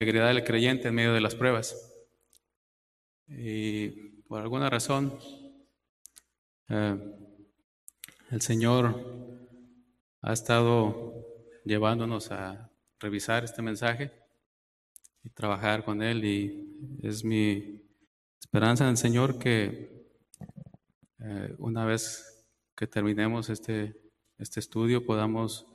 integridad 0.00 0.28
del 0.28 0.44
creyente 0.44 0.88
en 0.88 0.94
medio 0.94 1.12
de 1.12 1.20
las 1.20 1.34
pruebas. 1.34 1.76
Y 3.26 3.88
por 4.28 4.40
alguna 4.40 4.70
razón, 4.70 5.18
eh, 6.68 6.96
el 8.30 8.40
Señor 8.40 8.94
ha 10.22 10.32
estado 10.32 11.26
llevándonos 11.64 12.30
a 12.30 12.70
revisar 13.00 13.42
este 13.42 13.60
mensaje 13.60 14.12
y 15.24 15.30
trabajar 15.30 15.84
con 15.84 16.00
él 16.00 16.24
y 16.24 17.00
es 17.02 17.24
mi 17.24 17.82
esperanza 18.38 18.84
en 18.84 18.90
el 18.90 18.96
Señor 18.96 19.40
que 19.40 20.06
eh, 21.18 21.54
una 21.58 21.84
vez 21.84 22.46
que 22.76 22.86
terminemos 22.86 23.50
este, 23.50 24.00
este 24.38 24.60
estudio 24.60 25.04
podamos 25.04 25.66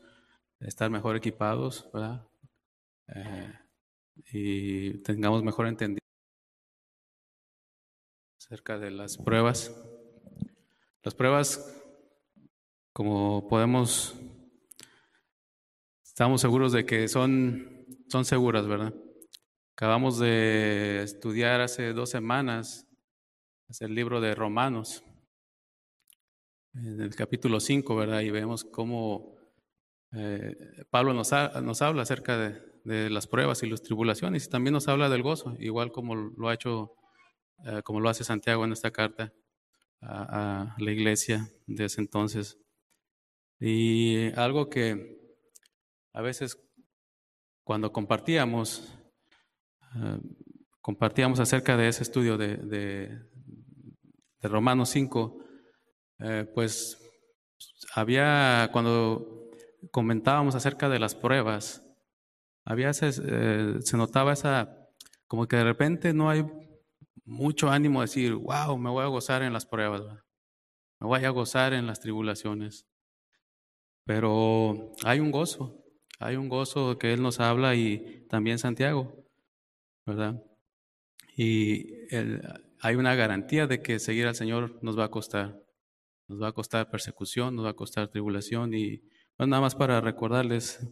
estar 0.61 0.89
mejor 0.89 1.17
equipados, 1.17 1.89
¿verdad? 1.93 2.25
Eh, 3.09 3.53
y 4.31 4.99
tengamos 5.03 5.43
mejor 5.43 5.67
entendimiento 5.67 6.03
acerca 8.37 8.77
de 8.77 8.91
las 8.91 9.17
pruebas. 9.17 9.71
Las 11.01 11.15
pruebas, 11.15 11.81
como 12.93 13.47
podemos, 13.47 14.15
estamos 16.03 16.41
seguros 16.41 16.71
de 16.71 16.85
que 16.85 17.07
son, 17.07 17.85
son 18.07 18.25
seguras, 18.25 18.67
¿verdad? 18.67 18.93
Acabamos 19.73 20.19
de 20.19 21.01
estudiar 21.03 21.61
hace 21.61 21.93
dos 21.93 22.09
semanas 22.09 22.87
el 23.79 23.95
libro 23.95 24.21
de 24.21 24.35
Romanos, 24.35 25.03
en 26.75 27.01
el 27.01 27.15
capítulo 27.15 27.59
5, 27.59 27.95
¿verdad? 27.95 28.21
Y 28.21 28.29
vemos 28.29 28.63
cómo 28.63 29.35
eh, 30.11 30.55
Pablo 30.89 31.13
nos, 31.13 31.31
nos, 31.31 31.81
habla 31.81 32.03
acerca 32.03 32.37
de, 32.37 32.72
las 32.83 33.27
pruebas 33.27 33.63
y 33.63 33.69
las 33.69 33.81
tribulaciones 33.81 34.45
y 34.45 34.49
también 34.49 34.73
nos 34.73 34.87
habla 34.87 35.09
del 35.09 35.23
gozo, 35.23 35.55
igual 35.59 35.91
como 35.91 36.15
lo 36.15 36.49
ha 36.49 36.53
hecho, 36.53 36.93
eh, 37.65 37.81
como 37.83 37.99
lo 37.99 38.09
hace 38.09 38.23
Santiago 38.23 38.65
en 38.65 38.73
esta 38.73 38.91
carta 38.91 39.33
a, 40.01 40.73
a 40.73 40.75
la 40.77 40.91
iglesia 40.91 41.49
de 41.65 41.85
ese 41.85 42.01
entonces. 42.01 42.57
Y 43.59 44.31
algo 44.33 44.69
que 44.69 45.17
a 46.11 46.21
veces 46.21 46.57
cuando 47.63 47.91
compartíamos, 47.91 48.93
eh, 49.95 50.19
compartíamos 50.81 51.39
acerca 51.39 51.77
de 51.77 51.87
ese 51.87 52.03
estudio 52.03 52.37
de, 52.37 52.57
de, 52.57 53.19
Romanos 54.41 54.89
5, 54.89 55.39
eh, 56.19 56.51
pues 56.53 56.99
había, 57.95 58.69
cuando 58.73 59.49
comentábamos 59.91 60.55
acerca 60.55 60.89
de 60.89 60.99
las 60.99 61.15
pruebas, 61.15 61.82
había 62.65 62.91
eh, 62.91 63.75
se 63.79 63.97
notaba 63.97 64.33
esa, 64.33 64.77
como 65.27 65.47
que 65.47 65.57
de 65.57 65.63
repente 65.63 66.13
no 66.13 66.29
hay 66.29 66.45
mucho 67.25 67.69
ánimo 67.69 68.01
de 68.01 68.05
decir, 68.05 68.33
wow, 68.33 68.77
me 68.77 68.89
voy 68.89 69.03
a 69.03 69.07
gozar 69.07 69.43
en 69.43 69.53
las 69.53 69.65
pruebas, 69.65 70.01
me 70.99 71.07
voy 71.07 71.23
a 71.23 71.29
gozar 71.29 71.73
en 71.73 71.87
las 71.87 71.99
tribulaciones. 71.99 72.87
Pero 74.05 74.91
hay 75.03 75.19
un 75.19 75.31
gozo, 75.31 75.83
hay 76.19 76.35
un 76.35 76.49
gozo 76.49 76.97
que 76.97 77.13
Él 77.13 77.21
nos 77.21 77.39
habla 77.39 77.75
y 77.75 78.25
también 78.29 78.59
Santiago. 78.59 79.23
¿verdad? 80.05 80.43
Y 81.35 81.93
hay 82.81 82.95
una 82.95 83.15
garantía 83.15 83.67
de 83.67 83.81
que 83.81 83.99
seguir 83.99 84.27
al 84.27 84.35
Señor 84.35 84.79
nos 84.81 84.97
va 84.97 85.05
a 85.05 85.11
costar. 85.11 85.59
Nos 86.27 86.41
va 86.41 86.49
a 86.49 86.53
costar 86.53 86.89
persecución, 86.89 87.55
nos 87.55 87.65
va 87.65 87.69
a 87.71 87.75
costar 87.75 88.09
tribulación. 88.09 88.73
Y 88.73 89.03
nada 89.37 89.61
más 89.61 89.75
para 89.75 90.01
recordarles, 90.01 90.87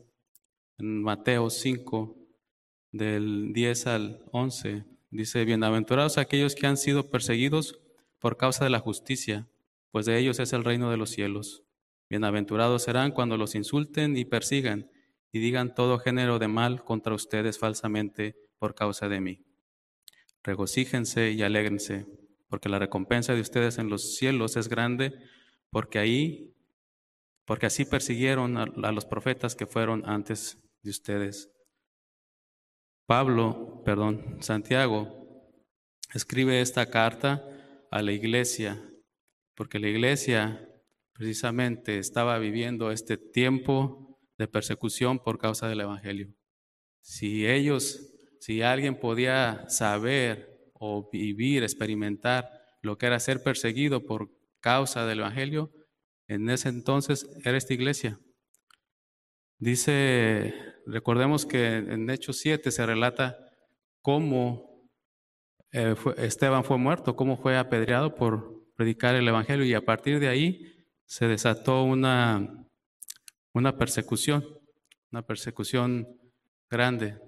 Mateo 0.81 1.51
5, 1.51 2.17
del 2.91 3.53
10 3.53 3.87
al 3.87 4.23
11, 4.31 4.83
dice, 5.11 5.45
bienaventurados 5.45 6.17
aquellos 6.17 6.55
que 6.55 6.65
han 6.65 6.75
sido 6.75 7.11
perseguidos 7.11 7.79
por 8.17 8.35
causa 8.35 8.63
de 8.63 8.71
la 8.71 8.79
justicia, 8.79 9.47
pues 9.91 10.07
de 10.07 10.17
ellos 10.17 10.39
es 10.39 10.53
el 10.53 10.63
reino 10.63 10.89
de 10.89 10.97
los 10.97 11.11
cielos. 11.11 11.63
Bienaventurados 12.09 12.81
serán 12.81 13.11
cuando 13.11 13.37
los 13.37 13.53
insulten 13.53 14.17
y 14.17 14.25
persigan 14.25 14.89
y 15.31 15.37
digan 15.37 15.75
todo 15.75 15.99
género 15.99 16.39
de 16.39 16.47
mal 16.47 16.83
contra 16.83 17.13
ustedes 17.13 17.59
falsamente 17.59 18.35
por 18.57 18.73
causa 18.73 19.07
de 19.07 19.21
mí. 19.21 19.45
Regocíjense 20.43 21.31
y 21.31 21.43
alégrense, 21.43 22.07
porque 22.49 22.69
la 22.69 22.79
recompensa 22.79 23.35
de 23.35 23.41
ustedes 23.41 23.77
en 23.77 23.87
los 23.87 24.15
cielos 24.15 24.57
es 24.57 24.67
grande, 24.67 25.13
porque 25.69 25.99
ahí, 25.99 26.55
porque 27.45 27.67
así 27.67 27.85
persiguieron 27.85 28.57
a, 28.57 28.91
los 28.91 29.05
profetas 29.05 29.55
que 29.55 29.67
fueron 29.67 30.09
antes 30.09 30.57
de 30.81 30.91
ustedes. 30.91 31.51
Pablo, 33.05 33.81
perdón, 33.83 34.37
Santiago, 34.41 35.53
escribe 36.13 36.61
esta 36.61 36.89
carta 36.89 37.45
a 37.91 38.01
la 38.01 38.11
iglesia, 38.11 38.81
porque 39.55 39.79
la 39.79 39.89
iglesia 39.89 40.67
precisamente 41.13 41.97
estaba 41.97 42.39
viviendo 42.39 42.91
este 42.91 43.17
tiempo 43.17 44.19
de 44.37 44.47
persecución 44.47 45.19
por 45.19 45.37
causa 45.37 45.67
del 45.67 45.81
Evangelio. 45.81 46.33
Si 47.01 47.45
ellos 47.47 48.11
si 48.41 48.63
alguien 48.63 48.99
podía 48.99 49.69
saber 49.69 50.71
o 50.73 51.07
vivir, 51.11 51.61
experimentar 51.61 52.49
lo 52.81 52.97
que 52.97 53.05
era 53.05 53.19
ser 53.19 53.43
perseguido 53.43 54.03
por 54.07 54.31
causa 54.59 55.05
del 55.05 55.19
Evangelio, 55.19 55.71
en 56.27 56.49
ese 56.49 56.69
entonces 56.69 57.29
era 57.45 57.55
esta 57.55 57.75
iglesia. 57.75 58.19
Dice, 59.59 60.55
recordemos 60.85 61.45
que 61.45 61.77
en 61.77 62.09
Hechos 62.09 62.37
7 62.37 62.71
se 62.71 62.85
relata 62.85 63.37
cómo 64.01 64.89
eh, 65.71 65.95
Esteban 66.17 66.63
fue 66.63 66.77
muerto, 66.77 67.15
cómo 67.15 67.37
fue 67.37 67.57
apedreado 67.57 68.15
por 68.15 68.61
predicar 68.75 69.15
el 69.15 69.27
Evangelio 69.27 69.65
y 69.65 69.73
a 69.73 69.85
partir 69.85 70.19
de 70.19 70.27
ahí 70.27 70.85
se 71.05 71.27
desató 71.27 71.83
una, 71.83 72.65
una 73.53 73.77
persecución, 73.77 74.45
una 75.11 75.21
persecución 75.21 76.07
grande. 76.69 77.19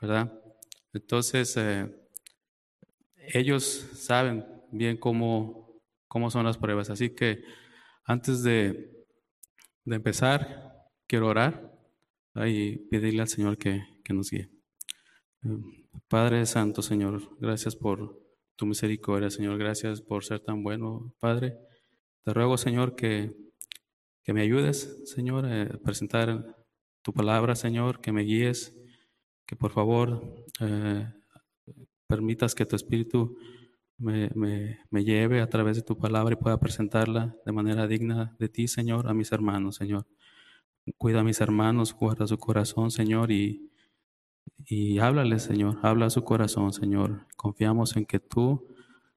¿verdad? 0.00 0.32
Entonces, 0.92 1.56
eh, 1.56 1.86
ellos 3.16 3.64
saben 3.94 4.46
bien 4.72 4.96
cómo, 4.96 5.80
cómo 6.08 6.30
son 6.30 6.44
las 6.44 6.56
pruebas. 6.56 6.90
Así 6.90 7.10
que 7.10 7.42
antes 8.04 8.42
de, 8.42 9.06
de 9.84 9.96
empezar, 9.96 10.88
quiero 11.06 11.28
orar 11.28 11.69
y 12.34 12.78
pedirle 12.90 13.22
al 13.22 13.28
Señor 13.28 13.58
que, 13.58 13.82
que 14.04 14.12
nos 14.12 14.30
guíe. 14.30 14.50
Padre 16.08 16.46
Santo, 16.46 16.82
Señor, 16.82 17.36
gracias 17.38 17.76
por 17.76 18.20
tu 18.56 18.66
misericordia, 18.66 19.30
Señor. 19.30 19.58
Gracias 19.58 20.02
por 20.02 20.24
ser 20.24 20.40
tan 20.40 20.62
bueno, 20.62 21.14
Padre. 21.18 21.56
Te 22.24 22.34
ruego, 22.34 22.56
Señor, 22.58 22.94
que, 22.94 23.34
que 24.22 24.32
me 24.32 24.42
ayudes, 24.42 25.02
Señor, 25.06 25.46
a 25.46 25.66
presentar 25.82 26.56
tu 27.02 27.12
palabra, 27.12 27.54
Señor, 27.54 28.00
que 28.00 28.12
me 28.12 28.22
guíes 28.22 28.76
que 29.50 29.56
por 29.56 29.72
favor 29.72 30.44
eh, 30.60 31.12
permitas 32.06 32.54
que 32.54 32.66
tu 32.66 32.76
Espíritu 32.76 33.36
me, 33.98 34.30
me, 34.36 35.04
lleve 35.04 35.40
a 35.40 35.48
través 35.48 35.76
de 35.76 35.82
tu 35.82 35.98
palabra 35.98 36.34
y 36.34 36.36
pueda 36.36 36.60
presentarla 36.60 37.34
de 37.44 37.50
manera 37.50 37.88
digna 37.88 38.36
de 38.38 38.48
ti, 38.48 38.68
Señor, 38.68 39.08
a 39.08 39.12
mis 39.12 39.32
hermanos, 39.32 39.74
Señor. 39.74 40.06
Cuida 40.98 41.20
a 41.20 41.24
mis 41.24 41.40
hermanos, 41.40 41.94
guarda 41.94 42.26
su 42.26 42.38
corazón, 42.38 42.90
Señor, 42.90 43.30
y, 43.30 43.70
y 44.66 44.98
háblale, 44.98 45.38
Señor, 45.38 45.78
habla 45.82 46.06
a 46.06 46.10
su 46.10 46.24
corazón, 46.24 46.72
Señor. 46.72 47.26
Confiamos 47.36 47.96
en 47.96 48.06
que 48.06 48.20
tú 48.20 48.66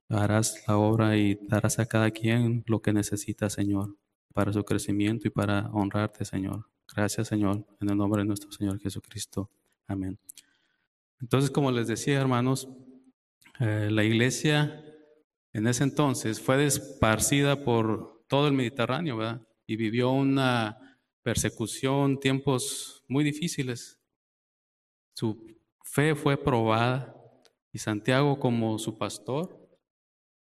harás 0.10 0.64
la 0.68 0.78
obra 0.78 1.18
y 1.18 1.36
darás 1.48 1.80
a 1.80 1.86
cada 1.86 2.12
quien 2.12 2.64
lo 2.68 2.82
que 2.82 2.94
necesita, 2.94 3.50
Señor, 3.50 3.98
para 4.34 4.54
su 4.54 4.64
crecimiento 4.64 5.28
y 5.28 5.32
para 5.32 5.70
honrarte, 5.72 6.26
Señor. 6.26 6.68
Gracias, 6.94 7.28
Señor, 7.28 7.66
en 7.80 7.90
el 7.90 7.98
nombre 7.98 8.22
de 8.22 8.28
nuestro 8.28 8.52
Señor 8.52 8.80
Jesucristo. 8.80 9.50
Amén. 9.88 10.20
Entonces, 11.20 11.50
como 11.50 11.72
les 11.72 11.88
decía, 11.88 12.20
hermanos, 12.20 12.68
eh, 13.60 13.90
la 13.92 14.04
iglesia 14.04 14.84
en 15.54 15.68
ese 15.68 15.84
entonces 15.84 16.42
fue 16.42 16.66
esparcida 16.66 17.64
por 17.64 18.26
todo 18.28 18.48
el 18.48 18.54
Mediterráneo, 18.54 19.18
¿verdad? 19.18 19.42
Y 19.68 19.76
vivió 19.76 20.12
una 20.12 20.78
persecución, 21.24 22.20
tiempos 22.20 23.04
muy 23.08 23.24
difíciles. 23.24 24.00
Su 25.16 25.58
fe 25.84 26.16
fue 26.16 26.38
probada 26.38 27.16
y 27.72 27.80
Santiago 27.80 28.40
como 28.40 28.78
su 28.78 28.98
pastor 28.98 29.64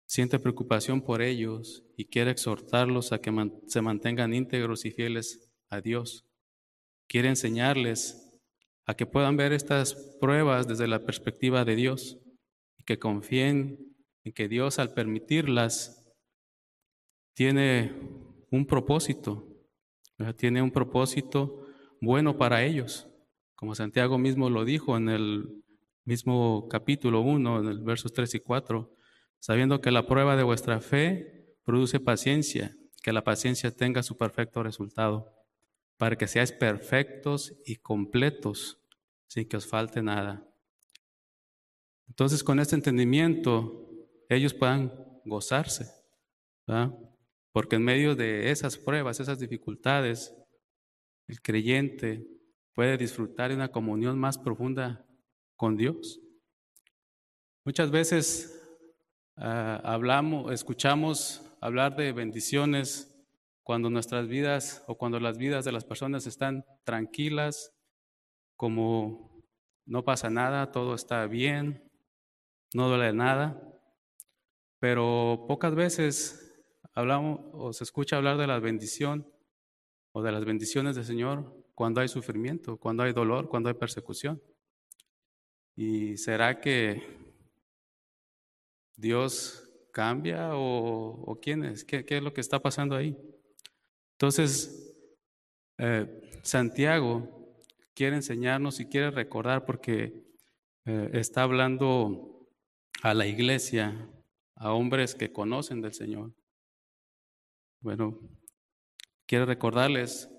siente 0.07 0.39
preocupación 0.39 1.01
por 1.01 1.21
ellos 1.21 1.85
y 1.95 2.05
quiere 2.05 2.31
exhortarlos 2.31 3.13
a 3.13 3.19
que 3.19 3.31
se 3.67 3.81
mantengan 3.81 4.33
íntegros 4.33 4.83
y 4.85 4.91
fieles 4.91 5.49
a 5.69 5.79
Dios. 5.79 6.25
Quiere 7.07 7.29
enseñarles 7.29 8.29
a 8.85 8.95
que 8.95 9.05
puedan 9.05 9.37
ver 9.37 9.53
estas 9.53 9.95
pruebas 10.19 10.67
desde 10.67 10.87
la 10.87 10.99
perspectiva 11.05 11.63
de 11.63 11.75
Dios 11.75 12.19
y 12.77 12.83
que 12.83 12.99
confíen 12.99 13.95
en 14.23 14.33
que 14.33 14.47
Dios 14.47 14.79
al 14.79 14.93
permitirlas 14.93 16.13
tiene 17.33 17.93
un 18.49 18.65
propósito, 18.65 19.50
tiene 20.35 20.61
un 20.61 20.71
propósito 20.71 21.67
bueno 21.99 22.37
para 22.37 22.63
ellos, 22.63 23.07
como 23.55 23.75
Santiago 23.75 24.17
mismo 24.17 24.49
lo 24.49 24.65
dijo 24.65 24.97
en 24.97 25.09
el 25.09 25.63
mismo 26.03 26.67
capítulo 26.67 27.21
1, 27.21 27.59
en 27.59 27.67
el 27.67 27.79
versos 27.83 28.11
3 28.11 28.35
y 28.35 28.39
4, 28.39 28.91
sabiendo 29.39 29.81
que 29.81 29.91
la 29.91 30.07
prueba 30.07 30.35
de 30.35 30.43
vuestra 30.43 30.81
fe 30.81 31.55
produce 31.63 31.99
paciencia, 31.99 32.75
que 33.03 33.13
la 33.13 33.23
paciencia 33.23 33.71
tenga 33.71 34.03
su 34.03 34.17
perfecto 34.17 34.63
resultado, 34.63 35.31
para 35.97 36.15
que 36.15 36.27
seáis 36.27 36.51
perfectos 36.51 37.53
y 37.65 37.75
completos, 37.75 38.79
sin 39.27 39.47
que 39.47 39.57
os 39.57 39.67
falte 39.67 40.01
nada. 40.01 40.47
Entonces, 42.07 42.43
con 42.43 42.59
este 42.59 42.75
entendimiento, 42.75 43.89
ellos 44.27 44.53
puedan 44.53 44.91
gozarse, 45.23 45.91
porque 47.51 47.75
en 47.75 47.83
medio 47.83 48.15
de 48.15 48.51
esas 48.51 48.77
pruebas, 48.77 49.19
esas 49.19 49.39
dificultades, 49.39 50.35
el 51.27 51.41
creyente 51.41 52.25
puede 52.73 52.97
disfrutar 52.97 53.49
de 53.49 53.55
una 53.55 53.71
comunión 53.71 54.17
más 54.17 54.37
profunda 54.37 55.05
con 55.55 55.75
Dios. 55.75 56.19
Muchas 57.63 57.91
veces 57.91 58.63
ah, 59.35 59.81
hablamos, 59.83 60.51
escuchamos 60.51 61.41
hablar 61.61 61.95
de 61.95 62.11
bendiciones 62.11 63.07
cuando 63.63 63.89
nuestras 63.89 64.27
vidas 64.27 64.83
o 64.87 64.97
cuando 64.97 65.19
las 65.19 65.37
vidas 65.37 65.63
de 65.63 65.71
las 65.71 65.85
personas 65.85 66.25
están 66.25 66.65
tranquilas, 66.83 67.73
como 68.55 69.43
no 69.85 70.03
pasa 70.03 70.29
nada, 70.29 70.71
todo 70.71 70.95
está 70.95 71.25
bien, 71.27 71.89
no 72.73 72.87
duele 72.89 73.13
nada. 73.13 73.61
Pero 74.79 75.45
pocas 75.47 75.75
veces 75.75 76.40
hablamos 76.93 77.39
o 77.53 77.73
se 77.73 77.83
escucha 77.83 78.17
hablar 78.17 78.37
de 78.37 78.47
la 78.47 78.59
bendición 78.59 79.27
o 80.11 80.21
de 80.21 80.31
las 80.31 80.45
bendiciones 80.45 80.95
del 80.95 81.05
Señor 81.05 81.55
cuando 81.75 82.01
hay 82.01 82.07
sufrimiento, 82.07 82.77
cuando 82.77 83.03
hay 83.03 83.13
dolor, 83.13 83.49
cuando 83.49 83.69
hay 83.69 83.75
persecución. 83.75 84.41
¿Y 85.75 86.17
será 86.17 86.59
que 86.59 87.01
Dios 88.95 89.67
cambia 89.91 90.51
o, 90.53 91.39
quién 91.41 91.63
es? 91.63 91.83
¿Qué, 91.85 92.05
es 92.07 92.23
lo 92.23 92.33
que 92.33 92.41
está 92.41 92.61
pasando 92.61 92.95
ahí? 92.95 93.17
Entonces, 94.13 94.95
eh, 95.77 96.39
Santiago 96.43 97.55
quiere 97.93 98.17
enseñarnos 98.17 98.79
y 98.79 98.85
quiere 98.85 99.11
recordar 99.11 99.65
porque 99.65 100.23
eh, 100.85 101.09
está 101.13 101.43
hablando 101.43 102.47
a 103.01 103.13
la 103.13 103.25
iglesia, 103.25 104.09
a 104.55 104.73
hombres 104.73 105.15
que 105.15 105.31
conocen 105.31 105.81
del 105.81 105.93
Señor. 105.93 106.31
Bueno, 107.81 108.19
quiere 109.25 109.45
recordarles 109.45 110.29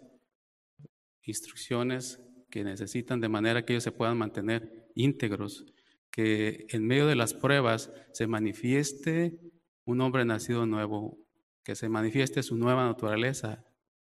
instrucciones 1.22 2.20
que 2.50 2.62
necesitan 2.62 3.20
de 3.20 3.28
manera 3.28 3.64
que 3.64 3.72
ellos 3.72 3.82
se 3.82 3.90
puedan 3.90 4.16
mantener 4.16 4.88
íntegros, 4.94 5.66
que 6.12 6.66
en 6.68 6.86
medio 6.86 7.06
de 7.08 7.16
las 7.16 7.34
pruebas 7.34 7.90
se 8.12 8.28
manifieste 8.28 9.40
un 9.84 10.00
hombre 10.02 10.24
nacido 10.24 10.66
nuevo, 10.66 11.18
que 11.64 11.74
se 11.74 11.88
manifieste 11.88 12.44
su 12.44 12.56
nueva 12.56 12.86
naturaleza, 12.86 13.64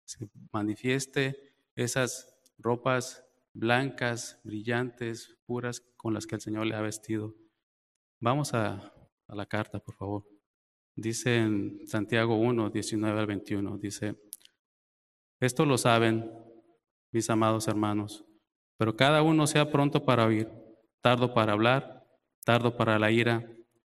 se 0.04 0.28
manifieste 0.52 1.54
esas 1.76 2.34
ropas 2.58 3.24
blancas, 3.52 4.40
brillantes, 4.42 5.38
puras 5.46 5.82
con 5.96 6.14
las 6.14 6.26
que 6.26 6.34
el 6.34 6.40
Señor 6.40 6.66
le 6.66 6.74
ha 6.74 6.80
vestido. 6.80 7.36
Vamos 8.18 8.54
a, 8.54 8.92
a 9.28 9.34
la 9.36 9.46
carta, 9.46 9.78
por 9.78 9.94
favor. 9.94 10.29
Dice 11.00 11.38
en 11.38 11.80
Santiago 11.86 12.36
1, 12.36 12.68
19 12.68 13.18
al 13.18 13.26
21, 13.26 13.78
dice, 13.78 14.16
esto 15.40 15.64
lo 15.64 15.78
saben, 15.78 16.30
mis 17.10 17.30
amados 17.30 17.68
hermanos, 17.68 18.26
pero 18.76 18.96
cada 18.96 19.22
uno 19.22 19.46
sea 19.46 19.70
pronto 19.70 20.04
para 20.04 20.26
oír 20.26 20.50
tardo 21.00 21.32
para 21.32 21.54
hablar, 21.54 22.06
tardo 22.44 22.76
para 22.76 22.98
la 22.98 23.10
ira, 23.10 23.50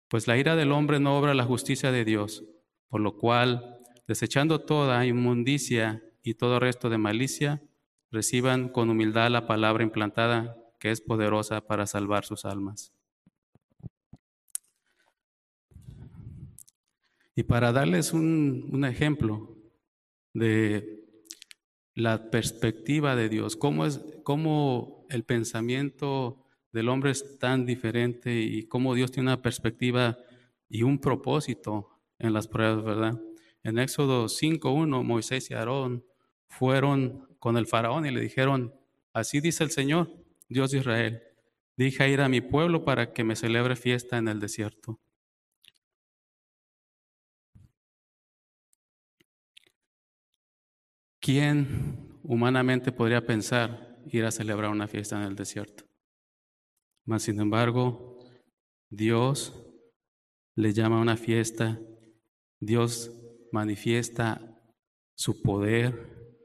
pues 0.09 0.27
la 0.27 0.37
ira 0.37 0.57
del 0.57 0.73
hombre 0.73 1.01
no 1.01 1.17
obra 1.17 1.33
la 1.33 1.45
justicia 1.45 1.91
de 1.91 2.05
Dios, 2.05 2.45
por 2.89 3.01
lo 3.01 3.17
cual, 3.17 3.79
desechando 4.07 4.61
toda 4.61 5.07
inmundicia 5.07 6.03
y 6.23 6.35
todo 6.35 6.61
resto 6.61 6.91
de 6.91 6.99
malicia, 6.99 7.63
reciban 8.11 8.69
con 8.69 8.91
humildad 8.91 9.31
la 9.31 9.47
palabra 9.47 9.85
implantada 9.85 10.55
que 10.79 10.91
es 10.91 11.01
poderosa 11.01 11.63
para 11.63 11.87
salvar 11.87 12.27
sus 12.27 12.45
almas. 12.45 12.93
Y 17.41 17.45
para 17.45 17.73
darles 17.73 18.13
un, 18.13 18.85
ejemplo 18.85 19.57
de 20.35 21.07
la 21.95 22.31
perspectiva 22.31 23.17
de 23.17 23.31
Dios, 23.31 23.57
cómo 23.57 23.87
es 23.87 23.99
cómo 24.25 25.07
el 25.09 25.25
pensamiento 25.25 26.45
del 26.71 26.91
hombre 26.91 27.13
es 27.13 27.39
tan 27.39 27.65
diferente 27.65 28.43
y 28.43 28.65
cómo 28.65 28.95
Dios 28.95 29.11
tiene 29.11 29.31
una 29.31 29.41
perspectiva 29.41 30.19
y 30.69 30.83
un 30.83 30.99
propósito 30.99 31.89
en 32.19 32.35
las 32.35 32.47
pruebas, 32.47 32.85
¿verdad? 32.85 33.19
En 33.63 33.79
Éxodo 33.79 34.27
5.1, 34.27 35.03
Moisés 35.03 35.51
y 35.51 35.55
Aarón 35.55 36.05
fueron 36.47 37.27
con 37.39 37.57
el 37.57 37.67
faraón 37.67 38.05
y 38.05 38.11
le 38.11 38.21
dijeron, 38.21 38.75
así 39.15 39.41
dice 39.41 39.65
el 39.65 39.71
Señor, 39.71 40.11
Dios 40.51 40.73
de 40.73 40.81
Israel, 40.81 41.23
dije 41.75 42.07
ir 42.11 42.21
a 42.21 42.29
mi 42.29 42.43
pueblo 42.43 42.85
para 42.85 43.15
que 43.15 43.25
me 43.25 43.35
celebre 43.35 43.77
fiesta 43.77 44.19
en 44.19 44.29
el 44.29 44.41
desierto. 44.41 45.01
¿Quién 51.21 52.19
humanamente 52.23 52.93
podría 52.93 53.27
pensar 53.27 53.99
ir 54.07 54.25
a 54.25 54.31
celebrar 54.31 54.71
una 54.71 54.89
fiesta 54.89 55.17
en 55.17 55.29
el 55.29 55.37
desierto? 55.37 55.85
Mas, 57.05 57.25
sin 57.25 57.39
embargo, 57.41 58.19
Dios 58.89 59.55
le 60.57 60.73
llama 60.73 60.99
a 60.99 61.03
una 61.03 61.19
fiesta, 61.19 61.79
Dios 62.59 63.13
manifiesta 63.53 64.63
su 65.15 65.43
poder, 65.43 66.37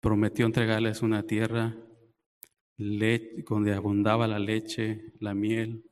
prometió 0.00 0.46
entregarles 0.46 1.02
una 1.02 1.24
tierra 1.24 1.76
donde 2.76 3.74
abundaba 3.74 4.26
la 4.26 4.38
leche, 4.38 5.12
la 5.20 5.34
miel, 5.34 5.84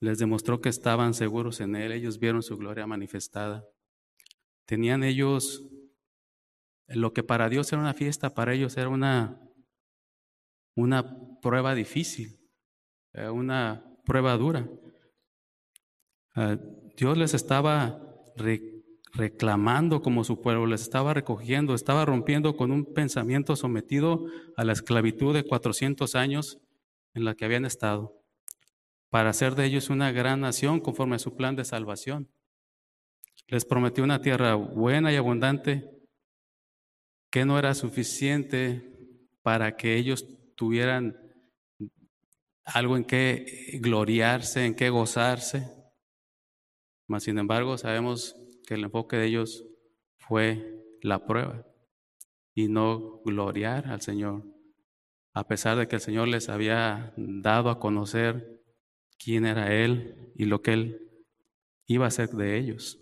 les 0.00 0.18
demostró 0.18 0.60
que 0.60 0.68
estaban 0.68 1.14
seguros 1.14 1.60
en 1.60 1.76
Él, 1.76 1.92
ellos 1.92 2.18
vieron 2.18 2.42
su 2.42 2.58
gloria 2.58 2.86
manifestada. 2.86 3.64
Tenían 4.66 5.02
ellos 5.02 5.64
lo 6.88 7.12
que 7.12 7.22
para 7.22 7.48
Dios 7.48 7.72
era 7.72 7.80
una 7.80 7.94
fiesta, 7.94 8.34
para 8.34 8.54
ellos 8.54 8.76
era 8.76 8.88
una, 8.88 9.40
una 10.74 11.40
prueba 11.40 11.74
difícil. 11.74 12.38
Eh, 13.16 13.30
una 13.30 13.82
prueba 14.04 14.36
dura. 14.36 14.68
Ah, 16.34 16.58
Dios 16.96 17.16
les 17.16 17.32
estaba 17.32 17.98
reclamando 19.14 20.02
como 20.02 20.22
su 20.22 20.42
pueblo, 20.42 20.66
les 20.66 20.82
estaba 20.82 21.14
recogiendo, 21.14 21.74
estaba 21.74 22.04
rompiendo 22.04 22.56
con 22.58 22.70
un 22.70 22.92
pensamiento 22.92 23.56
sometido 23.56 24.26
a 24.56 24.64
la 24.64 24.74
esclavitud 24.74 25.32
de 25.32 25.44
400 25.44 26.14
años 26.14 26.58
en 27.14 27.24
la 27.24 27.34
que 27.34 27.46
habían 27.46 27.64
estado, 27.64 28.22
para 29.08 29.30
hacer 29.30 29.54
de 29.54 29.64
ellos 29.64 29.88
una 29.88 30.12
gran 30.12 30.42
nación 30.42 30.80
conforme 30.80 31.16
a 31.16 31.18
su 31.18 31.34
plan 31.34 31.56
de 31.56 31.64
salvación. 31.64 32.28
Les 33.48 33.64
prometió 33.64 34.04
una 34.04 34.20
tierra 34.20 34.54
buena 34.54 35.10
y 35.10 35.16
abundante 35.16 35.95
que 37.36 37.44
no 37.44 37.58
era 37.58 37.74
suficiente 37.74 38.96
para 39.42 39.76
que 39.76 39.98
ellos 39.98 40.24
tuvieran 40.54 41.18
algo 42.64 42.96
en 42.96 43.04
que 43.04 43.78
gloriarse, 43.82 44.64
en 44.64 44.74
que 44.74 44.88
gozarse. 44.88 45.70
Mas, 47.06 47.24
sin 47.24 47.38
embargo, 47.38 47.76
sabemos 47.76 48.34
que 48.66 48.72
el 48.72 48.84
enfoque 48.84 49.16
de 49.18 49.26
ellos 49.26 49.66
fue 50.16 50.82
la 51.02 51.26
prueba 51.26 51.66
y 52.54 52.68
no 52.68 53.20
gloriar 53.22 53.88
al 53.88 54.00
Señor, 54.00 54.42
a 55.34 55.46
pesar 55.46 55.76
de 55.76 55.88
que 55.88 55.96
el 55.96 56.00
Señor 56.00 56.28
les 56.28 56.48
había 56.48 57.12
dado 57.18 57.68
a 57.68 57.78
conocer 57.78 58.62
quién 59.18 59.44
era 59.44 59.74
Él 59.74 60.32
y 60.36 60.46
lo 60.46 60.62
que 60.62 60.72
Él 60.72 61.10
iba 61.86 62.06
a 62.06 62.08
hacer 62.08 62.30
de 62.30 62.56
ellos. 62.56 62.98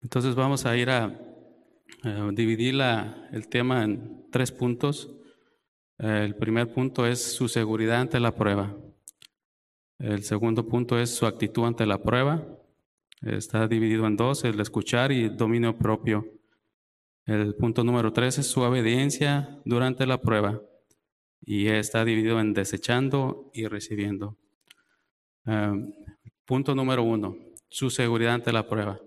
Entonces 0.00 0.34
vamos 0.34 0.66
a 0.66 0.76
ir 0.76 0.90
a, 0.90 1.27
dividir 2.32 2.74
la, 2.74 3.28
el 3.32 3.48
tema 3.48 3.84
en 3.84 4.26
tres 4.30 4.52
puntos. 4.52 5.14
El 5.98 6.36
primer 6.36 6.72
punto 6.72 7.06
es 7.06 7.34
su 7.34 7.48
seguridad 7.48 8.00
ante 8.00 8.20
la 8.20 8.34
prueba. 8.34 8.76
El 9.98 10.22
segundo 10.22 10.66
punto 10.66 10.98
es 10.98 11.14
su 11.14 11.26
actitud 11.26 11.64
ante 11.64 11.84
la 11.84 12.02
prueba. 12.02 12.46
Está 13.20 13.66
dividido 13.66 14.06
en 14.06 14.16
dos, 14.16 14.44
el 14.44 14.60
escuchar 14.60 15.10
y 15.10 15.24
el 15.24 15.36
dominio 15.36 15.76
propio. 15.76 16.24
El 17.26 17.54
punto 17.56 17.82
número 17.82 18.12
tres 18.12 18.38
es 18.38 18.46
su 18.46 18.60
obediencia 18.60 19.60
durante 19.64 20.06
la 20.06 20.20
prueba. 20.20 20.62
Y 21.44 21.66
está 21.66 22.04
dividido 22.04 22.38
en 22.38 22.54
desechando 22.54 23.50
y 23.52 23.66
recibiendo. 23.66 24.36
Em, 25.44 25.92
punto 26.44 26.74
número 26.74 27.02
uno, 27.02 27.36
su 27.68 27.90
seguridad 27.90 28.34
ante 28.34 28.52
la 28.52 28.68
prueba. 28.68 29.00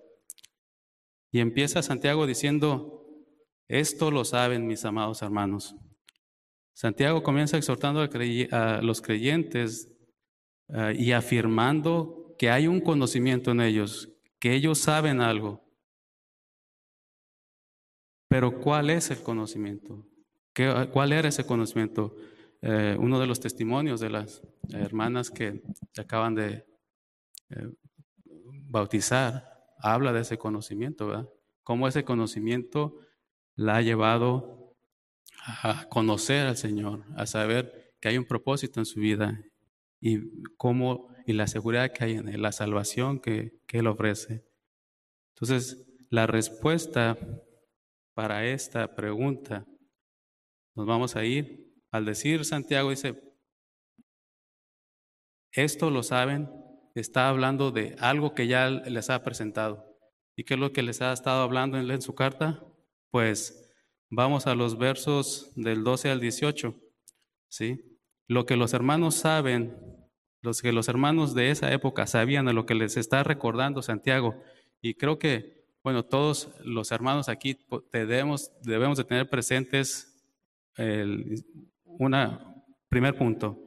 Y 1.32 1.40
empieza 1.40 1.82
Santiago 1.82 2.28
diciendo, 2.28 3.08
esto 3.68 4.12
lo 4.12 4.26
saben 4.26 4.68
mis 4.68 4.84
amados 4.84 5.22
hermanos. 5.22 5.76
Santiago 6.74 7.24
comienza 7.24 7.58
exhortando 7.58 8.02
a, 8.02 8.82
los 8.82 9.02
creyentes 9.02 9.92
ah, 10.70 10.92
y 10.92 11.14
afirmando 11.14 12.36
que 12.38 12.50
hay 12.50 12.68
un 12.68 12.82
conocimiento 12.82 13.52
en 13.52 13.62
ellos, 13.62 14.10
que 14.40 14.54
ellos 14.54 14.80
saben 14.80 15.22
algo. 15.22 15.64
Pero 18.28 18.60
¿cuál 18.60 18.90
es 18.90 19.12
el 19.12 19.22
conocimiento? 19.22 20.08
¿Qué, 20.54 20.90
¿Cuál 20.92 21.14
era 21.14 21.30
ese 21.30 21.46
conocimiento? 21.46 22.16
Eh, 22.62 22.96
uno 23.00 23.20
de 23.20 23.28
los 23.28 23.40
testimonios 23.40 24.00
de 24.00 24.10
las 24.10 24.42
hermanas 24.74 25.32
que 25.32 25.62
acaban 25.98 26.36
de 26.36 26.66
eh, 27.50 27.70
bautizar 28.70 29.51
habla 29.82 30.14
de 30.14 30.22
ese 30.22 30.38
conocimiento, 30.38 31.08
¿verdad? 31.08 31.30
Cómo 31.64 31.88
ese 31.88 32.04
conocimiento 32.04 33.00
la 33.56 33.78
ha 33.78 33.82
llevado 33.82 34.76
a 35.64 35.88
conocer 35.90 36.48
al 36.48 36.58
Señor, 36.58 37.06
a 37.16 37.26
saber 37.26 37.94
que 38.00 38.10
hay 38.10 38.18
un 38.18 38.26
propósito 38.26 38.80
en 38.80 38.86
su 38.86 39.00
vida 39.00 39.42
y 40.00 40.20
cómo 40.58 41.12
y 41.26 41.34
la 41.34 41.48
seguridad 41.48 41.92
que 41.94 42.04
hay 42.04 42.14
en 42.14 42.30
él, 42.30 42.42
la 42.42 42.52
salvación 42.52 43.20
que, 43.20 43.60
que 43.68 43.80
él 43.80 43.88
ofrece. 43.88 44.44
Entonces, 45.36 45.86
la 46.10 46.28
respuesta 46.28 47.18
para 48.14 48.46
esta 48.46 48.96
pregunta, 48.96 49.66
nos 50.76 50.86
vamos 50.86 51.16
a 51.16 51.24
ir 51.24 51.74
al 51.92 52.06
decir 52.06 52.44
Santiago, 52.46 52.90
dice, 52.90 53.22
esto 55.52 55.90
lo 55.90 56.04
saben, 56.04 56.50
está 56.96 57.30
hablando 57.30 57.72
de 57.72 57.96
algo 58.00 58.34
que 58.34 58.48
ya 58.48 58.70
les 58.70 59.10
ha 59.10 59.24
presentado. 59.24 59.86
¿Y 60.36 60.44
qué 60.44 60.56
es 60.56 60.60
lo 60.60 60.74
que 60.74 60.84
les 60.84 61.02
ha 61.02 61.14
estado 61.14 61.44
hablando 61.44 61.78
en, 61.78 62.02
su 62.02 62.16
carta? 62.16 62.64
Pues 63.10 63.70
vamos 64.10 64.48
a 64.48 64.56
los 64.56 64.78
versos 64.78 65.52
del 65.56 65.84
12 65.84 66.10
al 66.10 66.20
18. 66.20 66.76
¿sí? 67.50 68.00
Lo 68.28 68.46
que 68.46 68.56
los 68.56 68.74
hermanos 68.74 69.16
saben, 69.16 69.78
los 70.42 70.62
que 70.62 70.72
los 70.72 70.88
hermanos 70.88 71.36
de 71.36 71.52
esa 71.52 71.72
época 71.72 72.08
sabían 72.08 72.46
de 72.46 72.54
lo 72.54 72.66
que 72.66 72.76
les 72.76 72.98
está 72.98 73.24
recordando 73.24 73.82
Santiago, 73.82 74.42
y 74.82 74.96
creo 74.96 75.20
que, 75.20 75.68
bueno, 75.84 76.04
todos 76.04 76.50
los 76.64 76.92
hermanos 76.92 77.30
aquí 77.30 77.60
debemos, 77.92 78.52
debemos 78.64 78.98
de 78.98 79.04
tener 79.04 79.30
presentes 79.30 80.08
el 80.76 81.44
una, 81.84 82.56
primer 82.90 83.16
punto, 83.16 83.60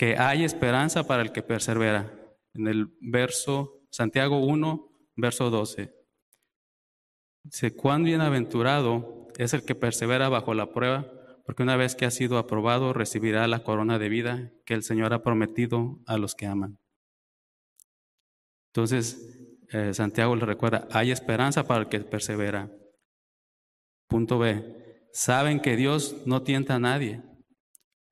que 0.00 0.16
hay 0.16 0.44
esperanza 0.44 1.06
para 1.06 1.20
el 1.20 1.30
que 1.30 1.42
persevera. 1.42 2.10
En 2.54 2.68
el 2.68 2.96
verso 3.02 3.82
Santiago 3.90 4.38
1, 4.38 4.90
verso 5.16 5.50
12. 5.50 5.94
Dice, 7.42 7.76
cuán 7.76 8.04
bienaventurado 8.04 9.28
es 9.36 9.52
el 9.52 9.62
que 9.62 9.74
persevera 9.74 10.30
bajo 10.30 10.54
la 10.54 10.72
prueba, 10.72 11.12
porque 11.44 11.64
una 11.64 11.76
vez 11.76 11.96
que 11.96 12.06
ha 12.06 12.10
sido 12.10 12.38
aprobado 12.38 12.94
recibirá 12.94 13.46
la 13.46 13.62
corona 13.62 13.98
de 13.98 14.08
vida 14.08 14.50
que 14.64 14.72
el 14.72 14.84
Señor 14.84 15.12
ha 15.12 15.22
prometido 15.22 16.00
a 16.06 16.16
los 16.16 16.34
que 16.34 16.46
aman. 16.46 16.78
Entonces, 18.72 19.58
eh, 19.70 19.92
Santiago 19.92 20.34
le 20.34 20.46
recuerda, 20.46 20.88
hay 20.92 21.10
esperanza 21.10 21.66
para 21.66 21.82
el 21.82 21.88
que 21.90 22.00
persevera. 22.00 22.70
Punto 24.08 24.38
B, 24.38 25.04
saben 25.12 25.60
que 25.60 25.76
Dios 25.76 26.22
no 26.24 26.42
tienta 26.42 26.76
a 26.76 26.80
nadie. 26.80 27.20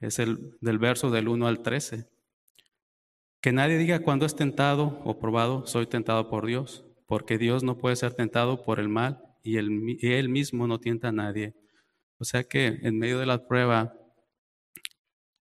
Es 0.00 0.18
el 0.18 0.56
del 0.60 0.78
verso 0.78 1.10
del 1.10 1.28
1 1.28 1.46
al 1.46 1.62
13. 1.62 2.08
Que 3.40 3.52
nadie 3.52 3.78
diga 3.78 4.00
cuando 4.00 4.26
es 4.26 4.36
tentado 4.36 5.00
o 5.04 5.18
probado, 5.18 5.66
soy 5.66 5.86
tentado 5.86 6.28
por 6.28 6.46
Dios 6.46 6.84
porque 7.08 7.38
Dios 7.38 7.64
no 7.64 7.78
puede 7.78 7.96
ser 7.96 8.12
tentado 8.12 8.62
por 8.62 8.78
el 8.78 8.88
mal 8.88 9.24
y 9.42 9.56
él, 9.56 10.28
mismo 10.28 10.68
no 10.68 10.78
tienta 10.78 11.08
a 11.08 11.12
nadie. 11.12 11.54
O 12.18 12.24
sea 12.24 12.44
que 12.44 12.66
en 12.82 12.98
medio 12.98 13.18
de 13.18 13.24
la 13.24 13.48
prueba, 13.48 13.94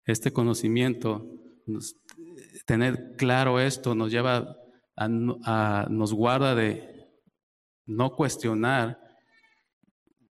este 0.04 0.32
conocimiento, 0.32 1.26
tener 2.64 3.16
claro 3.16 3.58
esto 3.58 3.96
nos 3.96 4.12
lleva 4.12 4.56
a, 4.96 5.88
nos 5.90 6.14
guarda 6.14 6.54
de 6.54 7.10
no 7.86 8.14
cuestionar 8.14 9.00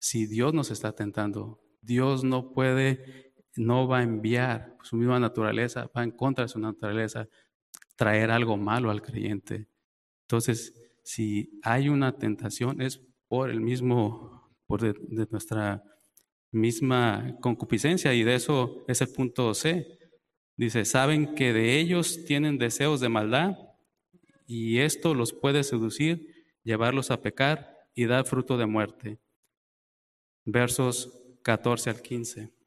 si 0.00 0.26
Dios 0.26 0.52
nos 0.52 0.72
está 0.72 0.92
tentando. 0.92 1.60
Dios 1.82 2.24
no 2.24 2.52
puede, 2.52 3.21
no 3.56 3.86
va 3.86 3.98
a 3.98 4.02
enviar 4.02 4.76
su 4.82 4.96
misma 4.96 5.18
naturaleza, 5.18 5.90
va 5.96 6.02
en 6.02 6.10
contra 6.12 6.44
de 6.44 6.48
su 6.48 6.58
naturaleza, 6.58 7.28
traer 7.96 8.30
algo 8.30 8.56
malo 8.56 8.90
al 8.90 9.02
creyente. 9.02 9.68
Entonces, 10.22 10.74
si 11.02 11.58
hay 11.62 11.88
una 11.88 12.16
tentación 12.16 12.80
es 12.80 13.00
por 13.28 13.50
el 13.50 13.60
mismo, 13.60 14.56
por 14.66 14.80
de, 14.80 15.26
nuestra 15.30 15.82
misma 16.50 17.36
concupiscencia 17.40 18.14
y 18.14 18.24
de 18.24 18.34
eso 18.34 18.84
es 18.88 19.00
el 19.00 19.08
punto 19.08 19.54
C. 19.54 19.98
Dice, 20.56 20.84
saben 20.84 21.34
que 21.34 21.52
de 21.52 21.78
ellos 21.78 22.24
tienen 22.26 22.58
deseos 22.58 23.00
de 23.00 23.08
maldad 23.08 23.56
y 24.46 24.78
esto 24.78 25.14
los 25.14 25.32
puede 25.32 25.64
seducir, 25.64 26.26
llevarlos 26.62 27.10
a 27.10 27.20
pecar 27.20 27.74
y 27.94 28.06
dar 28.06 28.26
fruto 28.26 28.58
de 28.58 28.66
muerte. 28.66 29.18
Versos 30.44 31.10
14 31.42 31.90
al 31.90 32.02
15. 32.02 32.61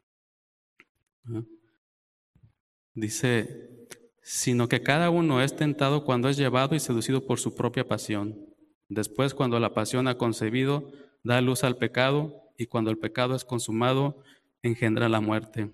Dice, 2.93 3.87
sino 4.21 4.67
que 4.67 4.81
cada 4.81 5.09
uno 5.09 5.41
es 5.41 5.55
tentado 5.55 6.05
cuando 6.05 6.29
es 6.29 6.37
llevado 6.37 6.75
y 6.75 6.79
seducido 6.79 7.25
por 7.25 7.39
su 7.39 7.55
propia 7.55 7.87
pasión. 7.87 8.55
Después, 8.89 9.33
cuando 9.33 9.59
la 9.59 9.73
pasión 9.73 10.07
ha 10.07 10.17
concebido, 10.17 10.91
da 11.23 11.41
luz 11.41 11.63
al 11.63 11.77
pecado, 11.77 12.41
y 12.57 12.67
cuando 12.67 12.91
el 12.91 12.97
pecado 12.97 13.35
es 13.35 13.43
consumado, 13.43 14.23
engendra 14.61 15.09
la 15.09 15.21
muerte. 15.21 15.71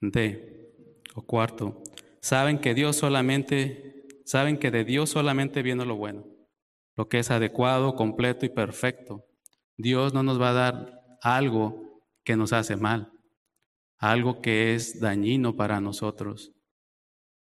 D. 0.00 0.54
O 1.14 1.22
cuarto, 1.22 1.82
saben 2.20 2.60
que 2.60 2.74
Dios 2.74 2.96
solamente, 2.96 4.06
saben 4.24 4.58
que 4.58 4.70
de 4.70 4.84
Dios 4.84 5.10
solamente 5.10 5.62
viene 5.62 5.84
lo 5.84 5.96
bueno, 5.96 6.26
lo 6.96 7.08
que 7.08 7.18
es 7.18 7.30
adecuado, 7.30 7.96
completo 7.96 8.46
y 8.46 8.50
perfecto. 8.50 9.24
Dios 9.76 10.14
no 10.14 10.22
nos 10.22 10.40
va 10.40 10.50
a 10.50 10.52
dar 10.52 10.97
algo 11.22 12.02
que 12.24 12.36
nos 12.36 12.52
hace 12.52 12.76
mal 12.76 13.12
algo 13.98 14.40
que 14.40 14.74
es 14.74 15.00
dañino 15.00 15.56
para 15.56 15.80
nosotros. 15.80 16.52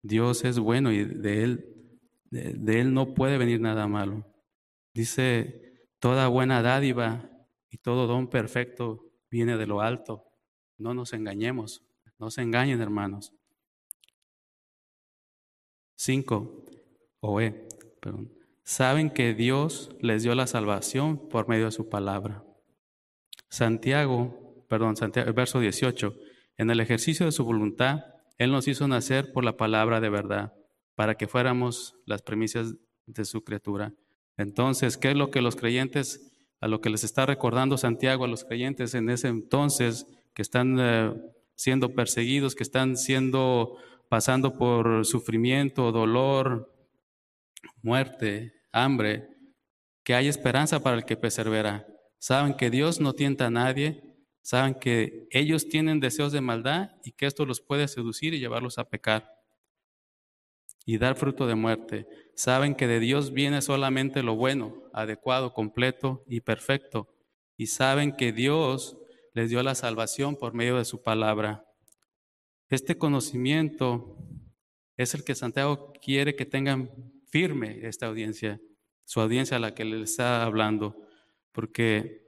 Dios 0.01 0.45
es 0.45 0.59
bueno 0.59 0.91
y 0.91 1.03
de 1.03 1.43
Él, 1.43 1.99
de, 2.29 2.79
Él 2.79 2.93
no 2.93 3.13
puede 3.13 3.37
venir 3.37 3.59
nada 3.59 3.87
malo. 3.87 4.25
Dice, 4.93 5.89
toda 5.99 6.27
buena 6.27 6.61
dádiva 6.61 7.29
y 7.69 7.77
todo 7.79 8.07
don 8.07 8.29
perfecto 8.29 9.11
viene 9.29 9.57
de 9.57 9.65
lo 9.65 9.81
alto. 9.81 10.23
No 10.77 10.93
nos 10.93 11.13
engañemos, 11.13 11.83
no 12.19 12.29
se 12.29 12.43
engañen 12.43 12.81
hermanos. 12.81 13.33
Cinco, 15.95 16.65
o 17.19 17.41
E, 17.41 17.67
perdón. 18.01 18.31
Saben 18.63 19.09
que 19.09 19.33
Dios 19.33 19.89
les 20.01 20.23
dio 20.23 20.35
la 20.35 20.47
salvación 20.47 21.29
por 21.29 21.47
medio 21.47 21.65
de 21.65 21.71
su 21.71 21.89
palabra. 21.89 22.44
Santiago, 23.55 24.65
perdón, 24.67 24.97
Santiago, 24.97 25.31
verso 25.31 25.61
18. 25.61 26.13
En 26.57 26.69
el 26.69 26.81
ejercicio 26.81 27.25
de 27.25 27.31
su 27.31 27.45
voluntad, 27.45 28.03
Él 28.37 28.51
nos 28.51 28.67
hizo 28.67 28.85
nacer 28.85 29.31
por 29.31 29.45
la 29.45 29.55
palabra 29.55 30.01
de 30.01 30.09
verdad, 30.09 30.53
para 30.93 31.15
que 31.15 31.27
fuéramos 31.27 31.95
las 32.05 32.21
premisas 32.21 32.75
de 33.05 33.23
su 33.23 33.45
criatura. 33.45 33.93
Entonces, 34.35 34.97
¿qué 34.97 35.11
es 35.11 35.15
lo 35.15 35.31
que 35.31 35.41
los 35.41 35.55
creyentes, 35.55 36.33
a 36.59 36.67
lo 36.67 36.81
que 36.81 36.89
les 36.89 37.05
está 37.05 37.25
recordando 37.25 37.77
Santiago 37.77 38.25
a 38.25 38.27
los 38.27 38.43
creyentes 38.43 38.93
en 38.93 39.09
ese 39.09 39.29
entonces, 39.29 40.05
que 40.33 40.41
están 40.41 40.75
eh, 40.77 41.13
siendo 41.55 41.95
perseguidos, 41.95 42.55
que 42.55 42.63
están 42.63 42.97
siendo, 42.97 43.77
pasando 44.09 44.57
por 44.57 45.05
sufrimiento, 45.05 45.93
dolor, 45.93 46.73
muerte, 47.81 48.51
hambre, 48.73 49.29
que 50.03 50.13
hay 50.13 50.27
esperanza 50.27 50.83
para 50.83 50.97
el 50.97 51.05
que 51.05 51.15
persevera? 51.15 51.87
Saben 52.25 52.55
que 52.55 52.71
Dios 52.71 52.99
no 52.99 53.13
tienta 53.13 53.45
a 53.45 53.51
nadie, 53.51 54.01
saben 54.41 54.73
que 54.73 55.27
ellos 55.29 55.69
tienen 55.69 55.99
deseos 55.99 56.31
de 56.31 56.41
maldad 56.41 56.89
y 57.03 57.11
que 57.11 57.27
esto 57.27 57.45
los 57.45 57.61
puede 57.61 57.87
seducir 57.87 58.33
y 58.33 58.39
llevarlos 58.39 58.79
a 58.79 58.89
pecar 58.89 59.29
y 60.87 60.97
dar 60.97 61.17
fruto 61.17 61.45
de 61.45 61.53
muerte. 61.53 62.07
Saben 62.35 62.73
que 62.73 62.87
de 62.87 62.99
Dios 62.99 63.31
viene 63.31 63.61
solamente 63.61 64.23
lo 64.23 64.35
bueno, 64.35 64.89
adecuado, 64.91 65.53
completo 65.53 66.23
y 66.27 66.41
perfecto. 66.41 67.13
Y 67.57 67.67
saben 67.67 68.15
que 68.15 68.31
Dios 68.31 68.97
les 69.35 69.51
dio 69.51 69.61
la 69.61 69.75
salvación 69.75 70.35
por 70.35 70.55
medio 70.55 70.79
de 70.79 70.85
su 70.85 71.03
palabra. 71.03 71.63
Este 72.69 72.97
conocimiento 72.97 74.17
es 74.97 75.13
el 75.13 75.23
que 75.23 75.35
Santiago 75.35 75.93
quiere 76.01 76.35
que 76.35 76.47
tengan 76.47 76.89
firme 77.27 77.81
esta 77.83 78.07
audiencia, 78.07 78.59
su 79.03 79.21
audiencia 79.21 79.57
a 79.57 79.59
la 79.59 79.75
que 79.75 79.85
le 79.85 80.01
está 80.01 80.43
hablando, 80.43 81.04
porque 81.55 82.25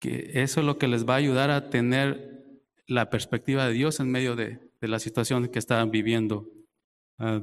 que 0.00 0.30
eso 0.34 0.60
es 0.60 0.66
lo 0.66 0.76
que 0.78 0.88
les 0.88 1.08
va 1.08 1.14
a 1.14 1.18
ayudar 1.18 1.50
a 1.50 1.70
tener 1.70 2.60
la 2.86 3.08
perspectiva 3.10 3.66
de 3.66 3.74
Dios 3.74 4.00
en 4.00 4.10
medio 4.10 4.34
de, 4.34 4.58
la 4.80 4.98
situación 4.98 5.48
que 5.48 5.58
estaban 5.58 5.90
viviendo. 5.90 6.48
Ah, 7.18 7.42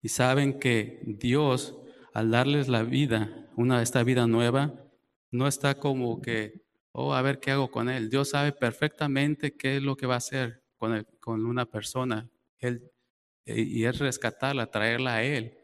y 0.00 0.08
saben 0.08 0.58
que 0.58 1.02
Dios, 1.04 1.76
al 2.14 2.30
darles 2.30 2.68
la 2.68 2.82
vida, 2.82 3.46
una 3.56 3.82
esta 3.82 4.02
vida 4.02 4.26
nueva, 4.26 4.74
no 5.30 5.46
está 5.46 5.78
como 5.78 6.20
que, 6.22 6.64
oh, 6.92 7.14
a 7.14 7.22
ver 7.22 7.40
qué 7.40 7.50
hago 7.50 7.70
con 7.70 7.90
él. 7.90 8.08
Dios 8.08 8.30
sabe 8.30 8.52
perfectamente 8.52 9.54
qué 9.54 9.76
es 9.76 9.82
lo 9.82 9.96
que 9.96 10.06
va 10.06 10.14
a 10.14 10.18
hacer 10.18 10.64
con, 10.76 11.06
con 11.20 11.44
una 11.44 11.66
persona. 11.66 12.28
Él, 12.58 12.90
y 13.44 13.84
es 13.84 13.98
rescatarla, 13.98 14.70
traerla 14.70 15.16
a 15.16 15.22
él. 15.22 15.58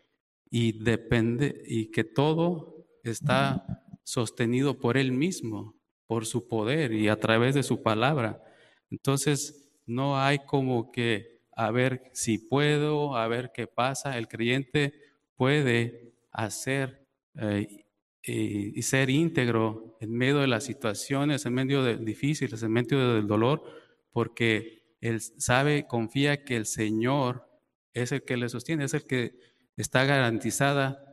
Y 0.50 0.84
depende, 0.84 1.62
y 1.66 1.90
que 1.90 2.04
todo 2.04 2.86
está 3.02 3.77
sostenido 4.08 4.78
por 4.78 4.96
él 4.96 5.12
mismo, 5.12 5.76
por 6.06 6.24
su 6.24 6.48
poder 6.48 6.92
y 6.94 7.08
a 7.08 7.20
través 7.20 7.54
de 7.54 7.62
su 7.62 7.82
palabra. 7.82 8.42
Entonces, 8.90 9.68
no 9.84 10.18
hay 10.18 10.38
como 10.46 10.90
que 10.90 11.42
a 11.54 11.70
ver 11.70 12.10
si 12.14 12.38
puedo, 12.38 13.16
a 13.16 13.28
ver 13.28 13.52
qué 13.52 13.66
pasa. 13.66 14.16
El 14.16 14.26
creyente 14.26 14.94
puede 15.36 16.14
hacer 16.32 17.06
eh, 17.38 17.84
y, 18.24 18.80
ser 18.80 19.10
íntegro 19.10 19.98
en 20.00 20.16
medio 20.16 20.38
de 20.38 20.46
las 20.46 20.64
situaciones, 20.64 21.44
en 21.44 21.52
medio 21.52 21.82
de 21.82 21.98
difíciles, 21.98 22.62
en 22.62 22.72
medio 22.72 23.14
del 23.14 23.26
dolor, 23.26 23.62
porque 24.10 24.84
él 25.02 25.20
sabe, 25.20 25.86
confía 25.86 26.44
que 26.44 26.56
el 26.56 26.64
Señor 26.64 27.46
es 27.92 28.12
el 28.12 28.22
que 28.22 28.38
le 28.38 28.48
sostiene, 28.48 28.84
es 28.84 28.94
el 28.94 29.06
que 29.06 29.38
está 29.76 30.06
garantizada, 30.06 31.07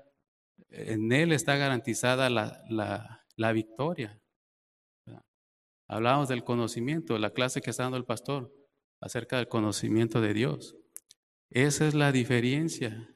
en 0.76 1.12
Él 1.12 1.32
está 1.32 1.56
garantizada 1.56 2.30
la, 2.30 2.64
la, 2.70 3.26
la 3.36 3.52
victoria. 3.52 4.20
Hablamos 5.88 6.30
del 6.30 6.44
conocimiento, 6.44 7.18
la 7.20 7.32
clase 7.32 7.62
que 7.62 7.70
está 7.70 7.84
dando 7.84 7.98
el 7.98 8.06
pastor 8.06 8.52
acerca 9.02 9.38
del 9.38 9.48
conocimiento 9.48 10.20
de 10.20 10.34
Dios. 10.34 10.76
Esa 11.52 11.88
es 11.88 11.94
la 11.94 12.12
diferencia 12.12 13.16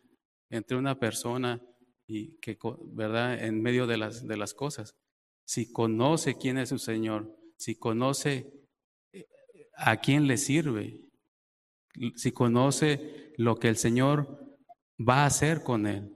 entre 0.51 0.77
una 0.77 0.99
persona 0.99 1.61
y 2.07 2.37
que, 2.39 2.57
¿verdad?, 2.93 3.43
en 3.43 3.61
medio 3.61 3.87
de 3.87 3.97
las, 3.97 4.27
de 4.27 4.37
las 4.37 4.53
cosas. 4.53 4.95
Si 5.47 5.71
conoce 5.71 6.37
quién 6.37 6.57
es 6.57 6.69
su 6.69 6.77
Señor, 6.77 7.35
si 7.57 7.75
conoce 7.75 8.53
eh, 9.13 9.25
a 9.75 9.97
quién 9.97 10.27
le 10.27 10.37
sirve, 10.37 11.01
si 12.15 12.31
conoce 12.31 13.33
lo 13.37 13.55
que 13.55 13.69
el 13.69 13.77
Señor 13.77 14.45
va 14.97 15.23
a 15.23 15.25
hacer 15.25 15.63
con 15.63 15.87
él. 15.87 16.15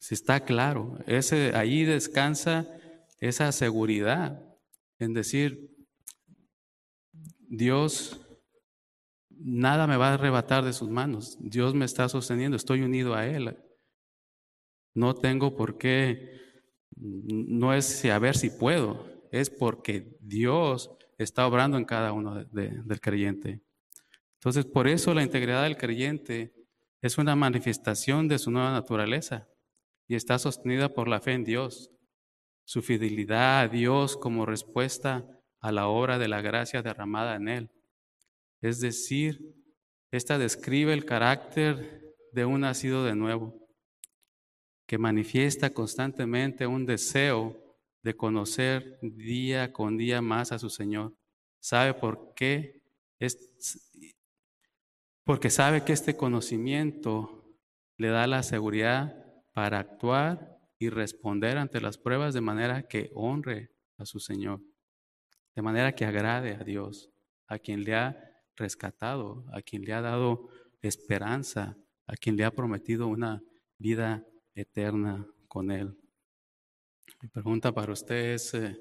Si 0.00 0.14
está 0.14 0.40
claro, 0.40 0.98
ese, 1.06 1.54
ahí 1.54 1.84
descansa 1.84 2.66
esa 3.18 3.52
seguridad 3.52 4.42
en 4.98 5.12
decir, 5.12 5.76
Dios, 7.38 8.18
nada 9.28 9.86
me 9.86 9.98
va 9.98 10.08
a 10.08 10.14
arrebatar 10.14 10.64
de 10.64 10.72
sus 10.72 10.88
manos, 10.88 11.36
Dios 11.38 11.74
me 11.74 11.84
está 11.84 12.08
sosteniendo, 12.08 12.56
estoy 12.56 12.80
unido 12.80 13.14
a 13.14 13.26
Él. 13.26 13.58
No 14.94 15.14
tengo 15.14 15.54
por 15.54 15.76
qué, 15.76 16.40
no 16.96 17.74
es 17.74 18.02
a 18.06 18.18
ver 18.18 18.38
si 18.38 18.48
puedo, 18.48 19.06
es 19.30 19.50
porque 19.50 20.16
Dios 20.20 20.90
está 21.18 21.46
obrando 21.46 21.76
en 21.76 21.84
cada 21.84 22.14
uno 22.14 22.42
del 22.46 23.00
creyente. 23.02 23.60
Entonces, 24.36 24.64
por 24.64 24.88
eso 24.88 25.12
la 25.12 25.22
integridad 25.22 25.64
del 25.64 25.76
creyente 25.76 26.54
es 27.02 27.18
una 27.18 27.36
manifestación 27.36 28.28
de 28.28 28.38
su 28.38 28.50
nueva 28.50 28.72
naturaleza 28.72 29.49
y 30.10 30.16
está 30.16 30.40
sostenida 30.40 30.92
por 30.92 31.06
la 31.06 31.20
fe 31.20 31.34
en 31.34 31.44
Dios, 31.44 31.92
su 32.64 32.82
fidelidad 32.82 33.60
a 33.60 33.68
Dios 33.68 34.16
como 34.16 34.44
respuesta 34.44 35.24
a 35.60 35.70
la 35.70 35.86
obra 35.86 36.18
de 36.18 36.26
la 36.26 36.40
gracia 36.40 36.82
derramada 36.82 37.36
en 37.36 37.46
Él. 37.46 37.70
Es 38.60 38.80
decir, 38.80 39.54
esta 40.10 40.36
describe 40.36 40.94
el 40.94 41.04
carácter 41.04 42.12
de 42.32 42.44
un 42.44 42.62
nacido 42.62 43.04
de 43.04 43.14
nuevo 43.14 43.68
que 44.84 44.98
manifiesta 44.98 45.70
constantemente 45.70 46.66
un 46.66 46.86
deseo 46.86 47.78
de 48.02 48.16
conocer 48.16 48.98
día 49.02 49.72
con 49.72 49.96
día 49.96 50.20
más 50.20 50.50
a 50.50 50.58
su 50.58 50.70
Señor. 50.70 51.14
¿Sabe 51.60 51.94
por 51.94 52.34
qué? 52.34 52.82
Es, 53.20 53.38
porque 55.22 55.50
sabe 55.50 55.84
que 55.84 55.92
este 55.92 56.16
conocimiento 56.16 57.44
le 57.96 58.08
da 58.08 58.26
la 58.26 58.42
seguridad 58.42 59.19
para 59.60 59.78
actuar 59.78 60.58
y 60.78 60.88
responder 60.88 61.58
ante 61.58 61.82
las 61.82 61.98
pruebas 61.98 62.32
de 62.32 62.40
manera 62.40 62.88
que 62.88 63.10
honre 63.12 63.70
a 63.98 64.06
su 64.06 64.18
Señor, 64.18 64.62
de 65.54 65.60
manera 65.60 65.94
que 65.94 66.06
agrade 66.06 66.54
a 66.54 66.64
Dios, 66.64 67.10
a 67.46 67.58
quien 67.58 67.84
le 67.84 67.94
ha 67.94 68.16
rescatado, 68.56 69.44
a 69.52 69.60
quien 69.60 69.84
le 69.84 69.92
ha 69.92 70.00
dado 70.00 70.48
esperanza, 70.80 71.76
a 72.06 72.16
quien 72.16 72.38
le 72.38 72.44
ha 72.46 72.52
prometido 72.52 73.06
una 73.06 73.42
vida 73.76 74.26
eterna 74.54 75.26
con 75.46 75.70
Él. 75.70 75.94
Mi 77.20 77.28
pregunta 77.28 77.70
para 77.70 77.92
usted 77.92 78.32
es, 78.32 78.54
eh, 78.54 78.80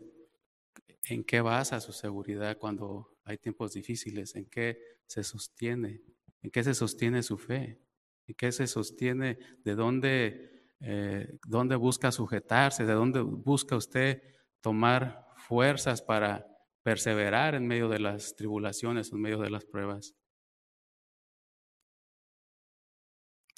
¿en 1.10 1.26
qué 1.26 1.42
basa 1.42 1.82
su 1.82 1.92
seguridad 1.92 2.58
cuando 2.58 3.18
hay 3.26 3.38
tiempos 3.38 3.74
difíciles? 3.74 4.34
¿En 4.34 4.46
qué 4.46 4.82
se 5.06 5.26
sostiene? 5.26 6.04
¿En 6.42 6.52
qué 6.52 6.64
se 6.64 6.74
sostiene 6.74 7.22
su 7.22 7.38
fe? 7.38 7.82
¿En 8.28 8.36
qué 8.36 8.54
se 8.54 8.66
sostiene? 8.66 9.40
¿De 9.66 9.76
dónde, 9.76 10.59
eh, 10.82 11.38
dónde 11.48 11.76
busca 11.76 12.12
sujetarse? 12.12 12.86
¿De 12.86 12.94
dónde 12.94 13.22
busca 13.22 13.76
usted 13.76 14.22
tomar 14.62 15.28
fuerzas 15.36 16.02
para 16.02 16.46
perseverar 16.84 17.56
en 17.56 17.68
medio 17.68 17.90
de 17.90 18.00
las 18.00 18.36
tribulaciones, 18.36 19.12
en 19.12 19.22
medio 19.22 19.40
de 19.40 19.50
las 19.50 19.66
pruebas? 19.66 20.16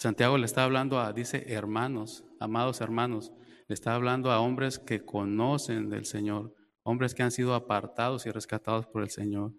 Santiago 0.02 0.40
le 0.40 0.46
está 0.46 0.64
hablando 0.64 1.00
a, 1.00 1.14
dice, 1.14 1.46
hermanos, 1.48 2.26
amados 2.40 2.82
hermanos, 2.82 3.32
le 3.68 3.76
está 3.76 3.94
hablando 3.94 4.32
a 4.32 4.40
hombres 4.40 4.80
que 4.80 5.06
conocen 5.06 5.90
del 5.90 6.06
Señor, 6.06 6.56
hombres 6.82 7.14
que 7.14 7.22
han 7.22 7.30
sido 7.30 7.54
apartados 7.54 8.26
y 8.26 8.32
rescatados 8.32 8.88
por 8.88 9.04
el 9.04 9.12
Señor. 9.12 9.54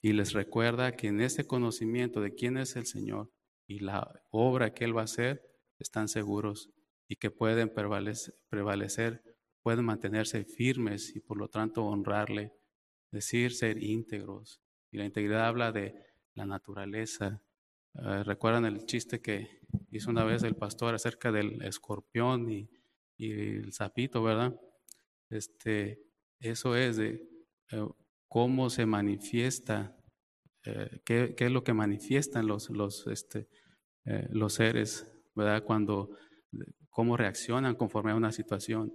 Y 0.00 0.14
les 0.14 0.32
recuerda 0.32 0.96
que 0.96 1.08
en 1.08 1.20
ese 1.20 1.46
conocimiento 1.46 2.22
de 2.22 2.34
quién 2.34 2.56
es 2.56 2.74
el 2.74 2.86
Señor 2.86 3.30
y 3.66 3.80
la 3.80 4.22
obra 4.30 4.72
que 4.72 4.84
Él 4.84 4.96
va 4.96 5.02
a 5.02 5.04
hacer, 5.04 5.42
están 5.80 6.08
seguros 6.08 6.70
y 7.08 7.16
que 7.16 7.30
pueden 7.30 7.70
prevalecer, 7.70 9.22
pueden 9.62 9.84
mantenerse 9.84 10.44
firmes 10.44 11.14
y 11.16 11.20
por 11.20 11.38
lo 11.38 11.48
tanto 11.48 11.84
honrarle, 11.84 12.52
decir 13.10 13.52
ser 13.52 13.82
íntegros. 13.82 14.62
Y 14.92 14.98
la 14.98 15.04
integridad 15.04 15.46
habla 15.46 15.72
de 15.72 15.94
la 16.34 16.46
naturaleza, 16.46 17.42
eh, 17.94 18.22
¿Recuerdan 18.24 18.64
el 18.64 18.86
chiste 18.86 19.20
que 19.20 19.60
hizo 19.90 20.10
una 20.10 20.24
vez 20.24 20.42
el 20.42 20.54
pastor 20.56 20.94
acerca 20.94 21.32
del 21.32 21.62
escorpión 21.62 22.50
y, 22.50 22.70
el 23.18 23.72
sapito, 23.72 24.22
verdad? 24.22 24.58
Este, 25.28 26.02
eso 26.38 26.74
es 26.76 26.96
de 26.96 27.28
eh, 27.70 27.86
cómo 28.28 28.70
se 28.70 28.86
manifiesta, 28.86 29.96
eh, 30.64 31.00
qué, 31.04 31.34
es 31.36 31.50
lo 31.50 31.64
que 31.64 31.74
manifiestan 31.74 32.46
los, 32.46 32.70
los, 32.70 33.06
este, 33.08 33.48
los 34.30 34.54
seres, 34.54 35.06
¿verdad? 35.34 35.64
Cuando, 35.64 36.10
cómo 36.88 37.16
reaccionan 37.16 37.76
conforme 37.76 38.12
a 38.12 38.16
una 38.16 38.32
situación. 38.32 38.92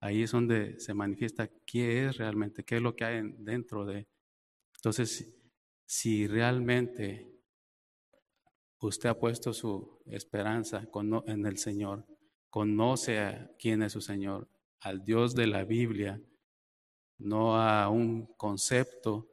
Ahí 0.00 0.22
es 0.22 0.32
donde 0.32 0.78
se 0.78 0.94
manifiesta 0.94 1.48
qué 1.66 2.06
es 2.06 2.16
realmente, 2.18 2.64
qué 2.64 2.76
es 2.76 2.82
lo 2.82 2.94
que 2.94 3.04
hay 3.04 3.22
dentro 3.38 3.84
de. 3.84 4.06
Entonces, 4.76 5.34
si 5.84 6.26
realmente 6.26 7.38
usted 8.80 9.08
ha 9.08 9.18
puesto 9.18 9.52
su 9.52 10.00
esperanza 10.06 10.88
en 11.26 11.46
el 11.46 11.58
Señor, 11.58 12.06
conoce 12.50 13.18
a 13.18 13.50
quién 13.58 13.82
es 13.82 13.92
su 13.92 14.00
Señor, 14.00 14.48
al 14.80 15.04
Dios 15.04 15.34
de 15.34 15.46
la 15.46 15.64
Biblia, 15.64 16.20
no 17.18 17.60
a 17.60 17.88
un 17.88 18.26
concepto, 18.36 19.28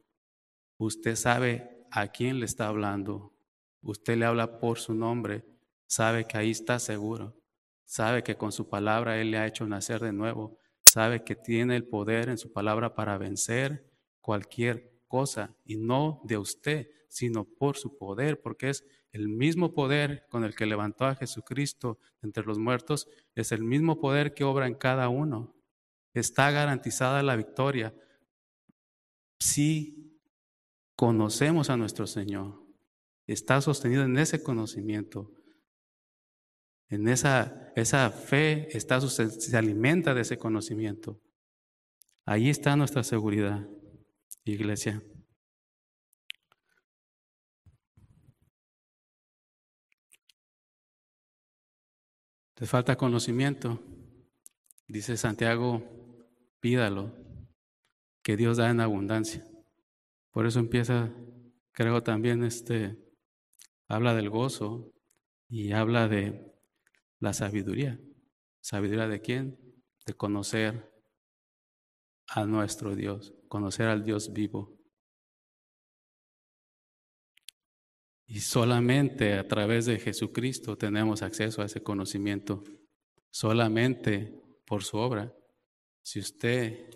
usted 0.77 1.15
sabe 1.15 1.85
a 1.91 2.07
quién 2.07 2.39
le 2.39 2.45
está 2.45 2.67
hablando, 2.67 3.33
usted 3.81 4.17
le 4.17 4.25
habla 4.25 4.59
por 4.59 4.79
su 4.79 4.93
nombre, 4.93 5.45
sabe 5.87 6.25
que 6.25 6.37
ahí 6.37 6.51
está 6.51 6.79
seguro, 6.79 7.37
sabe 7.83 8.23
que 8.23 8.35
con 8.35 8.51
su 8.51 8.69
palabra 8.69 9.19
Él 9.19 9.31
le 9.31 9.37
ha 9.37 9.47
hecho 9.47 9.65
nacer 9.67 10.01
de 10.01 10.13
nuevo, 10.13 10.59
sabe 10.83 11.23
que 11.23 11.35
tiene 11.35 11.75
el 11.75 11.87
poder 11.87 12.29
en 12.29 12.37
su 12.37 12.51
palabra 12.51 12.95
para 12.95 13.17
vencer 13.17 13.91
cualquier 14.21 14.91
cosa 15.07 15.55
y 15.63 15.77
no 15.77 16.21
de 16.25 16.37
usted, 16.37 16.87
sino 17.09 17.45
por 17.45 17.77
su 17.77 17.97
poder, 17.97 18.41
porque 18.41 18.69
es 18.69 18.85
el 19.11 19.29
mismo 19.29 19.73
poder 19.73 20.25
con 20.29 20.43
el 20.43 20.55
que 20.55 20.65
levantó 20.65 21.05
a 21.05 21.15
Jesucristo 21.15 21.99
entre 22.21 22.43
los 22.43 22.59
muertos, 22.59 23.07
es 23.33 23.51
el 23.51 23.63
mismo 23.63 23.99
poder 24.01 24.33
que 24.33 24.43
obra 24.43 24.67
en 24.67 24.75
cada 24.75 25.07
uno. 25.07 25.55
Está 26.13 26.51
garantizada 26.51 27.23
la 27.23 27.35
victoria 27.35 27.93
si 29.39 30.19
conocemos 30.95 31.69
a 31.69 31.77
nuestro 31.77 32.07
Señor. 32.07 32.61
Está 33.27 33.61
sostenido 33.61 34.03
en 34.03 34.17
ese 34.17 34.43
conocimiento. 34.43 35.31
En 36.89 37.07
esa, 37.07 37.71
esa 37.75 38.09
fe 38.11 38.75
está, 38.75 39.01
se 39.01 39.57
alimenta 39.57 40.13
de 40.13 40.21
ese 40.21 40.37
conocimiento. 40.37 41.19
Ahí 42.25 42.49
está 42.49 42.75
nuestra 42.75 43.03
seguridad, 43.03 43.67
iglesia. 44.43 45.03
Te 52.55 52.65
falta 52.65 52.95
conocimiento. 52.95 53.81
Dice 54.87 55.17
Santiago, 55.17 55.83
pídalo, 56.61 57.13
que 58.23 58.37
Dios 58.37 58.57
da 58.57 58.69
en 58.69 58.79
abundancia. 58.79 59.45
Por 60.31 60.45
eso 60.45 60.59
empieza, 60.59 61.13
creo 61.73 62.01
también, 62.01 62.43
este, 62.43 62.97
habla 63.87 64.15
del 64.15 64.29
gozo 64.29 64.93
y 65.49 65.73
habla 65.73 66.07
de 66.07 66.54
la 67.25 67.33
sabiduría. 67.33 67.99
¿Sabiduría 68.61 69.07
de 69.07 69.19
quién? 69.19 69.59
De 70.05 70.13
conocer 70.13 70.93
a 72.27 72.45
nuestro 72.45 72.95
Dios, 72.95 73.33
conocer 73.47 73.87
al 73.87 74.03
Dios 74.03 74.31
vivo. 74.31 74.79
Y 78.27 78.41
solamente 78.41 79.33
a 79.33 79.47
través 79.47 79.87
de 79.87 79.99
Jesucristo 79.99 80.77
tenemos 80.77 81.23
acceso 81.23 81.63
a 81.63 81.65
ese 81.65 81.81
conocimiento, 81.81 82.63
solamente 83.31 84.39
por 84.65 84.83
su 84.83 84.97
obra. 84.97 85.35
Si 86.03 86.19
usted 86.19 86.91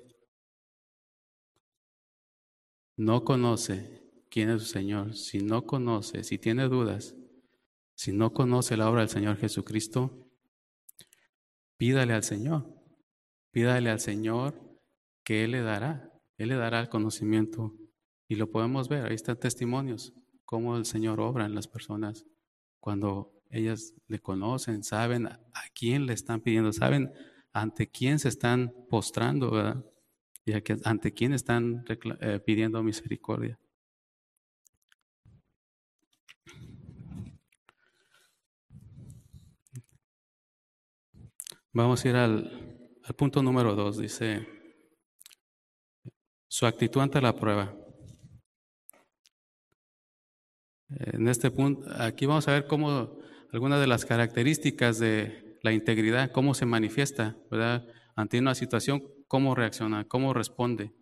no 2.97 3.23
conoce 3.23 4.11
quién 4.29 4.51
es 4.51 4.61
su 4.61 4.67
Señor, 4.67 5.15
si 5.15 5.39
no 5.39 5.65
conoce, 5.65 6.23
si 6.23 6.37
tiene 6.37 6.67
dudas, 6.67 7.15
si 7.99 8.13
no 8.13 8.31
conoce 8.31 8.77
la 8.77 8.89
obra 8.89 9.01
del 9.01 9.09
Señor 9.09 9.35
Jesucristo, 9.35 10.25
pídale 11.75 12.13
al 12.13 12.23
Señor, 12.23 12.65
pídale 13.51 13.89
al 13.89 13.99
Señor 13.99 14.57
que 15.25 15.43
Él 15.43 15.51
le 15.51 15.61
dará, 15.61 16.09
Él 16.37 16.47
le 16.47 16.55
dará 16.55 16.79
el 16.79 16.87
conocimiento 16.87 17.75
y 18.29 18.35
lo 18.35 18.49
podemos 18.51 18.87
ver, 18.87 19.05
ahí 19.05 19.15
están 19.15 19.37
testimonios, 19.37 20.13
cómo 20.45 20.77
el 20.77 20.85
Señor 20.85 21.19
obra 21.19 21.45
en 21.45 21.53
las 21.53 21.67
personas 21.67 22.25
cuando 22.79 23.33
ellas 23.49 23.93
le 24.07 24.19
conocen, 24.19 24.81
saben 24.85 25.27
a 25.27 25.41
quién 25.75 26.05
le 26.05 26.13
están 26.13 26.39
pidiendo, 26.39 26.71
saben 26.71 27.11
ante 27.51 27.89
quién 27.89 28.19
se 28.19 28.29
están 28.29 28.73
postrando, 28.89 29.51
¿verdad? 29.51 29.85
Y 30.45 30.53
ante 30.85 31.11
quién 31.11 31.33
están 31.33 31.83
eh, 32.21 32.39
pidiendo 32.45 32.81
misericordia. 32.81 33.59
Vamos 41.71 42.03
a 42.03 42.09
ir 42.09 42.15
al, 42.15 42.97
punto 43.15 43.43
número 43.43 43.75
dos, 43.75 43.99
dice 43.99 44.47
su 46.47 46.65
actitud 46.65 46.99
ante 46.99 47.21
la 47.21 47.35
prueba. 47.35 47.77
En 50.89 51.27
este 51.27 51.51
punto, 51.51 51.87
aquí 51.99 52.25
vamos 52.25 52.47
a 52.47 52.53
ver 52.53 52.65
cómo 52.65 53.19
algunas 53.53 53.79
de 53.79 53.85
las 53.85 54.03
características 54.03 54.97
de 54.97 55.59
la 55.61 55.71
integridad, 55.71 56.31
cómo 56.31 56.55
se 56.55 56.65
manifiesta, 56.65 57.37
¿verdad? 57.51 57.87
Ante 58.15 58.39
una 58.39 58.55
situación, 58.55 59.03
cómo 59.27 59.53
reacciona, 59.53 60.07
cómo 60.07 60.33
responde, 60.33 60.95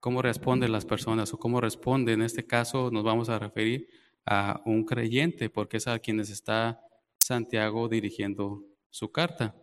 cómo 0.00 0.22
responden 0.22 0.72
las 0.72 0.86
personas 0.86 1.34
o 1.34 1.38
cómo 1.38 1.60
responde, 1.60 2.14
en 2.14 2.22
este 2.22 2.46
caso 2.46 2.90
nos 2.90 3.04
vamos 3.04 3.28
a 3.28 3.38
referir 3.38 3.86
a 4.24 4.62
un 4.64 4.86
creyente, 4.86 5.50
porque 5.50 5.76
es 5.76 5.86
a 5.88 5.98
quienes 5.98 6.30
está 6.30 6.80
Santiago 7.20 7.86
dirigiendo 7.90 8.64
su 8.88 9.12
carta. 9.12 9.54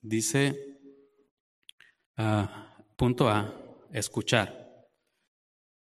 Dice, 0.00 0.78
ah, 2.16 2.84
punto 2.96 3.28
A, 3.28 3.54
escuchar. 3.92 4.88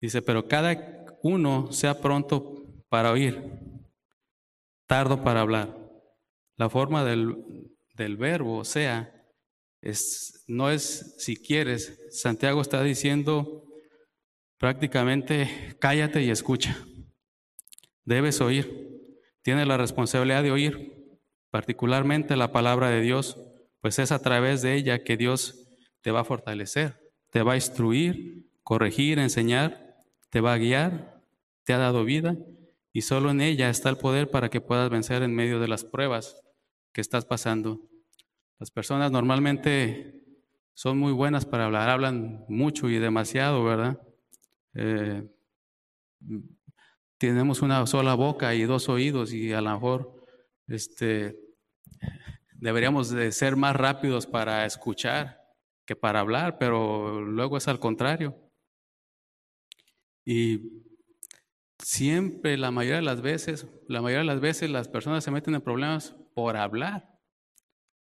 Dice, 0.00 0.22
pero 0.22 0.48
cada 0.48 1.06
uno 1.22 1.70
sea 1.72 2.00
pronto 2.00 2.84
para 2.88 3.12
oír, 3.12 3.42
tardo 4.86 5.22
para 5.22 5.40
hablar 5.40 5.82
la 6.62 6.70
forma 6.70 7.04
del, 7.04 7.72
del 7.94 8.16
verbo 8.16 8.64
sea, 8.64 9.12
es, 9.80 10.44
no 10.46 10.70
es 10.70 11.16
si 11.18 11.36
quieres. 11.36 12.00
Santiago 12.10 12.60
está 12.60 12.82
diciendo 12.82 13.64
prácticamente 14.58 15.76
cállate 15.80 16.22
y 16.22 16.30
escucha. 16.30 16.86
Debes 18.04 18.40
oír. 18.40 18.90
Tienes 19.42 19.66
la 19.66 19.76
responsabilidad 19.76 20.44
de 20.44 20.52
oír, 20.52 21.18
particularmente 21.50 22.36
la 22.36 22.52
palabra 22.52 22.90
de 22.90 23.00
Dios, 23.00 23.38
pues 23.82 23.98
es 23.98 24.12
a 24.12 24.20
través 24.20 24.62
de 24.62 24.76
ella 24.76 25.02
que 25.02 25.16
Dios 25.16 25.68
te 26.00 26.12
va 26.12 26.20
a 26.20 26.24
fortalecer, 26.24 27.12
te 27.30 27.42
va 27.42 27.52
a 27.52 27.56
instruir, 27.56 28.46
corregir, 28.62 29.18
enseñar, 29.18 30.02
te 30.30 30.40
va 30.40 30.54
a 30.54 30.58
guiar, 30.58 31.20
te 31.64 31.72
ha 31.72 31.78
dado 31.78 32.04
vida 32.04 32.36
y 32.92 33.02
solo 33.02 33.30
en 33.30 33.40
ella 33.40 33.68
está 33.68 33.90
el 33.90 33.98
poder 33.98 34.30
para 34.30 34.50
que 34.50 34.60
puedas 34.60 34.88
vencer 34.88 35.22
en 35.22 35.34
medio 35.34 35.58
de 35.58 35.66
las 35.66 35.84
pruebas 35.84 36.40
que 36.92 37.00
estás 37.00 37.24
pasando. 37.24 37.80
Las 38.60 38.70
personas 38.70 39.10
normalmente 39.10 40.22
son 40.74 40.98
muy 40.98 41.12
buenas 41.12 41.44
para 41.44 41.64
hablar, 41.64 41.90
hablan 41.90 42.44
mucho 42.48 42.88
y 42.88 42.98
demasiado, 42.98 43.64
¿verdad? 43.64 44.00
Eh, 44.74 45.28
tenemos 47.18 47.62
una 47.62 47.84
sola 47.86 48.14
boca 48.14 48.54
y 48.54 48.62
dos 48.62 48.88
oídos 48.88 49.32
y 49.32 49.52
a 49.52 49.60
lo 49.60 49.72
mejor 49.72 50.24
este, 50.68 51.36
deberíamos 52.62 53.10
de 53.10 53.32
ser 53.32 53.56
más 53.56 53.74
rápidos 53.74 54.28
para 54.28 54.64
escuchar 54.64 55.42
que 55.84 55.96
para 55.96 56.20
hablar, 56.20 56.58
pero 56.58 57.20
luego 57.20 57.56
es 57.56 57.66
al 57.66 57.80
contrario. 57.80 58.38
Y 60.24 60.84
siempre, 61.80 62.56
la 62.56 62.70
mayoría 62.70 62.98
de 62.98 63.02
las 63.02 63.20
veces, 63.20 63.66
la 63.88 64.00
mayoría 64.00 64.20
de 64.20 64.32
las 64.32 64.40
veces 64.40 64.70
las 64.70 64.86
personas 64.86 65.24
se 65.24 65.32
meten 65.32 65.56
en 65.56 65.60
problemas 65.60 66.14
por 66.34 66.56
hablar. 66.56 67.18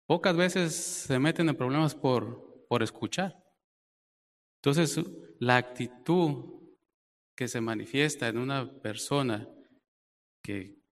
Pocas 0.09 0.37
veces 0.37 0.75
se 0.75 1.21
meten 1.21 1.49
en 1.49 1.57
problemas 1.57 1.95
por, 1.95 2.67
por 2.69 2.83
escuchar. 2.83 3.41
Entonces, 4.57 5.01
la 5.39 5.57
actitud 5.57 6.65
que 7.37 7.47
se 7.47 7.61
manifiesta 7.61 8.27
en 8.27 8.39
una 8.39 8.73
persona 8.81 9.49
que 10.43 10.83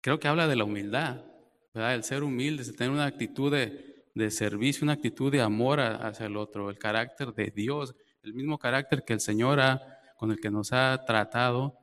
creo 0.00 0.18
que 0.18 0.26
habla 0.26 0.48
de 0.48 0.56
la 0.56 0.64
humildad, 0.64 1.31
El 1.74 2.04
ser 2.04 2.22
humilde, 2.22 2.62
el 2.62 2.76
tener 2.76 2.92
una 2.92 3.06
actitud 3.06 3.50
de, 3.50 4.04
de 4.14 4.30
servicio, 4.30 4.84
una 4.84 4.92
actitud 4.92 5.32
de 5.32 5.40
amor 5.40 5.80
hacia 5.80 6.26
el 6.26 6.36
otro, 6.36 6.70
el 6.70 6.78
carácter 6.78 7.32
de 7.32 7.50
Dios, 7.50 7.94
el 8.22 8.34
mismo 8.34 8.58
carácter 8.58 9.04
que 9.04 9.14
el 9.14 9.20
Señor 9.20 9.60
ha, 9.60 9.80
con 10.16 10.30
el 10.30 10.40
que 10.40 10.50
nos 10.50 10.72
ha 10.72 11.04
tratado. 11.06 11.78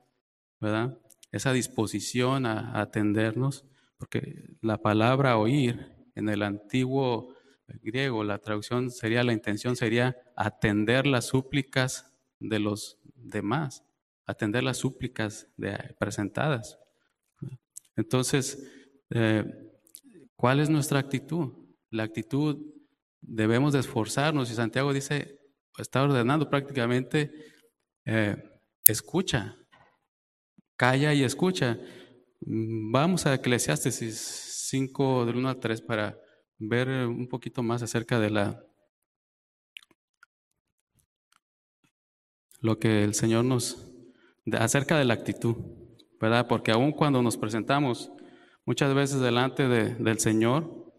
Esa 1.32 1.52
disposición 1.52 2.46
a 2.46 2.80
atendernos. 2.80 3.64
Porque 3.96 4.56
la 4.62 4.78
palabra 4.78 5.36
oír 5.36 5.92
en 6.14 6.28
el 6.28 6.42
antiguo 6.42 7.34
griego, 7.82 8.24
la 8.24 8.38
traducción 8.38 8.90
sería, 8.90 9.22
la 9.22 9.32
intención 9.32 9.76
sería 9.76 10.16
atender 10.36 11.06
las 11.06 11.26
súplicas 11.26 12.12
de 12.38 12.58
los 12.58 12.98
demás, 13.14 13.84
atender 14.26 14.62
las 14.62 14.78
súplicas 14.78 15.48
presentadas. 15.98 16.78
Entonces, 17.96 18.66
eh, 19.10 19.69
¿cuál 20.40 20.58
es 20.58 20.70
nuestra 20.70 20.98
actitud? 20.98 21.52
La 21.90 22.04
actitud 22.04 22.56
debemos 23.20 23.74
de 23.74 23.80
esforzarnos 23.80 24.50
y 24.50 24.54
Santiago 24.54 24.90
dice, 24.94 25.38
está 25.76 26.02
ordenando 26.02 26.48
prácticamente, 26.48 27.30
eh, 28.06 28.42
escucha, 28.86 29.58
calla 30.78 31.12
y 31.12 31.24
escucha. 31.24 31.78
Vamos 32.40 33.26
a 33.26 33.34
Eclesiastes 33.34 33.96
5 34.70 35.26
del 35.26 35.36
1 35.36 35.48
al 35.50 35.60
3 35.60 35.82
para 35.82 36.18
ver 36.58 36.88
un 37.06 37.28
poquito 37.28 37.62
más 37.62 37.82
acerca 37.82 38.18
de 38.18 38.30
la 38.30 38.64
lo 42.62 42.78
que 42.78 43.04
el 43.04 43.12
Señor 43.12 43.44
nos 43.44 43.90
acerca 44.52 44.96
de 44.96 45.04
la 45.04 45.14
actitud, 45.14 45.56
¿verdad? 46.18 46.46
Porque 46.48 46.72
aun 46.72 46.92
cuando 46.92 47.22
nos 47.22 47.36
presentamos 47.36 48.10
muchas 48.64 48.94
veces 48.94 49.20
delante 49.20 49.68
del 49.68 50.18
Señor, 50.18 50.92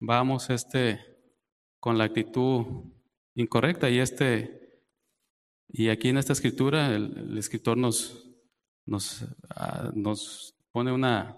vamos 0.00 0.50
este 0.50 1.00
con 1.80 1.98
la 1.98 2.04
actitud 2.04 2.66
incorrecta 3.34 3.90
y 3.90 3.98
este 3.98 4.82
y 5.68 5.88
aquí 5.88 6.08
en 6.08 6.18
esta 6.18 6.32
escritura 6.32 6.94
el, 6.94 7.36
escritor 7.38 7.76
nos 7.76 8.26
nos, 8.86 9.26
ah, 9.50 9.90
nos 9.94 10.54
pone 10.70 10.92
una, 10.92 11.36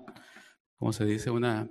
¿cómo 0.76 0.92
se 0.92 1.04
dice? 1.04 1.30
Una, 1.30 1.68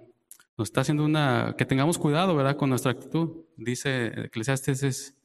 nos 0.58 0.69
está 0.69 0.82
haciendo 0.82 1.06
una, 1.06 1.56
que 1.58 1.65
tengamos 1.65 1.97
cuidado, 1.97 2.36
¿verdad? 2.36 2.58
Con 2.58 2.69
nuestra 2.69 2.91
actitud. 2.91 3.45
Dice 3.56 4.08
Eclesiastes 4.26 5.15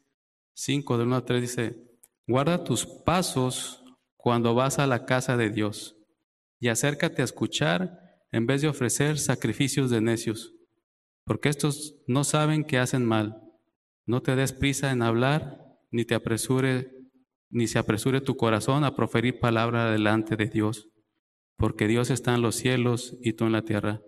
5, 0.55 0.99
del 0.99 1.07
1 1.07 1.17
a 1.17 1.25
3, 1.25 1.41
dice, 1.41 1.77
guarda 2.27 2.65
tus 2.65 2.85
pasos 2.85 3.83
cuando 4.17 4.55
vas 4.55 4.79
a 4.79 4.87
la 4.87 5.07
casa 5.07 5.37
de 5.37 5.51
Dios 5.51 5.97
y 6.61 6.69
acércate 6.69 7.23
a 7.23 7.25
escuchar 7.25 8.02
en 8.33 8.47
vez 8.47 8.63
de 8.63 8.69
ofrecer 8.69 9.19
sacrificios 9.19 9.91
de 9.91 10.01
necios, 10.01 10.55
porque 11.25 11.49
estos 11.49 11.95
no 12.07 12.25
saben 12.25 12.65
que 12.65 12.79
hacen 12.79 13.05
mal. 13.05 13.41
No 14.07 14.23
te 14.23 14.35
des 14.35 14.53
prisa 14.53 14.91
en 14.91 15.03
hablar, 15.03 15.79
ni 15.93 16.05
te 16.05 16.17
apresure, 16.17 16.91
ni 17.51 17.69
se 17.69 17.79
apresure 17.79 18.21
tu 18.21 18.37
corazón 18.37 18.83
a 18.83 18.97
proferir 18.97 19.39
palabra 19.39 19.91
delante 19.93 20.35
de 20.35 20.47
Dios 20.47 20.89
porque 21.63 21.87
Dios 21.87 22.11
está 22.11 22.35
en 22.35 22.43
los 22.43 22.57
cielos 22.57 23.17
y 23.21 23.35
tú 23.35 23.45
en 23.45 23.53
la 23.53 23.63
tierra. 23.63 24.03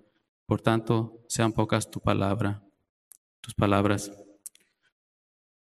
Por 0.45 0.61
tanto, 0.61 1.25
sean 1.29 1.53
pocas 1.53 1.89
tu 1.89 2.01
palabra. 2.01 2.65
tus 3.41 3.55
palabras. 3.55 4.11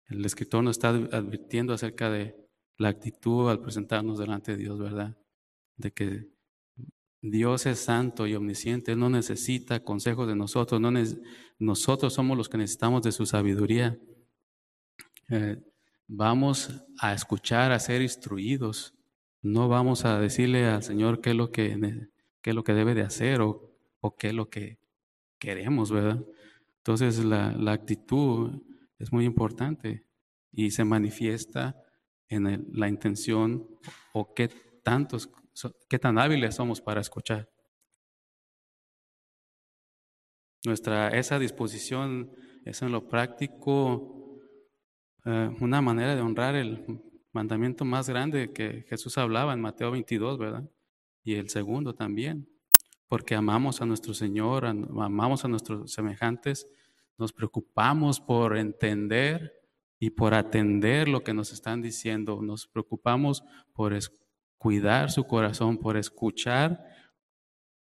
El 0.07 0.25
escritor 0.25 0.63
nos 0.63 0.77
está 0.77 0.91
advirtiendo 0.91 1.73
acerca 1.73 2.09
de 2.09 2.37
la 2.77 2.91
actitud 2.91 3.51
al 3.51 3.61
presentarnos 3.61 4.21
delante 4.21 4.53
de 4.53 4.59
Dios, 4.59 4.79
¿verdad? 4.79 5.17
De 5.77 5.91
que 5.91 6.29
Dios 7.23 7.67
es 7.67 7.81
santo 7.81 8.27
y 8.27 8.35
omnisciente, 8.35 8.97
no 8.97 9.11
necesita 9.11 9.85
consejos 9.85 10.27
de 10.27 10.35
nosotros, 10.35 10.81
no 10.81 10.91
nosotros 11.59 12.15
somos 12.15 12.37
los 12.37 12.49
que 12.49 12.59
necesitamos 12.59 13.03
de 13.03 13.13
su 13.13 13.27
sabiduría. 13.27 13.99
Eh, 15.29 15.63
vamos 16.07 16.83
a 16.99 17.13
escuchar, 17.13 17.73
a 17.73 17.79
ser 17.79 18.01
instruidos, 18.01 18.95
no 19.43 19.69
vamos 19.69 20.05
a 20.05 20.19
decirle 20.19 20.67
al 20.67 20.83
Señor 20.83 21.21
qué 21.21 21.31
es 21.31 21.37
lo 21.37 21.51
que, 21.51 21.79
qué 22.43 22.51
es 22.51 22.57
lo 22.57 22.65
que 22.65 22.73
debe 22.73 22.95
de 22.95 23.03
hacer 23.03 23.43
o, 23.43 23.71
o, 24.01 24.17
qué 24.17 24.29
es 24.29 24.35
lo 24.35 24.49
que 24.49 24.79
queremos, 25.39 25.91
¿verdad? 25.91 26.25
Entonces 26.79 27.19
la, 27.25 27.53
la 27.53 27.73
actitud 27.73 28.63
es 28.99 29.13
muy 29.13 29.25
importante 29.25 30.07
y 30.53 30.71
se 30.71 30.85
manifiesta 30.85 31.77
en 32.29 32.67
la 32.73 32.89
intención 32.89 33.67
o 34.13 34.35
qué 34.35 34.49
tantos, 34.83 35.31
qué 35.89 35.99
tan 35.99 36.19
hábiles 36.19 36.55
somos 36.55 36.81
para 36.81 37.01
escuchar. 37.01 37.49
Nuestra 40.65 41.09
esa 41.09 41.39
disposición 41.39 42.33
es 42.65 42.83
en 42.83 42.93
lo 42.93 43.09
práctico 43.09 44.39
eh, 45.25 45.51
una 45.61 45.81
manera 45.81 46.15
de 46.15 46.21
honrar 46.21 46.55
el 46.55 46.85
mandamiento 47.33 47.85
más 47.85 48.09
grande 48.09 48.53
que 48.53 48.85
Jesús 48.89 49.17
hablaba 49.19 49.53
en 49.55 49.61
Mateo 49.61 49.91
22, 49.91 50.39
¿verdad? 50.39 50.71
Y 51.23 51.35
el 51.35 51.49
segundo 51.49 51.95
también, 51.95 52.49
porque 53.09 53.35
amamos 53.35 53.81
a 53.81 53.87
nuestro 53.87 54.15
Señor, 54.15 54.67
amamos 54.67 55.45
a 55.45 55.49
nuestros 55.49 55.93
semejantes 55.93 56.67
nos 57.21 57.35
preocupamos 57.35 58.19
por 58.19 58.57
entender 58.57 59.53
y 59.99 60.09
por 60.09 60.33
atender 60.33 61.07
lo 61.07 61.23
que 61.23 61.35
nos 61.35 61.53
están 61.53 61.83
diciendo. 61.83 62.41
Nos 62.41 62.67
preocupamos 62.67 63.45
por 63.75 63.93
cuidar 64.61 65.11
su 65.11 65.25
corazón, 65.25 65.79
por 65.79 65.97
escuchar, 65.97 66.85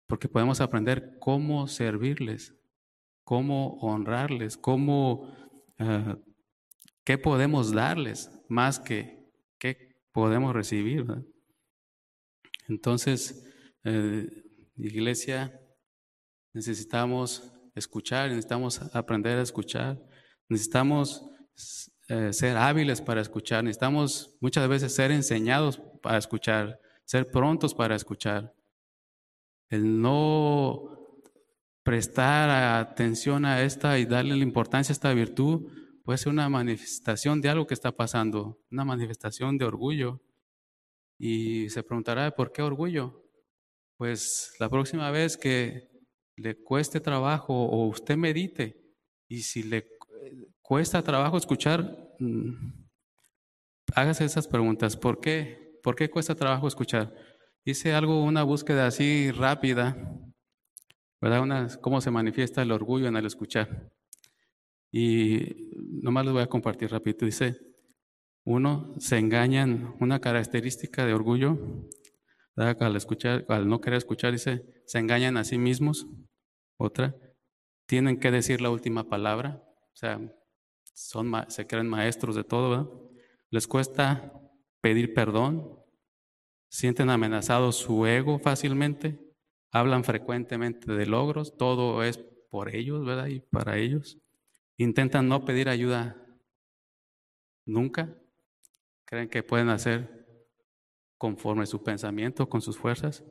porque 0.07 0.29
podemos 0.29 0.61
aprender 0.61 1.19
cómo 1.19 1.67
servirles, 1.67 2.55
cómo 3.25 3.79
honrarles, 3.81 4.57
cómo, 4.57 5.35
uh, 5.81 6.15
qué 7.05 7.19
podemos 7.19 7.73
darles 7.73 8.31
más 8.49 8.79
que 8.79 9.21
qué 9.59 9.95
podemos 10.13 10.55
recibir. 10.55 11.05
Entonces, 12.69 13.45
eh, 13.85 14.29
iglesia, 14.77 15.61
necesitamos 16.53 17.53
escuchar, 17.75 18.31
necesitamos 18.31 18.81
aprender 18.95 19.39
a 19.39 19.43
escuchar, 19.43 20.01
necesitamos 20.49 21.25
eh, 22.11 22.33
ser 22.33 22.57
hábiles 22.57 23.01
para 23.01 23.21
escuchar, 23.21 23.63
necesitamos 23.63 24.37
muchas 24.41 24.69
veces 24.69 24.93
ser 24.93 25.13
enseñados 25.13 25.81
para 26.03 26.19
escuchar, 26.19 26.81
ser 27.05 27.31
prontos 27.31 27.73
para 27.73 27.95
escuchar. 27.95 28.53
El 29.69 30.03
no 30.03 31.15
prestar 31.85 32.51
atención 32.51 33.45
a 33.45 33.63
esta 33.63 33.97
y 34.01 34.07
darle 34.07 34.37
la 34.37 34.43
importancia 34.43 34.91
a 34.93 34.95
esta 34.95 35.15
virtud 35.15 35.71
puede 36.05 36.19
ser 36.19 36.33
una 36.33 36.49
manifestación 36.49 37.41
de 37.41 37.49
algo 37.49 37.69
que 37.69 37.75
está 37.75 37.93
pasando, 37.93 38.59
una 38.73 38.85
manifestación 38.85 39.57
de 39.57 39.67
orgullo. 39.67 40.21
Y 41.17 41.71
se 41.71 41.85
preguntará, 41.85 42.33
¿por 42.33 42.51
qué 42.51 42.63
orgullo? 42.63 43.25
Pues 43.97 44.53
la 44.59 44.69
próxima 44.69 45.13
vez 45.13 45.37
que 45.37 45.89
le 46.35 46.57
cueste 46.57 46.99
trabajo 46.99 47.55
o 47.55 47.87
usted 47.87 48.17
medite 48.17 48.83
y 49.29 49.43
si 49.43 49.63
le 49.63 50.00
cuesta 50.71 51.03
trabajo 51.03 51.37
escuchar, 51.37 52.15
mm, 52.21 52.53
hágase 53.93 54.25
esas 54.25 54.47
preguntas. 54.47 54.97
¿Por 54.97 55.19
qué? 55.19 55.81
¿Por 55.83 55.97
qué 55.97 56.09
cuesta 56.09 56.37
trabajo 56.37 56.69
escuchar? 56.69 57.13
Hice 57.65 57.93
algo, 57.93 58.23
una 58.23 58.45
búsqueda 58.45 58.87
así 58.87 59.33
rápida, 59.33 59.97
¿verdad? 61.21 61.43
Una, 61.43 61.69
¿Cómo 61.81 62.01
se 62.01 62.13
manifiesta 62.13 62.63
el 62.63 62.71
orgullo 62.71 63.09
en 63.09 63.17
el 63.17 63.27
escuchar? 63.27 63.91
Y 64.93 65.73
nomás 66.05 66.27
les 66.27 66.35
voy 66.35 66.43
a 66.45 66.47
compartir 66.47 66.89
rápido. 66.93 67.27
Dice, 67.27 67.57
uno, 68.45 68.95
se 69.01 69.19
engañan, 69.19 69.97
una 69.99 70.21
característica 70.21 71.05
de 71.05 71.15
orgullo, 71.15 71.59
al 72.55 72.95
escuchar, 72.95 73.45
al 73.49 73.69
no 73.69 73.81
querer 73.81 73.97
escuchar, 73.97 74.31
dice, 74.31 74.85
se 74.87 75.01
engañan 75.01 75.37
a 75.37 75.43
sí 75.43 75.59
mismos. 75.59 76.07
Otra, 76.77 77.17
tienen 77.87 78.21
que 78.21 78.31
decir 78.31 78.61
la 78.61 78.71
última 78.71 79.09
palabra, 79.09 79.65
o 79.67 79.97
sea, 79.97 80.21
son, 81.09 81.33
se 81.49 81.67
creen 81.67 81.89
maestros 81.89 82.37
de 82.37 82.45
todo. 82.45 83.11
Les 83.51 83.67
cuesta 83.67 84.33
pedir 84.81 85.15
perdón, 85.15 85.79
sienten 86.69 87.11
amenazado 87.11 87.73
su 87.73 88.07
ego 88.07 88.39
fácilmente, 88.39 89.19
hablan 89.71 90.05
frecuentemente 90.05 90.93
de 90.93 91.07
logros, 91.07 91.57
todo 91.57 92.03
es 92.03 92.19
por 92.51 92.75
ellos, 92.75 93.05
¿verdad? 93.05 93.27
Y 93.27 93.41
para 93.41 93.79
ellos. 93.79 94.19
Intentan 94.77 95.29
no 95.29 95.45
pedir 95.45 95.69
ayuda 95.69 96.17
nunca, 97.67 98.17
creen 99.05 99.29
que 99.29 99.43
pueden 99.43 99.69
hacer 99.69 100.27
conforme 101.19 101.67
su 101.67 101.83
pensamiento, 101.83 102.49
con 102.49 102.63
sus 102.63 102.79
fuerzas 102.79 103.25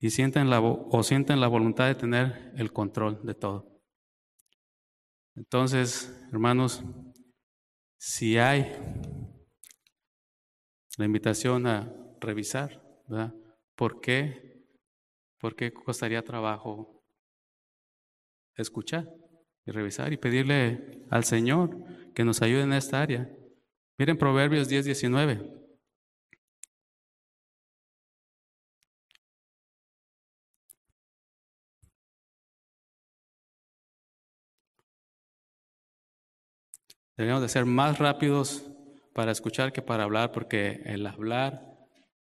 y 0.00 0.10
sienten 0.10 0.50
la, 0.50 0.60
o 0.60 1.02
sienten 1.04 1.40
la 1.40 1.46
voluntad 1.46 1.86
de 1.86 1.94
tener 1.94 2.52
el 2.56 2.72
control 2.72 3.24
de 3.24 3.34
todo. 3.34 3.71
Entonces, 5.34 6.14
hermanos, 6.30 6.84
si 7.98 8.36
hay 8.36 8.76
la 10.98 11.04
invitación 11.04 11.66
a 11.66 11.92
revisar, 12.20 12.82
¿verdad? 13.08 13.34
¿Por 13.74 14.00
qué? 14.00 14.66
¿Por 15.38 15.56
qué 15.56 15.72
costaría 15.72 16.22
trabajo 16.22 17.02
escuchar 18.56 19.08
y 19.64 19.70
revisar 19.70 20.12
y 20.12 20.18
pedirle 20.18 21.06
al 21.10 21.24
Señor 21.24 21.76
que 22.14 22.24
nos 22.24 22.42
ayude 22.42 22.62
en 22.62 22.74
esta 22.74 23.00
área? 23.00 23.28
Miren 23.98 24.18
Proverbios 24.18 24.68
10, 24.68 24.84
19. 24.84 25.61
Debemos 37.22 37.40
de 37.40 37.48
ser 37.48 37.66
más 37.66 38.00
rápidos 38.00 38.68
para 39.12 39.30
escuchar 39.30 39.72
que 39.72 39.80
para 39.80 40.02
hablar, 40.02 40.32
porque 40.32 40.82
el 40.84 41.06
hablar, 41.06 41.78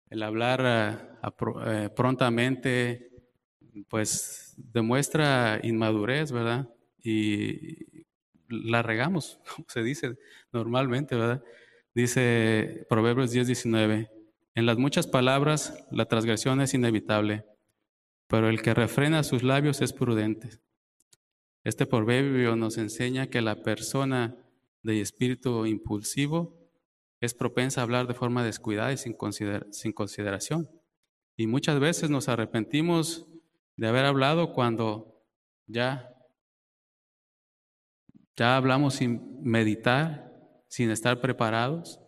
el 0.10 0.24
hablar 0.24 0.64
eh, 0.66 1.30
eh, 1.68 1.90
prontamente, 1.96 3.12
pues 3.88 4.56
demuestra 4.58 5.60
inmadurez, 5.62 6.32
¿verdad? 6.32 6.68
Y 7.04 8.04
la 8.48 8.82
regamos, 8.82 9.40
como 9.56 9.68
se 9.70 9.84
dice 9.84 10.18
normalmente, 10.52 11.16
¿verdad? 11.16 11.44
Dice 11.94 12.88
Proverbios 12.90 13.30
10, 13.30 13.46
19, 13.46 14.10
en 14.56 14.66
las 14.66 14.80
muchas 14.80 15.06
palabras 15.06 15.86
la 15.92 16.06
transgresión 16.06 16.62
es 16.62 16.74
inevitable, 16.74 17.46
pero 18.26 18.50
el 18.50 18.64
que 18.64 18.74
refrena 18.74 19.22
sus 19.22 19.44
labios 19.44 19.82
es 19.82 19.94
prudente. 19.94 20.50
Este 21.64 21.86
proverbio 21.86 22.56
nos 22.56 22.80
enseña 22.80 23.28
que 23.28 23.42
la 23.42 23.62
persona 23.62 24.36
de 24.84 25.02
espíritu 25.02 25.66
impulsivo 25.66 26.60
es 27.22 27.34
propensa 27.34 27.82
a 27.82 27.84
hablar 27.84 28.08
de 28.08 28.14
forma 28.14 28.44
descuidada 28.44 28.94
y 28.94 28.98
sin, 28.98 29.14
consideración. 29.14 30.70
Y 31.36 31.48
muchas 31.48 31.80
veces 31.80 32.10
nos 32.10 32.30
arrepentimos 32.30 33.28
de 33.76 33.88
haber 33.88 34.06
hablado 34.06 34.54
cuando 34.54 35.26
ya, 35.68 36.14
ya 38.36 38.56
hablamos 38.56 38.96
sin 38.96 39.42
meditar, 39.44 40.32
sin 40.68 40.92
estar 40.92 41.20
preparados. 41.20 42.00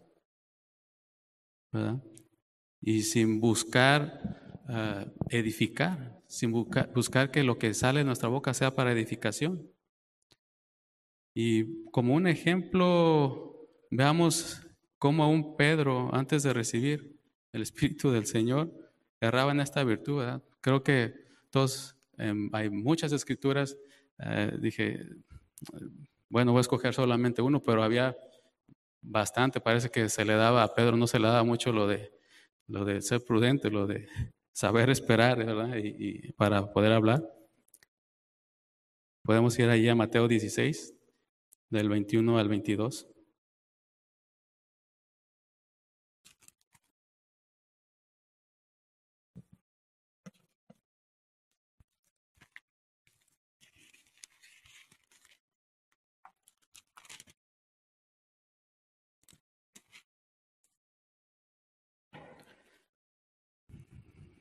Y 2.82 3.04
sin 3.04 3.40
buscar 3.40 4.62
ah, 4.68 5.06
edificar, 5.30 6.22
sin 6.28 6.52
buscar 6.52 7.32
que 7.32 7.44
lo 7.44 7.58
que 7.58 7.74
sale 7.74 8.00
de 8.00 8.06
nuestra 8.06 8.30
boca 8.30 8.54
sea 8.54 8.76
para 8.76 8.92
edificación. 8.92 9.71
Y 11.34 11.86
como 11.91 12.13
un 12.13 12.28
ejemplo, 12.28 13.70
veamos 13.89 14.62
cómo 14.98 15.30
un 15.30 15.56
Pedro, 15.56 16.13
antes 16.13 16.44
de 16.44 16.54
recibir 16.54 17.20
el 17.54 17.62
Espíritu 17.62 18.12
del 18.12 18.26
Señor, 18.26 18.72
erraba 19.20 19.52
en 19.52 19.60
esta 19.60 19.84
virtud. 19.84 20.24
Creo 20.62 20.84
que 20.84 21.13
todos, 21.50 21.96
em, 22.17 22.50
hay 22.54 22.70
muchas 22.70 23.12
escrituras, 23.12 23.78
eh, 24.20 24.58
dije, 24.60 25.06
bueno, 26.30 26.52
voy 26.52 26.60
a 26.60 26.62
escoger 26.62 26.94
solamente 26.94 27.41
uno, 27.41 27.62
pero 27.62 27.84
había 27.84 28.15
bastante, 29.02 29.60
parece 29.60 29.89
que 29.89 30.10
se 30.10 30.26
le 30.26 30.34
daba 30.34 30.63
a 30.63 30.74
Pedro, 30.74 30.96
no 30.98 31.08
se 31.08 31.20
le 31.20 31.28
daba 31.28 31.44
mucho 31.44 31.72
lo 31.72 31.88
de, 31.88 32.12
lo 32.67 32.86
de 32.86 33.02
ser 33.02 33.24
prudente, 33.26 33.70
lo 33.70 33.88
de 33.88 34.08
saber 34.54 34.89
esperar, 34.89 35.38
¿verdad? 35.38 35.76
Y, 35.78 36.32
para 36.34 36.72
poder 36.72 36.91
hablar. 36.91 37.24
Podemos 39.24 39.58
ir 39.60 39.70
ahí 39.70 39.88
a 39.88 39.96
Mateo 39.96 40.28
16. 40.28 40.94
Del 41.72 41.90
21 41.90 42.38
al 42.38 42.50
22. 42.50 43.08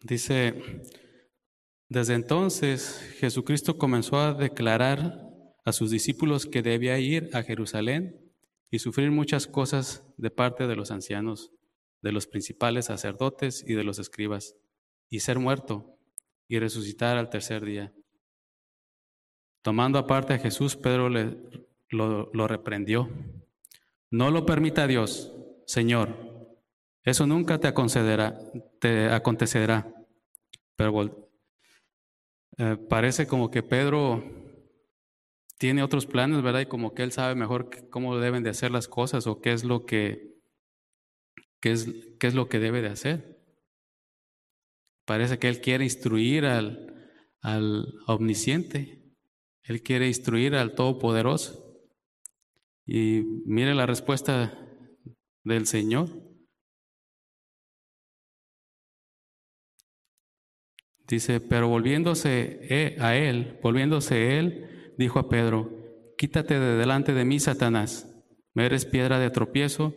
Dice, 0.02 0.82
desde 1.88 2.14
entonces 2.14 2.98
Jesucristo 3.20 3.78
comenzó 3.78 4.18
a 4.18 4.34
declarar 4.34 5.29
a 5.64 5.72
sus 5.72 5.90
discípulos 5.90 6.46
que 6.46 6.62
debía 6.62 6.98
ir 6.98 7.30
a 7.32 7.42
Jerusalén 7.42 8.32
y 8.70 8.78
sufrir 8.78 9.10
muchas 9.10 9.46
cosas 9.46 10.04
de 10.16 10.30
parte 10.30 10.66
de 10.66 10.76
los 10.76 10.90
ancianos, 10.90 11.52
de 12.02 12.12
los 12.12 12.26
principales 12.26 12.86
sacerdotes 12.86 13.64
y 13.66 13.74
de 13.74 13.84
los 13.84 13.98
escribas, 13.98 14.56
y 15.08 15.20
ser 15.20 15.38
muerto 15.38 15.98
y 16.48 16.58
resucitar 16.58 17.16
al 17.16 17.30
tercer 17.30 17.64
día. 17.64 17.92
Tomando 19.62 19.98
aparte 19.98 20.34
a 20.34 20.38
Jesús, 20.38 20.76
Pedro 20.76 21.08
le, 21.08 21.36
lo, 21.90 22.30
lo 22.32 22.48
reprendió. 22.48 23.10
No 24.10 24.30
lo 24.30 24.46
permita 24.46 24.86
Dios, 24.86 25.32
Señor. 25.66 26.30
Eso 27.04 27.26
nunca 27.26 27.58
te, 27.58 27.72
te 28.78 29.08
acontecerá. 29.08 29.92
Pero 30.76 31.30
eh, 32.58 32.76
parece 32.88 33.26
como 33.26 33.50
que 33.50 33.62
Pedro 33.62 34.39
tiene 35.60 35.82
otros 35.82 36.06
planes, 36.06 36.40
¿verdad? 36.40 36.60
Y 36.60 36.66
como 36.66 36.94
que 36.94 37.02
él 37.02 37.12
sabe 37.12 37.34
mejor 37.34 37.68
cómo 37.90 38.16
deben 38.16 38.42
de 38.42 38.48
hacer 38.48 38.70
las 38.70 38.88
cosas 38.88 39.26
o 39.26 39.42
qué 39.42 39.52
es 39.52 39.62
lo 39.62 39.84
que, 39.84 40.38
qué 41.60 41.72
es, 41.72 41.86
qué 42.18 42.28
es 42.28 42.34
lo 42.34 42.48
que 42.48 42.58
debe 42.58 42.80
de 42.80 42.88
hacer. 42.88 43.38
Parece 45.04 45.38
que 45.38 45.50
él 45.50 45.60
quiere 45.60 45.84
instruir 45.84 46.46
al, 46.46 47.12
al 47.42 47.92
omnisciente. 48.06 49.02
Él 49.62 49.82
quiere 49.82 50.06
instruir 50.06 50.54
al 50.54 50.74
Todopoderoso. 50.74 51.78
Y 52.86 53.20
mire 53.44 53.74
la 53.74 53.84
respuesta 53.84 54.58
del 55.44 55.66
Señor. 55.66 56.08
Dice, 61.06 61.38
pero 61.38 61.68
volviéndose 61.68 62.60
e, 62.62 62.96
a 62.98 63.14
él, 63.14 63.58
volviéndose 63.62 64.38
él, 64.38 64.69
dijo 65.00 65.18
a 65.18 65.30
Pedro, 65.30 65.70
quítate 66.18 66.60
de 66.60 66.76
delante 66.76 67.14
de 67.14 67.24
mí, 67.24 67.40
Satanás, 67.40 68.06
me 68.52 68.66
eres 68.66 68.84
piedra 68.84 69.18
de 69.18 69.30
tropiezo, 69.30 69.94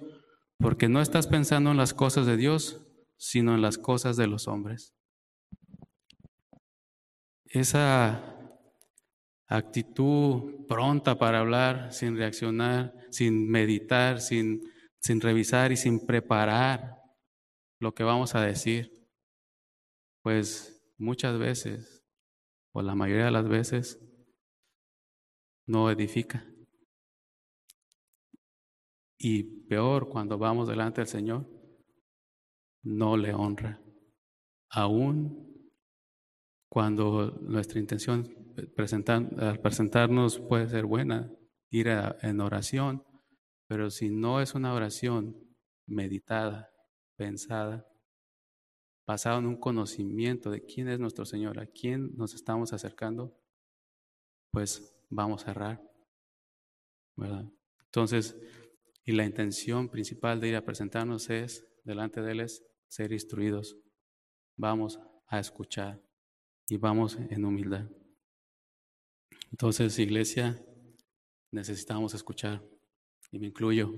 porque 0.58 0.88
no 0.88 1.02
estás 1.02 1.28
pensando 1.28 1.72
en 1.72 1.78
las 1.78 1.94
cosas 1.94 2.26
de 2.26 2.38
Dios, 2.38 2.88
sino 3.18 3.54
en 3.54 3.62
las 3.62 3.78
cosas 3.78 4.16
de 4.16 4.28
los 4.28 4.48
hombres. 4.48 4.96
Esa 7.44 8.34
actitud 9.48 10.66
pronta 10.70 11.20
para 11.20 11.40
hablar, 11.40 11.92
sin 11.92 12.16
reaccionar, 12.16 12.94
sin 13.12 13.50
meditar, 13.50 14.22
sin, 14.22 14.62
sin 15.02 15.20
revisar 15.20 15.74
y 15.74 15.76
sin 15.76 16.06
preparar 16.06 16.96
lo 17.78 17.94
que 17.94 18.06
vamos 18.06 18.36
a 18.36 18.42
decir, 18.42 19.06
pues 20.22 20.82
muchas 20.98 21.38
veces, 21.38 22.06
o 22.72 22.82
la 22.82 22.96
mayoría 22.96 23.26
de 23.26 23.32
las 23.32 23.50
veces, 23.50 24.00
no 25.66 25.90
edifica. 25.90 26.46
Y 29.18 29.44
peor, 29.68 30.10
cuando 30.10 30.38
vamos 30.38 30.68
delante 30.68 31.02
del 31.02 31.08
Señor, 31.08 31.48
no 32.84 33.16
le 33.16 33.34
honra. 33.34 33.82
Aún 34.70 35.72
cuando 36.70 37.32
nuestra 37.42 37.80
intención 37.80 38.34
al 39.38 39.60
presentarnos 39.62 40.40
puede 40.40 40.68
ser 40.68 40.86
buena, 40.86 41.32
ir 41.70 41.88
en 41.88 42.42
oración, 42.42 43.04
pero 43.68 43.90
si 43.90 44.10
no 44.10 44.42
es 44.42 44.56
una 44.56 44.74
oración 44.74 45.38
meditada, 45.88 46.70
pensada, 47.16 47.88
basado 49.08 49.40
en 49.40 49.46
un 49.46 49.60
conocimiento 49.60 50.50
de 50.50 50.64
quién 50.64 50.88
es 50.88 51.00
nuestro 51.00 51.26
Señor, 51.26 51.60
a 51.60 51.68
quién 51.68 52.16
nos 52.16 52.34
estamos 52.34 52.74
acercando, 52.74 53.36
pues 54.52 54.96
vamos 55.14 55.48
a 55.48 55.52
errar. 55.52 55.82
¿verdad? 57.16 57.46
Entonces, 57.86 58.36
y 59.06 59.12
la 59.12 59.26
intención 59.26 59.90
principal 59.90 60.40
de 60.40 60.50
ir 60.50 60.56
a 60.56 60.66
presentarnos 60.66 61.30
es, 61.30 61.66
delante 61.84 62.22
de 62.22 62.32
Él, 62.32 62.48
ser 62.88 63.12
instruidos. 63.12 63.78
Vamos 64.56 65.00
a 65.28 65.40
escuchar 65.40 66.02
y 66.68 66.78
vamos 66.78 67.18
en 67.30 67.46
humildad. 67.46 67.88
Entonces, 69.52 70.00
iglesia, 70.00 70.64
necesitamos 71.52 72.14
escuchar, 72.14 72.64
y 73.32 73.40
me 73.40 73.48
incluyo, 73.48 73.94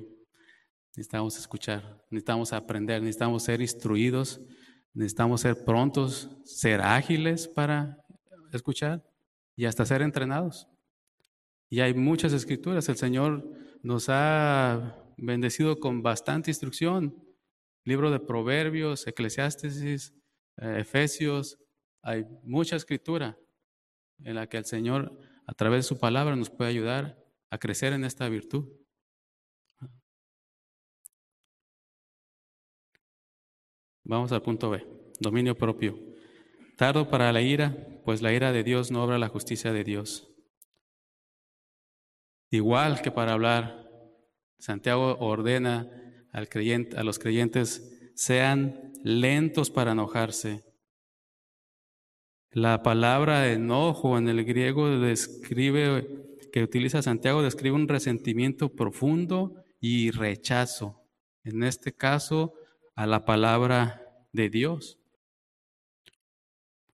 necesitamos 0.90 1.38
escuchar, 1.38 2.04
necesitamos 2.10 2.52
aprender, 2.52 3.02
necesitamos 3.02 3.44
ser 3.44 3.62
instruidos 3.62 4.42
Necesitamos 4.96 5.42
ser 5.42 5.66
prontos, 5.66 6.32
ser 6.46 6.80
ágiles 6.80 7.50
para 7.50 8.02
escuchar 8.54 9.04
y 9.54 9.66
hasta 9.66 9.86
ser 9.86 10.02
entrenados. 10.02 10.70
Y 11.76 11.82
hay 11.82 11.94
muchas 11.94 12.32
escrituras. 12.32 12.88
El 12.88 12.96
Señor 12.96 13.52
nos 13.84 14.06
ha 14.08 14.96
bendecido 15.18 15.78
con 15.78 16.02
bastante 16.02 16.50
instrucción. 16.50 17.22
Libro 17.84 18.12
de 18.12 18.22
Proverbios, 18.22 19.06
Eclesiastes, 19.08 19.82
eh, 19.82 20.78
Efesios. 20.80 21.60
Hay 22.02 22.24
mucha 22.44 22.78
escritura 22.78 23.38
en 24.24 24.36
la 24.36 24.48
que 24.48 24.56
el 24.56 24.64
Señor, 24.64 25.20
a 25.46 25.54
través 25.54 25.80
de 25.80 25.90
su 25.90 26.00
palabra, 26.00 26.38
nos 26.38 26.50
puede 26.50 26.70
ayudar 26.70 27.22
a 27.50 27.58
crecer 27.58 27.92
en 27.92 28.06
esta 28.06 28.30
virtud. 28.30 28.72
Vamos 34.06 34.32
al 34.32 34.42
punto 34.42 34.70
B, 34.70 34.88
dominio 35.20 35.58
propio. 35.58 36.00
Tardo 36.78 37.10
para 37.10 37.34
la 37.34 37.42
ira, 37.42 38.00
pues 38.06 38.22
la 38.22 38.32
ira 38.32 38.54
de 38.54 38.64
Dios 38.64 38.92
no 38.92 39.04
obra 39.04 39.20
la 39.20 39.28
justicia 39.28 39.74
de 39.74 39.84
Dios. 39.84 40.32
Igual 42.52 43.02
que 43.02 43.12
para 43.12 43.34
hablar, 43.34 43.90
Santiago 44.60 45.18
ordena 45.20 45.90
al 46.32 46.50
creyente, 46.50 46.98
a 46.98 47.04
los 47.04 47.20
creyentes, 47.20 48.12
sean 48.16 48.94
lentos 49.04 49.70
para 49.70 49.92
enojarse. 49.92 50.64
La 52.52 52.84
palabra 52.84 53.52
enojo 53.52 54.18
en 54.18 54.30
el 54.30 54.46
griego 54.46 54.90
describe, 55.00 56.08
que 56.52 56.64
utiliza 56.64 57.02
Santiago, 57.02 57.42
describe 57.42 57.76
un 57.76 57.88
resentimiento 57.88 58.70
profundo 58.74 59.64
y 59.80 60.12
rechazo. 60.12 61.04
En 61.44 61.64
este 61.64 61.94
caso, 61.94 62.54
a 62.96 63.06
la 63.06 63.26
palabra 63.26 64.02
de 64.32 64.50
Dios. 64.50 65.00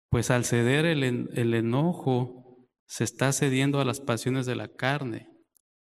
Pues 0.09 0.31
al 0.31 0.45
ceder 0.45 0.85
el, 0.85 1.03
el 1.03 1.53
enojo, 1.53 2.67
se 2.85 3.03
está 3.03 3.31
cediendo 3.31 3.79
a 3.79 3.85
las 3.85 3.99
pasiones 3.99 4.45
de 4.45 4.55
la 4.55 4.69
carne 4.69 5.28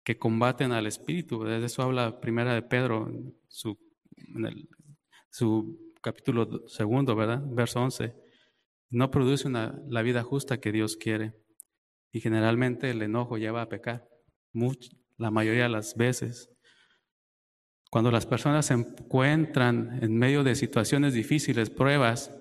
que 0.08 0.18
combaten 0.18 0.72
al 0.72 0.88
espíritu. 0.88 1.44
De 1.44 1.66
eso 1.66 1.82
habla 1.82 2.22
primera 2.22 2.54
de 2.54 2.62
Pedro, 2.62 3.12
su, 3.50 3.78
en 4.16 4.70
su 5.30 5.94
capítulo 6.02 6.66
segundo, 6.70 7.14
¿verdad? 7.14 7.44
Verso 7.46 7.82
11. 7.82 8.16
No 8.90 9.12
produce 9.12 9.50
la 9.50 10.02
vida 10.04 10.24
justa 10.24 10.62
que 10.62 10.72
Dios 10.72 10.96
quiere. 10.96 11.34
Y 12.14 12.22
generalmente 12.22 12.90
el 12.90 13.02
enojo 13.02 13.38
lleva 13.38 13.62
a 13.62 13.68
pecar, 13.68 14.08
la 15.18 15.30
mayoría 15.30 15.64
de 15.64 15.70
las 15.72 15.94
veces. 15.98 16.56
Cuando 17.92 18.10
las 18.10 18.26
personas 18.26 18.68
se 18.68 18.76
encuentran 18.76 20.02
en 20.02 20.18
medio 20.18 20.46
de 20.46 20.56
situaciones 20.56 21.16
difíciles, 21.16 21.70
pruebas 21.70 22.34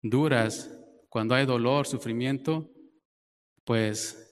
duras, 0.00 0.72
cuando 1.08 1.34
hay 1.34 1.44
dolor, 1.44 1.88
sufrimiento, 1.88 2.70
pues 3.64 4.27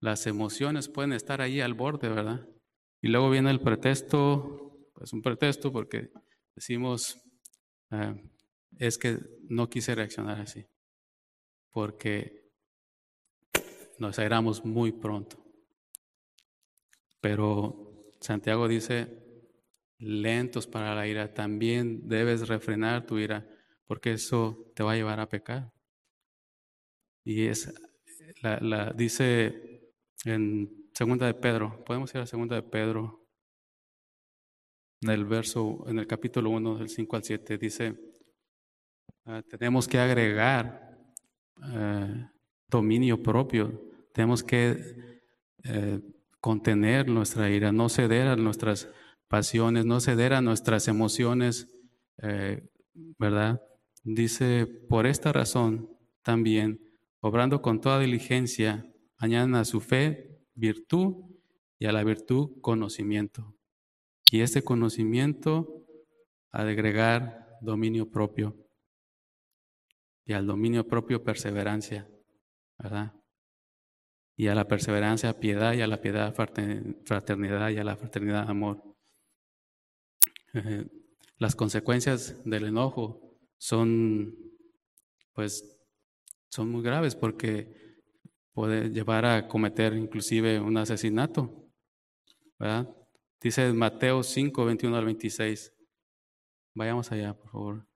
las 0.00 0.26
emociones 0.26 0.88
pueden 0.88 1.12
estar 1.12 1.40
ahí 1.40 1.60
al 1.60 1.74
borde, 1.74 2.08
¿verdad? 2.08 2.46
Y 3.00 3.08
luego 3.08 3.30
viene 3.30 3.50
el 3.50 3.60
pretexto, 3.60 4.88
pues 4.94 5.12
un 5.12 5.22
pretexto 5.22 5.72
porque 5.72 6.10
decimos, 6.54 7.22
ah, 7.90 8.14
es 8.78 8.98
que 8.98 9.18
no 9.48 9.68
quise 9.68 9.94
reaccionar 9.94 10.40
así, 10.40 10.66
porque 11.70 12.50
nos 13.98 14.18
airamos 14.18 14.64
muy 14.64 14.92
pronto. 14.92 15.42
Pero 17.20 18.14
Santiago 18.20 18.68
dice, 18.68 19.26
lentos 19.98 20.66
para 20.66 20.94
la 20.94 21.06
ira, 21.06 21.32
también 21.32 22.08
debes 22.08 22.48
refrenar 22.48 23.06
tu 23.06 23.18
ira, 23.18 23.48
porque 23.86 24.12
eso 24.12 24.72
te 24.74 24.82
va 24.82 24.92
a 24.92 24.96
llevar 24.96 25.20
a 25.20 25.28
pecar. 25.28 25.72
Y 27.24 27.46
es, 27.46 27.72
la, 28.42 28.92
dice 28.92 29.75
en 30.24 30.88
segunda 30.92 31.26
de 31.26 31.34
Pedro. 31.34 31.84
Podemos 31.84 32.14
ir 32.14 32.20
a 32.20 32.26
segunda 32.26 32.56
de 32.56 32.62
Pedro. 32.62 33.26
En 35.02 35.10
el 35.10 35.24
verso, 35.24 35.84
en 35.86 35.98
el 35.98 36.06
capítulo 36.06 36.50
1, 36.50 36.78
del 36.78 36.88
5 36.88 37.16
al 37.16 37.22
7, 37.22 37.58
dice, 37.58 37.94
ah, 39.26 39.42
tenemos 39.48 39.86
que 39.86 39.98
agregar 39.98 40.98
eh, 41.74 42.28
dominio 42.68 43.22
propio. 43.22 43.82
Tenemos 44.12 44.42
que 44.42 45.20
eh, 45.64 46.00
contener 46.40 47.08
nuestra 47.08 47.50
ira, 47.50 47.72
no 47.72 47.88
ceder 47.88 48.28
a 48.28 48.36
nuestras 48.36 48.88
pasiones, 49.28 49.84
no 49.84 50.00
ceder 50.00 50.32
a 50.32 50.40
nuestras 50.40 50.88
emociones, 50.88 51.68
eh, 52.22 52.68
¿verdad? 53.18 53.60
Dice, 54.04 54.66
por 54.88 55.06
esta 55.06 55.32
razón 55.32 55.90
también, 56.22 56.80
obrando 57.20 57.60
con 57.60 57.80
toda 57.80 57.98
diligencia, 57.98 58.86
añadan 59.18 59.54
a 59.54 59.64
su 59.64 59.80
fe 59.80 60.40
virtud 60.54 61.24
y 61.78 61.86
a 61.86 61.92
la 61.92 62.04
virtud 62.04 62.60
conocimiento. 62.60 63.56
Y 64.30 64.40
este 64.40 64.62
conocimiento 64.62 65.84
agregar 66.50 67.58
dominio 67.60 68.10
propio 68.10 68.56
y 70.24 70.32
al 70.32 70.46
dominio 70.46 70.86
propio 70.86 71.22
perseverancia, 71.22 72.08
¿verdad? 72.78 73.14
Y 74.36 74.48
a 74.48 74.54
la 74.54 74.66
perseverancia 74.66 75.38
piedad 75.38 75.72
y 75.74 75.82
a 75.82 75.86
la 75.86 76.00
piedad 76.00 76.34
fraternidad 76.34 77.70
y 77.70 77.78
a 77.78 77.84
la 77.84 77.96
fraternidad 77.96 78.50
amor. 78.50 78.82
Eh, 80.52 80.86
las 81.38 81.54
consecuencias 81.54 82.42
del 82.44 82.64
enojo 82.64 83.38
son, 83.58 84.34
pues, 85.32 85.78
son 86.48 86.70
muy 86.70 86.82
graves 86.82 87.14
porque 87.14 87.85
puede 88.56 88.88
llevar 88.88 89.26
a 89.26 89.48
cometer 89.48 89.92
inclusive 89.92 90.58
un 90.58 90.78
asesinato. 90.78 91.68
¿verdad? 92.58 92.88
Dice 93.38 93.70
Mateo 93.74 94.22
5, 94.22 94.64
21 94.64 94.96
al 94.96 95.04
26. 95.04 95.74
Vayamos 96.74 97.12
allá, 97.12 97.34
por 97.34 97.50
favor. 97.50 97.86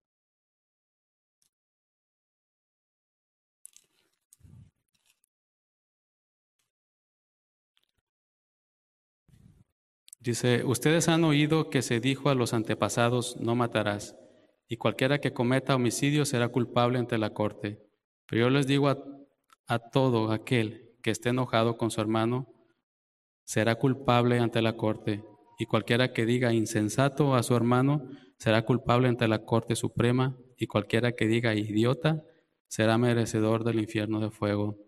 Dice, 10.19 10.63
ustedes 10.65 11.09
han 11.09 11.25
oído 11.25 11.71
que 11.71 11.81
se 11.81 12.01
dijo 12.01 12.29
a 12.29 12.35
los 12.35 12.53
antepasados, 12.53 13.39
no 13.41 13.55
matarás, 13.55 14.15
y 14.69 14.77
cualquiera 14.77 15.23
que 15.23 15.33
cometa 15.33 15.75
homicidio 15.75 16.27
será 16.27 16.51
culpable 16.51 16.99
ante 16.99 17.17
la 17.17 17.33
corte. 17.33 17.83
Pero 18.27 18.43
yo 18.43 18.51
les 18.51 18.67
digo 18.67 18.91
a, 18.91 18.99
todo 19.79 20.33
aquel 20.33 20.91
que 21.03 21.11
esté 21.11 21.31
enojado 21.31 21.77
con 21.77 21.91
su 21.91 22.01
hermano, 22.01 22.53
será 23.45 23.77
culpable 23.77 24.39
ante 24.39 24.63
la 24.63 24.77
corte, 24.77 25.25
y 25.59 25.67
cualquiera 25.67 26.13
que 26.13 26.27
diga 26.27 26.53
insensato 26.53 27.35
a 27.35 27.43
su 27.43 27.55
hermano, 27.55 28.09
será 28.39 28.65
culpable 28.65 29.09
ante 29.09 29.29
la 29.29 29.45
corte 29.45 29.77
suprema, 29.77 30.37
y 30.57 30.67
cualquiera 30.67 31.13
que 31.13 31.27
diga 31.27 31.55
idiota, 31.55 32.23
será 32.69 32.99
merecedor 32.99 33.65
del 33.65 33.81
infierno 33.81 34.21
de 34.21 34.31
fuego. 34.31 34.79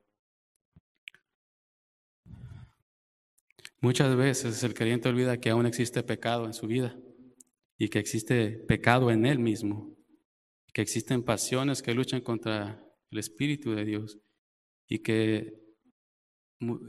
Muchas 3.81 4.15
veces 4.15 4.63
el 4.63 4.75
creyente 4.75 5.09
olvida 5.09 5.39
que 5.39 5.51
aún 5.51 5.67
existe 5.67 6.03
pecado 6.05 6.47
en 6.47 6.55
su 6.55 6.69
vida 6.69 6.97
y 7.77 7.89
que 7.89 7.99
existe 7.99 8.51
pecado 8.51 9.11
en 9.11 9.27
él 9.27 9.41
mismo, 9.41 9.97
que 10.73 10.83
existen 10.83 11.25
pasiones 11.25 11.83
que 11.83 11.95
luchan 11.95 12.21
contra 12.21 12.81
el 13.11 13.19
Espíritu 13.19 13.73
de 13.75 13.85
Dios 13.85 14.21
y 14.89 15.01
que 15.01 15.61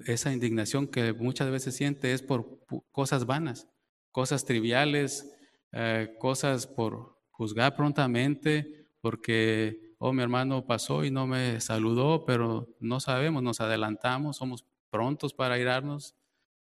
esa 0.06 0.32
indignación 0.32 0.88
que 0.88 1.14
muchas 1.14 1.50
veces 1.50 1.76
siente 1.76 2.14
es 2.14 2.22
por 2.22 2.60
cosas 2.92 3.26
vanas, 3.26 3.68
cosas 4.12 4.46
triviales, 4.46 5.34
eh, 5.72 6.16
cosas 6.20 6.68
por 6.68 7.18
juzgar 7.32 7.76
prontamente, 7.76 8.88
porque, 9.02 9.96
oh, 9.98 10.14
mi 10.14 10.22
hermano 10.22 10.66
pasó 10.68 11.04
y 11.04 11.10
no 11.12 11.26
me 11.26 11.60
saludó, 11.60 12.26
pero 12.26 12.76
no 12.80 13.00
sabemos, 13.00 13.42
nos 13.42 13.62
adelantamos, 13.62 14.38
somos 14.38 14.66
prontos 14.90 15.34
para 15.34 15.58
irarnos 15.60 16.16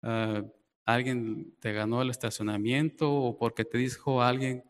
Ah, 0.02 0.44
alguien 0.86 1.56
te 1.60 1.72
ganó 1.72 2.02
el 2.02 2.10
estacionamiento 2.10 3.12
o 3.12 3.38
porque 3.38 3.64
te 3.64 3.78
dijo 3.78 4.22
alguien 4.22 4.64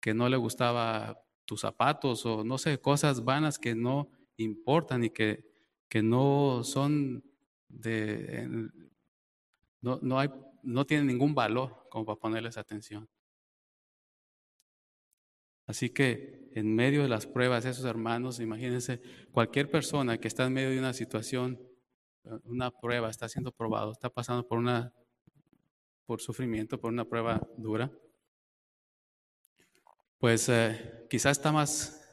que 0.00 0.14
no 0.14 0.28
le 0.28 0.36
gustaba 0.36 1.22
tus 1.44 1.60
zapatos 1.62 2.26
o 2.26 2.44
no 2.44 2.58
sé, 2.58 2.80
cosas 2.80 3.24
vanas 3.24 3.58
que 3.58 3.74
no 3.74 4.10
importan 4.36 5.04
y 5.04 5.10
que, 5.10 5.45
que 5.88 6.02
no 6.02 6.62
son 6.64 7.24
de... 7.68 8.70
No, 9.80 9.98
no, 10.02 10.18
hay, 10.18 10.30
no 10.62 10.84
tienen 10.84 11.06
ningún 11.06 11.34
valor 11.34 11.86
como 11.90 12.04
para 12.04 12.18
ponerles 12.18 12.56
atención. 12.56 13.08
Así 15.66 15.90
que 15.90 16.50
en 16.54 16.74
medio 16.74 17.02
de 17.02 17.08
las 17.08 17.26
pruebas, 17.26 17.64
esos 17.64 17.84
hermanos, 17.84 18.40
imagínense, 18.40 19.00
cualquier 19.32 19.70
persona 19.70 20.18
que 20.18 20.28
está 20.28 20.46
en 20.46 20.52
medio 20.52 20.70
de 20.70 20.78
una 20.78 20.92
situación 20.92 21.58
una 22.44 22.70
prueba, 22.70 23.08
está 23.08 23.28
siendo 23.28 23.52
probado, 23.52 23.92
está 23.92 24.10
pasando 24.10 24.46
por 24.46 24.58
una 24.58 24.92
por 26.06 26.20
sufrimiento, 26.20 26.78
por 26.78 26.92
una 26.92 27.04
prueba 27.04 27.40
dura, 27.56 27.90
pues 30.18 30.48
eh, 30.48 31.06
quizás 31.10 31.32
está 31.38 31.50
más 31.50 32.05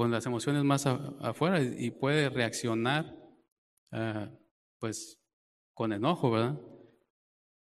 con 0.00 0.10
las 0.10 0.24
emociones 0.24 0.64
más 0.64 0.86
afuera 0.86 1.60
y 1.60 1.90
puede 1.90 2.30
reaccionar 2.30 3.14
eh, 3.92 4.30
pues 4.78 5.20
con 5.74 5.92
enojo, 5.92 6.30
¿verdad? 6.30 6.58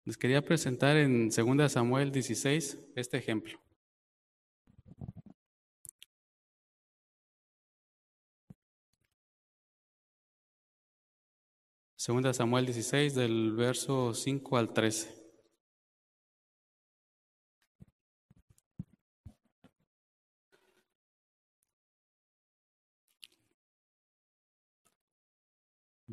Les 0.03 0.17
quería 0.17 0.41
presentar 0.43 0.97
en 0.97 1.29
2 1.29 1.71
Samuel 1.71 2.11
16 2.11 2.91
este 2.97 3.17
ejemplo. 3.19 3.57
Segunda 11.95 12.33
Samuel 12.33 12.65
16, 12.65 13.15
del 13.15 13.53
verso 13.53 14.13
5 14.13 14.57
al 14.57 14.73
13. 14.73 15.24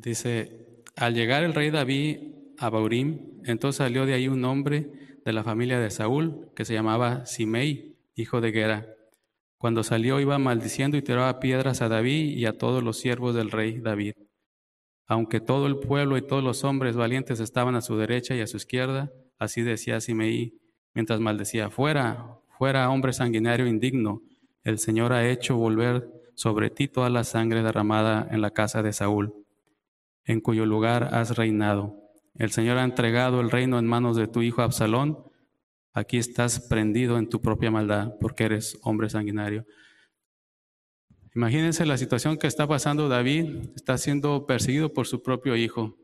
Dice, 0.03 0.83
al 0.97 1.15
llegar 1.15 1.45
el 1.45 1.53
rey 1.53 1.69
David 1.69 2.17
a 2.57 2.69
Baurim, 2.69 3.41
entonces 3.45 3.77
salió 3.77 4.05
de 4.05 4.13
ahí 4.13 4.27
un 4.27 4.43
hombre 4.43 4.91
de 5.23 5.31
la 5.31 5.45
familia 5.45 5.79
de 5.79 5.89
Saúl 5.89 6.49
que 6.55 6.65
se 6.65 6.73
llamaba 6.73 7.25
Simei, 7.25 7.95
hijo 8.15 8.41
de 8.41 8.51
Gera. 8.51 8.95
Cuando 9.57 9.81
salió 9.81 10.19
iba 10.19 10.37
maldiciendo 10.37 10.97
y 10.97 11.01
tiraba 11.01 11.39
piedras 11.39 11.81
a 11.81 11.87
David 11.87 12.37
y 12.37 12.45
a 12.45 12.57
todos 12.57 12.83
los 12.83 12.99
siervos 12.99 13.33
del 13.33 13.49
rey 13.49 13.79
David. 13.79 14.15
Aunque 15.07 15.39
todo 15.39 15.67
el 15.67 15.79
pueblo 15.79 16.17
y 16.17 16.21
todos 16.21 16.43
los 16.43 16.65
hombres 16.65 16.97
valientes 16.97 17.39
estaban 17.39 17.75
a 17.75 17.81
su 17.81 17.95
derecha 17.95 18.35
y 18.35 18.41
a 18.41 18.47
su 18.47 18.57
izquierda, 18.57 19.09
así 19.39 19.61
decía 19.61 20.01
Simeí, 20.01 20.59
mientras 20.93 21.21
maldecía, 21.21 21.69
fuera, 21.69 22.39
fuera 22.57 22.89
hombre 22.89 23.13
sanguinario 23.13 23.67
indigno, 23.67 24.21
el 24.65 24.79
Señor 24.79 25.13
ha 25.13 25.29
hecho 25.29 25.55
volver 25.55 26.09
sobre 26.35 26.69
ti 26.69 26.89
toda 26.89 27.09
la 27.09 27.23
sangre 27.23 27.63
derramada 27.63 28.27
en 28.31 28.41
la 28.41 28.51
casa 28.51 28.83
de 28.83 28.91
Saúl, 28.91 29.42
en 30.25 30.41
cuyo 30.41 30.65
lugar 30.65 31.09
has 31.13 31.35
reinado. 31.37 31.99
El 32.35 32.51
Señor 32.51 32.77
ha 32.77 32.83
entregado 32.83 33.41
el 33.41 33.51
reino 33.51 33.77
en 33.77 33.85
manos 33.85 34.15
de 34.15 34.27
tu 34.27 34.41
hijo 34.41 34.61
Absalón. 34.61 35.19
Aquí 35.93 36.17
estás 36.17 36.59
prendido 36.59 37.17
en 37.17 37.29
tu 37.29 37.41
propia 37.41 37.69
maldad, 37.69 38.13
porque 38.19 38.45
eres 38.45 38.79
hombre 38.81 39.09
sanguinario. 39.09 39.65
Imagínense 41.35 41.85
la 41.85 41.97
situación 41.97 42.37
que 42.37 42.47
está 42.47 42.67
pasando 42.67 43.09
David, 43.09 43.71
está 43.75 43.97
siendo 43.97 44.45
perseguido 44.45 44.93
por 44.93 45.07
su 45.07 45.21
propio 45.21 45.55
hijo. 45.55 45.97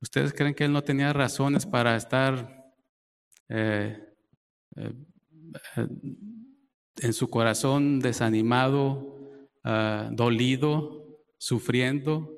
¿Ustedes 0.00 0.32
creen 0.32 0.54
que 0.54 0.64
él 0.64 0.72
no 0.72 0.82
tenía 0.82 1.12
razones 1.12 1.66
para 1.66 1.96
estar 1.96 2.72
eh, 3.48 3.98
eh, 4.76 4.92
en 7.00 7.12
su 7.12 7.28
corazón 7.28 8.00
desanimado, 8.00 9.16
ah, 9.64 10.08
dolido, 10.12 11.20
sufriendo? 11.38 12.37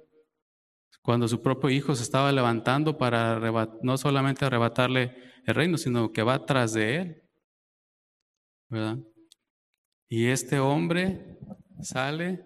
Cuando 1.10 1.26
su 1.26 1.42
propio 1.42 1.70
hijo 1.70 1.96
se 1.96 2.04
estaba 2.04 2.30
levantando 2.30 2.96
para 2.96 3.40
no 3.82 3.98
solamente 3.98 4.44
arrebatarle 4.44 5.16
el 5.44 5.54
reino, 5.56 5.76
sino 5.76 6.12
que 6.12 6.22
va 6.22 6.46
tras 6.46 6.72
de 6.72 6.96
él. 8.70 9.00
Y 10.08 10.26
este 10.26 10.60
hombre 10.60 11.36
sale 11.80 12.44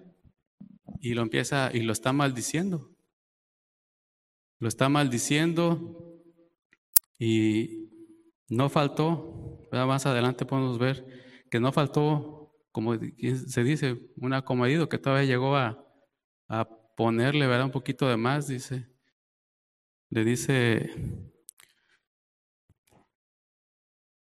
y 0.99 1.13
lo 1.13 1.21
empieza 1.21 1.73
y 1.75 1.81
lo 1.81 1.93
está 1.93 2.15
maldiciendo. 2.15 2.89
Lo 4.61 4.69
está 4.69 4.89
maldiciendo 4.89 6.23
y 7.19 7.91
no 8.49 8.71
faltó, 8.71 9.61
más 9.73 10.07
adelante 10.07 10.47
podemos 10.47 10.79
ver 10.79 11.05
que 11.51 11.61
no 11.61 11.71
faltó, 11.71 12.51
como 12.73 12.95
se 12.95 13.63
dice, 13.63 13.99
un 14.17 14.33
acomedido 14.33 14.89
que 14.89 14.97
todavía 14.97 15.27
llegó 15.27 15.55
a 15.55 15.85
ponerle 16.95 17.47
¿verdad? 17.47 17.67
un 17.67 17.73
poquito 17.73 18.09
de 18.09 18.17
más, 18.17 18.49
dice. 18.49 18.87
le 20.11 20.25
dice, 20.25 20.91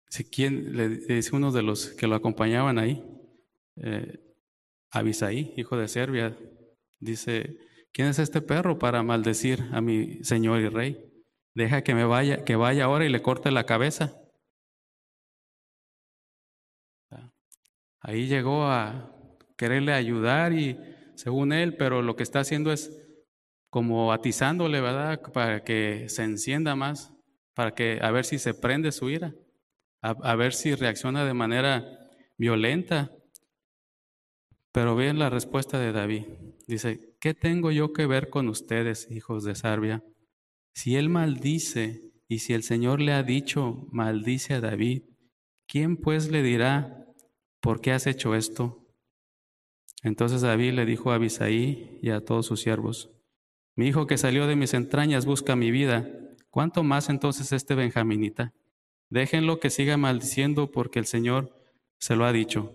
si 0.08 0.24
quién, 0.24 0.76
le 0.76 0.88
dice 0.88 1.34
uno 1.34 1.52
de 1.52 1.62
los 1.62 1.88
que 1.88 2.06
lo 2.06 2.14
acompañaban 2.14 2.78
ahí, 2.78 3.04
eh, 3.76 4.18
Abisaí, 4.90 5.54
hijo 5.56 5.76
de 5.76 5.88
Serbia, 5.88 6.36
dice, 7.00 7.58
¿quién 7.92 8.08
es 8.08 8.18
este 8.18 8.42
perro 8.42 8.78
para 8.78 9.02
maldecir 9.02 9.62
a 9.72 9.80
mi 9.80 10.22
señor 10.22 10.60
y 10.60 10.68
rey? 10.68 11.12
Deja 11.54 11.82
que 11.82 11.94
me 11.94 12.04
vaya, 12.04 12.44
que 12.44 12.56
vaya 12.56 12.84
ahora 12.84 13.06
y 13.06 13.08
le 13.08 13.22
corte 13.22 13.50
la 13.50 13.64
cabeza. 13.64 14.18
Ahí 18.00 18.26
llegó 18.26 18.64
a 18.64 19.14
quererle 19.56 19.92
ayudar 19.92 20.52
y 20.52 20.76
según 21.22 21.52
él, 21.52 21.76
pero 21.76 22.02
lo 22.02 22.16
que 22.16 22.24
está 22.24 22.40
haciendo 22.40 22.72
es 22.72 22.90
como 23.70 24.12
atizándole, 24.12 24.80
¿verdad? 24.80 25.22
Para 25.32 25.62
que 25.62 26.08
se 26.08 26.24
encienda 26.24 26.74
más, 26.74 27.14
para 27.54 27.76
que 27.76 28.00
a 28.02 28.10
ver 28.10 28.24
si 28.24 28.40
se 28.40 28.54
prende 28.54 28.90
su 28.90 29.08
ira, 29.08 29.32
a, 30.00 30.34
ver 30.34 30.52
si 30.52 30.74
reacciona 30.74 31.24
de 31.24 31.32
manera 31.32 32.10
violenta. 32.38 33.12
Pero 34.72 34.96
vean 34.96 35.20
la 35.20 35.30
respuesta 35.30 35.78
de 35.78 35.92
David. 35.92 36.24
Dice, 36.66 37.14
¿qué 37.20 37.34
tengo 37.34 37.70
yo 37.70 37.92
que 37.92 38.06
ver 38.06 38.28
con 38.28 38.48
ustedes, 38.48 39.08
hijos 39.08 39.44
de 39.44 39.54
Sarbia? 39.54 40.02
Si 40.74 40.96
él 40.96 41.08
maldice 41.08 42.02
y 42.26 42.40
si 42.40 42.52
el 42.52 42.64
Señor 42.64 43.00
le 43.00 43.12
ha 43.12 43.22
dicho, 43.22 43.86
maldice 43.92 44.54
a 44.54 44.60
David, 44.60 45.04
¿quién 45.68 45.98
pues 45.98 46.32
le 46.32 46.42
dirá, 46.42 47.06
¿por 47.60 47.80
qué 47.80 47.92
has 47.92 48.08
hecho 48.08 48.34
esto? 48.34 48.81
Entonces 50.02 50.40
David 50.42 50.72
le 50.72 50.84
dijo 50.84 51.12
a 51.12 51.14
Abisaí 51.14 51.98
y 52.02 52.10
a 52.10 52.24
todos 52.24 52.46
sus 52.46 52.60
siervos, 52.60 53.10
mi 53.74 53.86
hijo 53.86 54.06
que 54.06 54.18
salió 54.18 54.46
de 54.46 54.56
mis 54.56 54.74
entrañas 54.74 55.24
busca 55.24 55.56
mi 55.56 55.70
vida, 55.70 56.10
¿cuánto 56.50 56.82
más 56.82 57.08
entonces 57.08 57.52
este 57.52 57.74
benjaminita? 57.74 58.52
Déjenlo 59.08 59.60
que 59.60 59.70
siga 59.70 59.96
maldiciendo 59.96 60.70
porque 60.70 60.98
el 60.98 61.06
Señor 61.06 61.56
se 61.98 62.16
lo 62.16 62.24
ha 62.24 62.32
dicho. 62.32 62.74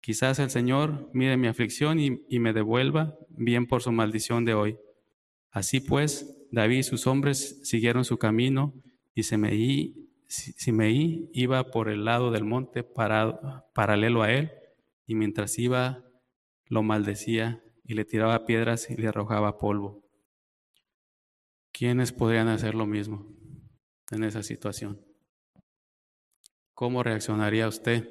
Quizás 0.00 0.38
el 0.38 0.50
Señor 0.50 1.08
mire 1.14 1.38
mi 1.38 1.46
aflicción 1.46 1.98
y, 1.98 2.38
me 2.38 2.52
devuelva 2.52 3.16
bien 3.30 3.66
por 3.66 3.80
su 3.80 3.90
maldición 3.90 4.44
de 4.44 4.52
hoy. 4.52 4.76
Así 5.50 5.80
pues, 5.80 6.36
David 6.50 6.78
y 6.78 6.82
sus 6.82 7.06
hombres 7.06 7.60
siguieron 7.62 8.04
su 8.04 8.18
camino 8.18 8.74
y 9.14 9.22
Simeí, 9.22 10.10
Simeí 10.26 11.30
iba 11.32 11.70
por 11.70 11.88
el 11.88 12.04
lado 12.04 12.30
del 12.30 12.44
monte 12.44 12.82
paralelo 12.82 14.22
a 14.22 14.32
él 14.32 14.50
y 15.06 15.14
mientras 15.14 15.58
iba 15.58 16.04
lo 16.66 16.82
maldecía 16.82 17.62
y 17.84 17.94
le 17.94 18.04
tiraba 18.04 18.46
piedras 18.46 18.90
y 18.90 18.96
le 18.96 19.08
arrojaba 19.08 19.58
polvo. 19.58 20.02
¿Quiénes 21.72 22.12
podrían 22.12 22.48
hacer 22.48 22.74
lo 22.74 22.86
mismo 22.86 23.26
en 24.10 24.24
esa 24.24 24.42
situación? 24.42 25.04
¿Cómo 26.72 27.02
reaccionaría 27.02 27.68
usted 27.68 28.08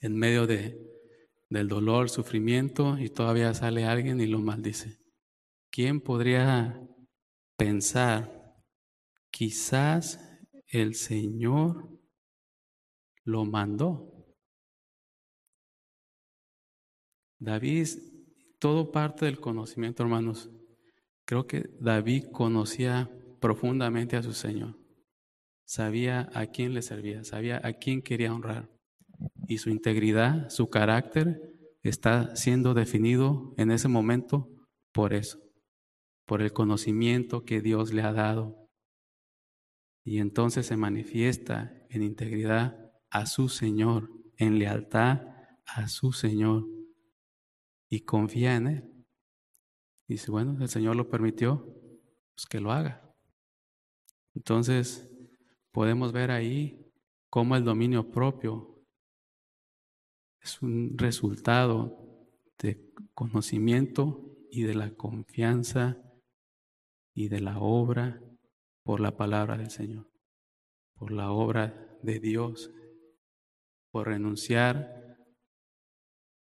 en 0.00 0.16
medio 0.16 0.46
de, 0.46 0.78
del 1.50 1.68
dolor, 1.68 2.10
sufrimiento 2.10 2.98
y 2.98 3.10
todavía 3.10 3.54
sale 3.54 3.84
alguien 3.84 4.20
y 4.20 4.26
lo 4.26 4.40
maldice? 4.40 4.98
¿Quién 5.70 6.00
podría 6.00 6.80
pensar, 7.56 8.54
quizás 9.30 10.20
el 10.68 10.94
Señor 10.94 11.90
lo 13.24 13.44
mandó? 13.44 14.13
David, 17.44 17.88
todo 18.58 18.90
parte 18.90 19.26
del 19.26 19.38
conocimiento, 19.38 20.02
hermanos. 20.02 20.50
Creo 21.26 21.46
que 21.46 21.70
David 21.78 22.24
conocía 22.32 23.10
profundamente 23.38 24.16
a 24.16 24.22
su 24.22 24.32
Señor. 24.32 24.78
Sabía 25.66 26.30
a 26.32 26.46
quién 26.46 26.72
le 26.72 26.80
servía, 26.80 27.22
sabía 27.24 27.60
a 27.62 27.74
quién 27.74 28.00
quería 28.00 28.32
honrar. 28.32 28.70
Y 29.46 29.58
su 29.58 29.68
integridad, 29.68 30.48
su 30.48 30.68
carácter 30.70 31.52
está 31.82 32.34
siendo 32.34 32.72
definido 32.72 33.54
en 33.58 33.70
ese 33.70 33.88
momento 33.88 34.48
por 34.92 35.12
eso, 35.12 35.38
por 36.24 36.40
el 36.40 36.52
conocimiento 36.52 37.44
que 37.44 37.60
Dios 37.60 37.92
le 37.92 38.02
ha 38.02 38.12
dado. 38.12 38.70
Y 40.02 40.18
entonces 40.18 40.66
se 40.66 40.76
manifiesta 40.78 41.86
en 41.90 42.02
integridad 42.02 42.92
a 43.10 43.26
su 43.26 43.50
Señor, 43.50 44.10
en 44.38 44.58
lealtad 44.58 45.22
a 45.66 45.88
su 45.88 46.12
Señor 46.12 46.73
y 47.94 48.00
confía 48.00 48.56
en 48.56 48.66
Él. 48.66 49.06
Dice, 50.08 50.32
bueno, 50.32 50.60
el 50.60 50.68
Señor 50.68 50.96
lo 50.96 51.08
permitió, 51.08 51.64
pues 52.34 52.46
que 52.50 52.60
lo 52.60 52.72
haga. 52.72 53.14
Entonces, 54.34 55.08
podemos 55.70 56.10
ver 56.10 56.32
ahí 56.32 56.92
cómo 57.30 57.54
el 57.54 57.64
dominio 57.64 58.10
propio 58.10 58.84
es 60.40 60.60
un 60.60 60.98
resultado 60.98 62.26
de 62.58 62.92
conocimiento 63.14 64.36
y 64.50 64.64
de 64.64 64.74
la 64.74 64.90
confianza 64.94 65.96
y 67.14 67.28
de 67.28 67.40
la 67.40 67.60
obra 67.60 68.20
por 68.82 68.98
la 68.98 69.16
palabra 69.16 69.56
del 69.56 69.70
Señor, 69.70 70.10
por 70.96 71.12
la 71.12 71.30
obra 71.30 71.96
de 72.02 72.18
Dios, 72.18 72.72
por 73.92 74.08
renunciar 74.08 75.16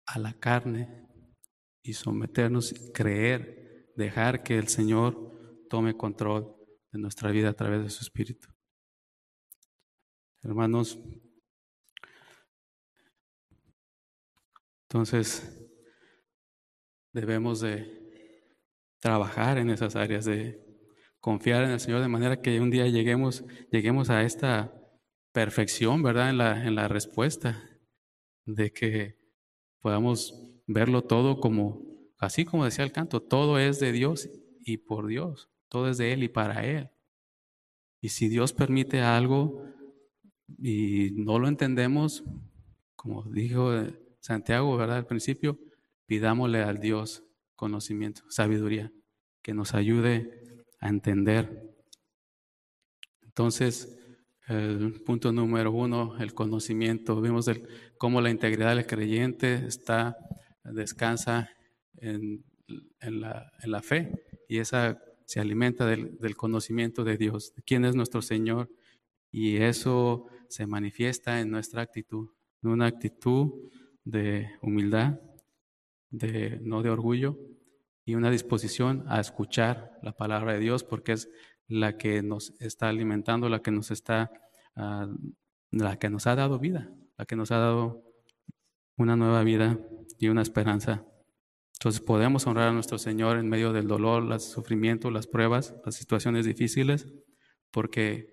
a 0.07 0.21
la 0.21 0.35
carne 0.35 1.02
y 1.83 1.95
someternos, 1.95 2.75
creer, 2.95 3.93
dejar 3.97 4.43
que 4.43 4.57
el 4.57 4.69
Señor 4.69 5.67
tome 5.69 5.97
control 5.97 6.57
de 6.93 6.99
nuestra 6.99 7.31
vida 7.31 7.51
a 7.51 7.55
través 7.55 7.83
de 7.83 7.91
su 7.91 8.03
Espíritu. 8.03 8.49
Hermanos, 10.43 10.99
entonces 14.89 15.59
debemos 17.13 17.61
de 17.61 18.03
trabajar 19.01 19.59
en 19.59 19.71
esas 19.71 19.97
áreas 19.97 20.25
de 20.25 20.61
confiar 21.21 21.65
en 21.65 21.71
el 21.71 21.81
Señor 21.81 22.01
de 22.03 22.09
manera 22.09 22.41
que 22.41 22.61
un 22.61 22.71
día 22.71 22.87
lleguemos, 22.89 23.45
lleguemos 23.71 24.11
a 24.11 24.23
esta 24.23 24.75
perfección, 25.33 26.03
¿verdad? 26.03 26.31
En 26.31 26.39
la, 26.39 26.67
en 26.67 26.75
la 26.75 26.89
respuesta, 26.89 27.69
de 28.45 28.73
que 28.73 29.19
podamos 29.81 30.52
verlo 30.67 31.03
todo 31.03 31.41
como, 31.41 31.83
así 32.19 32.45
como 32.45 32.65
decía 32.65 32.85
el 32.85 32.93
canto, 32.93 33.21
todo 33.21 33.59
es 33.59 33.81
de 33.81 33.93
Dios 33.93 34.29
y 34.65 34.79
por 34.79 35.07
Dios, 35.07 35.51
todo 35.69 35.89
es 35.89 35.99
de 35.99 36.13
Él 36.13 36.23
y 36.23 36.29
para 36.29 36.65
Él. 36.65 36.91
Y 38.01 38.11
si 38.11 38.29
Dios 38.29 38.53
permite 38.53 39.01
algo 39.01 39.65
y 40.59 41.13
no 41.15 41.39
lo 41.39 41.49
entendemos, 41.49 42.25
como 42.97 43.25
dijo 43.25 43.73
Santiago, 44.21 44.77
¿verdad? 44.77 44.99
Al 44.99 45.07
principio, 45.07 45.59
pidámosle 46.07 46.63
al 46.63 46.79
Dios 46.79 47.25
conocimiento, 47.55 48.23
sabiduría, 48.29 48.93
que 49.41 49.55
nos 49.55 49.75
ayude 49.75 50.65
a 50.81 50.89
entender. 50.89 51.75
Entonces, 53.23 53.99
el 54.49 55.01
punto 55.05 55.33
número 55.33 55.73
uno, 55.73 56.19
el 56.19 56.35
conocimiento. 56.35 57.21
Vimos 57.21 57.49
el, 57.49 57.67
cómo 57.99 58.21
la 58.21 58.31
integridad 58.31 58.75
del 58.75 58.87
creyente 58.87 59.67
está 59.67 60.17
descansa 60.65 61.51
en, 61.97 62.45
la, 63.01 63.83
fe 63.83 64.13
y 64.49 64.59
esa 64.59 65.03
se 65.25 65.41
alimenta 65.41 65.87
del, 65.87 66.37
conocimiento 66.37 67.05
de 67.05 67.17
Dios, 67.17 67.55
de 67.55 67.63
quién 67.63 67.85
es 67.85 67.95
nuestro 67.95 68.23
Señor. 68.23 68.71
Y 69.31 69.57
eso 69.57 70.27
se 70.49 70.67
manifiesta 70.67 71.41
en 71.41 71.51
nuestra 71.51 71.83
actitud, 71.83 72.31
en 72.63 72.71
una 72.71 72.87
actitud 72.87 73.53
de 74.05 74.51
humildad, 74.61 75.21
de 76.11 76.61
no 76.63 76.83
de 76.83 76.91
orgullo 76.91 77.39
y 78.05 78.15
una 78.15 78.31
disposición 78.31 79.05
a 79.09 79.21
escuchar 79.21 79.99
la 80.03 80.13
palabra 80.13 80.53
de 80.53 80.59
Dios 80.59 80.85
porque 80.85 81.13
es 81.13 81.31
la 81.69 81.97
que 81.97 82.23
nos 82.23 82.53
está 82.61 82.89
alimentando, 82.89 83.49
la 83.49 83.63
que 83.63 83.71
nos 83.71 83.91
está, 83.91 84.31
ah, 84.77 85.09
la 85.71 85.99
que 85.99 86.11
nos 86.11 86.27
ha 86.27 86.35
dado 86.35 86.59
vida, 86.59 86.93
la 87.17 87.25
que 87.25 87.37
nos 87.37 87.51
ha 87.51 87.59
dado 87.59 88.05
una 88.97 89.17
nueva 89.17 89.43
vida 89.43 89.79
y 90.23 90.29
una 90.29 90.43
esperanza. 90.43 91.05
Entonces 91.73 92.01
podemos 92.01 92.47
honrar 92.47 92.69
a 92.69 92.73
nuestro 92.73 92.97
Señor 92.97 93.39
en 93.39 93.49
medio 93.49 93.73
del 93.73 93.89
dolor, 93.89 94.33
el 94.33 94.39
sufrimiento, 94.39 95.11
las 95.11 95.27
pruebas, 95.27 95.75
las 95.85 95.97
situaciones 95.97 96.47
difíciles, 96.47 97.13
porque 97.73 98.33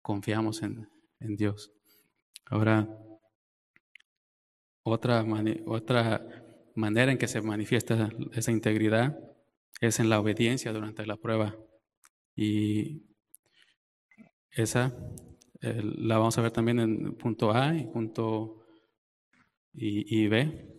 confiamos 0.00 0.62
en, 0.62 0.88
Dios. 1.20 1.70
Ahora, 2.46 2.88
otra, 4.82 5.22
otra 5.66 6.26
manera 6.74 7.12
en 7.12 7.18
que 7.18 7.28
se 7.28 7.42
manifiesta 7.42 8.08
esa 8.32 8.50
integridad 8.50 9.18
es 9.82 10.00
en 10.00 10.08
la 10.08 10.20
obediencia 10.20 10.72
durante 10.72 11.04
la 11.04 11.18
prueba. 11.18 11.54
Y 12.34 13.02
esa 14.50 14.96
la 15.60 16.16
vamos 16.16 16.38
a 16.38 16.42
ver 16.42 16.52
también 16.52 16.78
en 16.78 17.14
punto 17.18 17.52
A 17.52 17.76
y 17.76 17.86
punto 17.86 18.64
y, 19.74 20.22
y 20.22 20.28
B. 20.28 20.77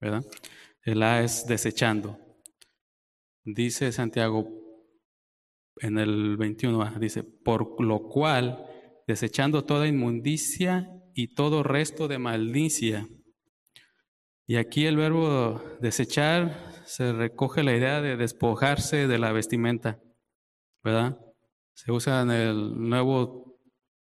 ¿verdad? 0.00 0.24
El 0.82 1.02
A 1.02 1.22
es 1.22 1.46
desechando. 1.46 2.18
Dice 3.44 3.92
Santiago, 3.92 4.48
en 5.80 5.98
el 5.98 6.36
21 6.36 6.98
dice, 6.98 7.22
por 7.22 7.82
lo 7.82 8.08
cual, 8.08 8.66
desechando 9.06 9.64
toda 9.64 9.86
inmundicia 9.86 10.88
y 11.14 11.34
todo 11.34 11.62
resto 11.62 12.08
de 12.08 12.18
malicia. 12.18 13.08
Y 14.46 14.56
aquí 14.56 14.86
el 14.86 14.96
verbo 14.96 15.62
desechar 15.80 16.82
se 16.86 17.12
recoge 17.12 17.62
la 17.62 17.76
idea 17.76 18.00
de 18.00 18.16
despojarse 18.16 19.06
de 19.06 19.18
la 19.18 19.32
vestimenta, 19.32 20.00
¿verdad? 20.82 21.18
Se 21.74 21.92
usa 21.92 22.22
en 22.22 22.30
el 22.30 22.88
Nuevo 22.88 23.60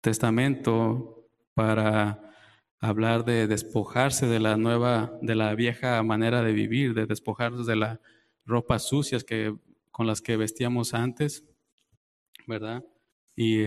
Testamento 0.01 1.28
para 1.55 2.22
hablar 2.83 3.24
de 3.24 3.47
despojarse 3.47 4.26
de 4.26 4.41
la 4.41 4.57
nueva, 4.57 5.16
de 5.22 5.37
la 5.37 5.55
vieja 5.55 6.03
manera 6.03 6.43
de 6.43 6.53
vivir, 6.53 6.95
de 6.95 7.07
despojarse 7.07 7.62
de 7.62 7.76
las 7.76 8.01
ropas 8.45 8.89
sucias 8.89 9.22
que, 9.22 9.57
con 9.93 10.09
las 10.09 10.20
que 10.20 10.37
vestíamos 10.37 10.93
antes, 10.93 11.45
¿verdad? 12.49 12.85
Y, 13.37 13.62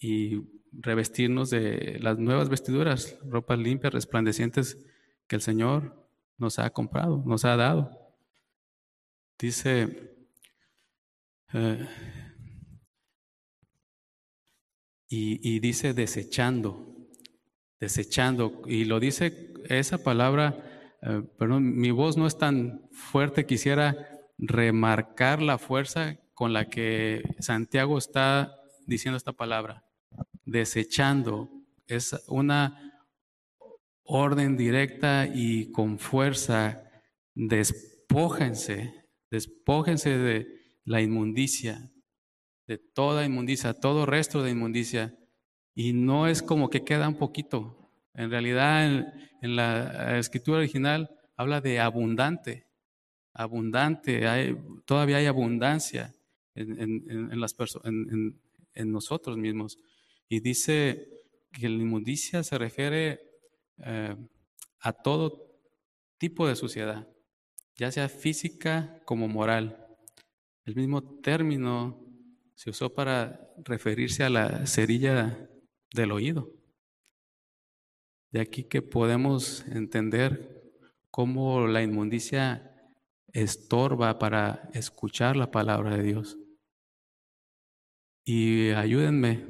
y 0.00 0.42
revestirnos 0.72 1.50
de 1.50 1.98
las 2.00 2.18
nuevas 2.18 2.48
vestiduras, 2.48 3.16
ropas 3.24 3.60
limpias, 3.60 3.94
resplandecientes 3.94 4.84
que 5.28 5.36
el 5.36 5.42
Señor 5.42 6.10
nos 6.38 6.58
ha 6.58 6.70
comprado, 6.70 7.22
nos 7.24 7.44
ha 7.44 7.54
dado. 7.54 8.16
Dice, 9.38 10.16
eh, 11.52 11.88
y, 15.08 15.54
y 15.54 15.60
dice 15.60 15.94
desechando, 15.94 16.97
desechando. 17.80 18.62
Y 18.66 18.84
lo 18.84 19.00
dice 19.00 19.52
esa 19.68 20.02
palabra, 20.02 20.96
eh, 21.02 21.22
perdón, 21.38 21.76
mi 21.76 21.90
voz 21.90 22.16
no 22.16 22.26
es 22.26 22.38
tan 22.38 22.88
fuerte, 22.92 23.46
quisiera 23.46 23.96
remarcar 24.38 25.42
la 25.42 25.58
fuerza 25.58 26.16
con 26.34 26.52
la 26.52 26.68
que 26.68 27.22
Santiago 27.40 27.98
está 27.98 28.54
diciendo 28.86 29.16
esta 29.16 29.32
palabra. 29.32 29.84
Desechando. 30.44 31.50
Es 31.86 32.14
una 32.28 33.02
orden 34.04 34.56
directa 34.56 35.26
y 35.26 35.70
con 35.72 35.98
fuerza. 35.98 36.82
Despójense, 37.34 38.92
despójense 39.30 40.16
de 40.18 40.46
la 40.84 41.00
inmundicia, 41.00 41.90
de 42.66 42.78
toda 42.78 43.24
inmundicia, 43.24 43.74
todo 43.74 44.06
resto 44.06 44.42
de 44.42 44.50
inmundicia 44.50 45.17
y 45.78 45.92
no 45.92 46.26
es 46.26 46.42
como 46.42 46.70
que 46.70 46.82
queda 46.82 47.06
un 47.08 47.14
poquito. 47.14 47.88
En 48.12 48.32
realidad, 48.32 48.84
en, 49.40 49.54
la 49.54 50.18
escritura 50.18 50.58
original 50.58 51.08
habla 51.36 51.60
de 51.60 51.78
abundante, 51.78 52.66
abundante, 53.32 54.26
hay, 54.26 54.56
todavía 54.84 55.18
hay 55.18 55.26
abundancia 55.26 56.12
en, 56.56 56.80
en, 56.80 58.40
en, 58.74 58.90
nosotros 58.90 59.36
mismos. 59.36 59.78
Y 60.28 60.40
dice 60.40 61.06
que 61.52 61.68
la 61.68 61.76
inmundicia 61.76 62.42
se 62.42 62.58
refiere 62.58 63.20
eh, 63.84 64.16
a 64.80 64.92
todo 64.92 65.60
tipo 66.18 66.48
de 66.48 66.56
suciedad, 66.56 67.06
ya 67.76 67.92
sea 67.92 68.08
física 68.08 69.00
como 69.04 69.28
moral. 69.28 69.86
El 70.64 70.74
mismo 70.74 71.20
término 71.20 72.04
se 72.56 72.70
usó 72.70 72.92
para 72.92 73.48
referirse 73.58 74.24
a 74.24 74.28
la 74.28 74.66
cerilla 74.66 75.48
del 75.94 76.12
oído. 76.12 76.52
De 78.30 78.40
aquí 78.40 78.64
que 78.64 78.82
podemos 78.82 79.66
entender 79.68 80.72
cómo 81.10 81.66
la 81.66 81.82
inmundicia 81.82 82.74
estorba 83.32 84.18
para 84.18 84.68
escuchar 84.74 85.36
la 85.36 85.50
palabra 85.50 85.96
de 85.96 86.02
Dios. 86.02 86.38
Y 88.24 88.70
ayúdenme, 88.70 89.46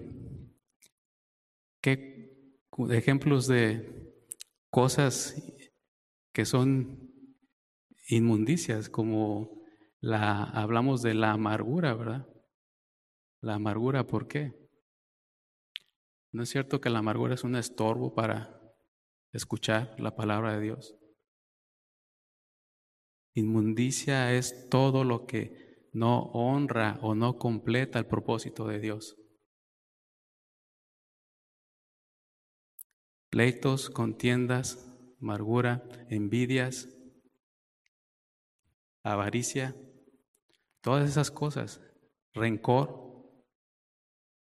¿qué 1.82 2.18
ejemplos 2.91 3.49
de 3.49 4.14
cosas 4.70 5.34
que 6.32 6.45
son 6.45 7.11
inmundicias, 8.09 8.89
como 8.89 9.61
la 10.01 10.45
hablamos 10.45 11.03
de 11.03 11.14
la 11.14 11.32
amargura, 11.32 11.95
¿verdad? 11.95 12.28
La 13.41 13.55
amargura, 13.55 14.07
¿por 14.07 14.28
qué? 14.28 14.68
¿No 16.31 16.43
es 16.43 16.51
cierto 16.51 16.81
que 16.81 16.91
la 16.91 16.99
amargura 16.99 17.35
es 17.35 17.45
un 17.45 17.57
estorbo 17.57 18.14
para 18.14 18.61
escuchar 19.33 19.95
la 19.99 20.14
palabra 20.14 20.53
de 20.53 20.61
Dios? 20.61 20.95
Inmundicia 23.35 24.35
es 24.35 24.68
todo 24.68 25.05
lo 25.05 25.26
que 25.26 25.89
no 25.93 26.31
honra 26.33 26.99
o 27.03 27.14
no 27.14 27.39
completa 27.39 27.99
el 27.99 28.07
propósito 28.07 28.66
de 28.66 28.81
Dios. 28.81 29.16
Pleitos, 33.31 33.91
contiendas, 33.91 34.85
amargura, 35.20 35.83
envidias, 36.09 36.89
avaricia, 39.03 39.76
todas 40.83 41.09
esas 41.09 41.31
cosas, 41.31 41.81
rencor, 42.33 43.08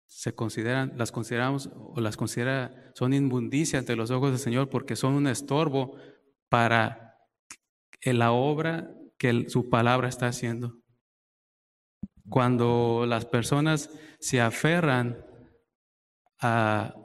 se 0.08 0.36
consideran, 0.36 0.93
las 0.97 1.12
consideramos 1.12 1.70
o 1.76 1.99
las 1.99 2.18
considera, 2.18 2.91
son 2.95 3.14
inmundicia 3.14 3.80
ante 3.80 3.95
los 3.95 4.12
ojos 4.12 4.32
del 4.32 4.39
Señor 4.39 4.70
porque 4.70 4.95
son 4.95 5.14
un 5.14 5.28
estorbo 5.28 5.97
para 6.49 7.18
la 8.01 8.32
obra 8.32 8.91
que 9.18 9.49
su 9.49 9.70
palabra 9.70 10.08
está 10.08 10.28
haciendo. 10.28 10.80
Cuando 12.30 13.06
las 13.08 13.26
personas 13.26 13.89
se 14.20 14.41
aferran 14.41 15.24
a, 16.39 16.95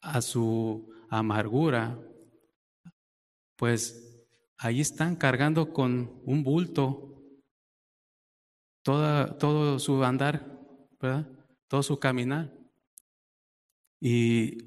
a 0.00 0.20
su 0.20 0.92
amargura, 1.10 1.98
pues 3.56 4.26
ahí 4.58 4.80
están 4.80 5.16
cargando 5.16 5.72
con 5.72 6.20
un 6.24 6.42
bulto 6.42 7.12
toda, 8.82 9.36
todo 9.38 9.78
su 9.78 10.02
andar, 10.04 10.44
¿verdad? 11.00 11.41
Todo 11.72 11.82
su 11.82 11.98
caminar. 11.98 12.52
Y 13.98 14.58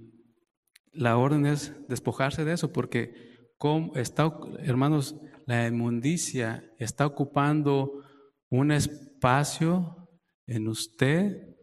la 0.92 1.20
orden 1.20 1.46
es 1.46 1.72
despojarse 1.88 2.44
de 2.44 2.54
eso, 2.54 2.74
porque 2.74 3.54
como 3.60 3.96
está, 3.96 4.36
hermanos, 4.58 5.16
la 5.46 5.68
inmundicia 5.68 6.68
está 6.80 7.06
ocupando 7.06 8.04
un 8.50 8.72
espacio 8.72 10.10
en 10.48 10.68
usted 10.68 11.56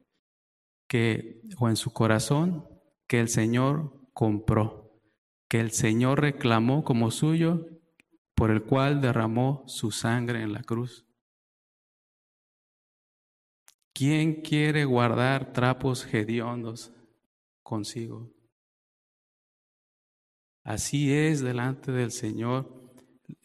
que, 0.87 1.43
o 1.59 1.69
en 1.69 1.75
su 1.75 1.93
corazón 1.93 2.65
que 3.09 3.19
el 3.19 3.29
Señor 3.29 4.01
compró, 4.13 4.93
que 5.49 5.59
el 5.59 5.73
Señor 5.73 6.21
reclamó 6.21 6.85
como 6.85 7.11
suyo, 7.11 7.67
por 8.37 8.53
el 8.53 8.63
cual 8.63 9.01
derramó 9.01 9.65
su 9.67 9.91
sangre 9.91 10.41
en 10.41 10.53
la 10.53 10.63
cruz. 10.63 11.05
¿Quién 13.95 14.41
quiere 14.41 14.85
guardar 14.85 15.53
trapos 15.53 16.07
hediondos 16.13 16.93
consigo? 17.63 18.33
Así 20.65 21.13
es 21.13 21.41
delante 21.43 21.93
del 21.93 22.11
Señor 22.11 22.95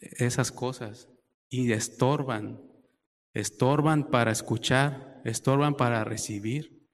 esas 0.00 0.52
cosas 0.52 1.08
y 1.48 1.72
estorban, 1.72 2.62
estorban 3.34 4.10
para 4.10 4.30
escuchar, 4.30 5.20
estorban 5.24 5.74
para 5.74 6.04
recibir 6.04 6.88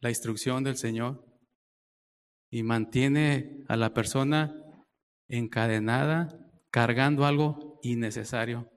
la 0.00 0.10
instrucción 0.10 0.64
del 0.64 0.76
Señor 0.76 1.24
y 2.50 2.62
mantiene 2.62 3.64
a 3.68 3.76
la 3.76 3.94
persona 3.94 4.54
encadenada 5.28 6.38
cargando 6.70 7.24
algo 7.24 7.78
innecesario, 7.82 8.70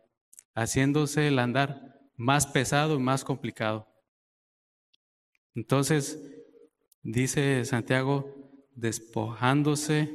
haciéndose 0.56 1.28
el 1.28 1.40
andar 1.40 2.00
más 2.16 2.48
pesado 2.48 2.96
y 2.96 3.00
más 3.00 3.24
complicado. 3.24 3.97
Entonces, 5.58 6.22
dice 7.02 7.66
Santiago, 7.66 8.70
despojándose 8.76 10.08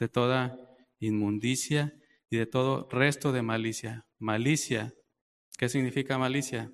de 0.00 0.08
toda 0.08 0.58
inmundicia 0.98 1.92
y 2.30 2.38
de 2.38 2.46
todo 2.46 2.88
resto 2.90 3.30
de 3.30 3.42
malicia. 3.42 4.06
Malicia, 4.18 4.94
¿qué 5.58 5.68
significa 5.68 6.16
malicia? 6.16 6.72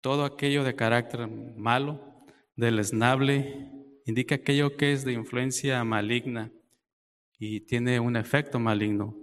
Todo 0.00 0.24
aquello 0.24 0.62
de 0.62 0.76
carácter 0.76 1.26
malo, 1.26 2.24
deleznable, 2.54 3.68
indica 4.06 4.36
aquello 4.36 4.76
que 4.76 4.92
es 4.92 5.04
de 5.04 5.14
influencia 5.14 5.82
maligna 5.82 6.52
y 7.40 7.62
tiene 7.62 7.98
un 7.98 8.14
efecto 8.14 8.60
maligno. 8.60 9.16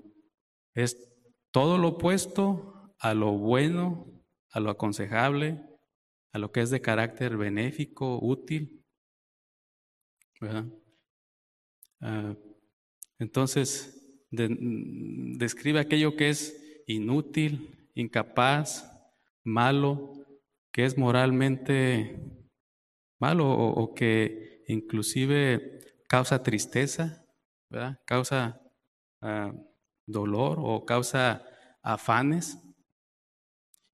Es 0.73 1.09
todo 1.51 1.77
lo 1.77 1.87
opuesto 1.87 2.93
a 2.99 3.13
lo 3.13 3.31
bueno, 3.31 4.11
a 4.51 4.59
lo 4.59 4.71
aconsejable, 4.71 5.66
a 6.33 6.39
lo 6.39 6.51
que 6.51 6.61
es 6.61 6.69
de 6.69 6.81
carácter 6.81 7.37
benéfico, 7.37 8.19
útil. 8.21 8.83
Ah, 12.01 12.35
entonces, 13.19 13.97
describe 14.29 15.79
aquello 15.79 16.15
que 16.15 16.29
es 16.29 16.83
inútil, 16.85 17.89
incapaz, 17.95 18.91
malo, 19.43 20.13
que 20.71 20.85
es 20.85 20.97
moralmente 20.97 22.19
malo 23.19 23.49
o, 23.49 23.93
que 23.95 24.63
inclusive 24.67 25.81
causa 26.07 26.43
tristeza. 26.43 27.25
Causa 28.05 28.61
ah, 29.21 29.51
dolor 30.05 30.59
o 30.59 30.85
causa 30.85 31.43
afanes. 31.81 32.57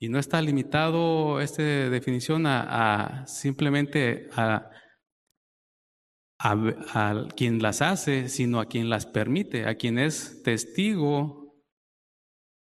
Y 0.03 0.09
no 0.09 0.19
está 0.19 0.41
limitado 0.41 1.39
esta 1.39 1.63
definición 1.63 2.45
a, 2.45 3.25
simplemente 3.25 4.27
a, 4.35 4.69
quien 7.37 7.61
las 7.61 7.81
hace, 7.81 8.27
sino 8.27 8.59
a 8.59 8.65
quien 8.65 8.89
las 8.89 9.05
permite, 9.05 9.65
a 9.65 9.75
quien 9.75 9.97
es 9.97 10.43
testigo 10.43 11.55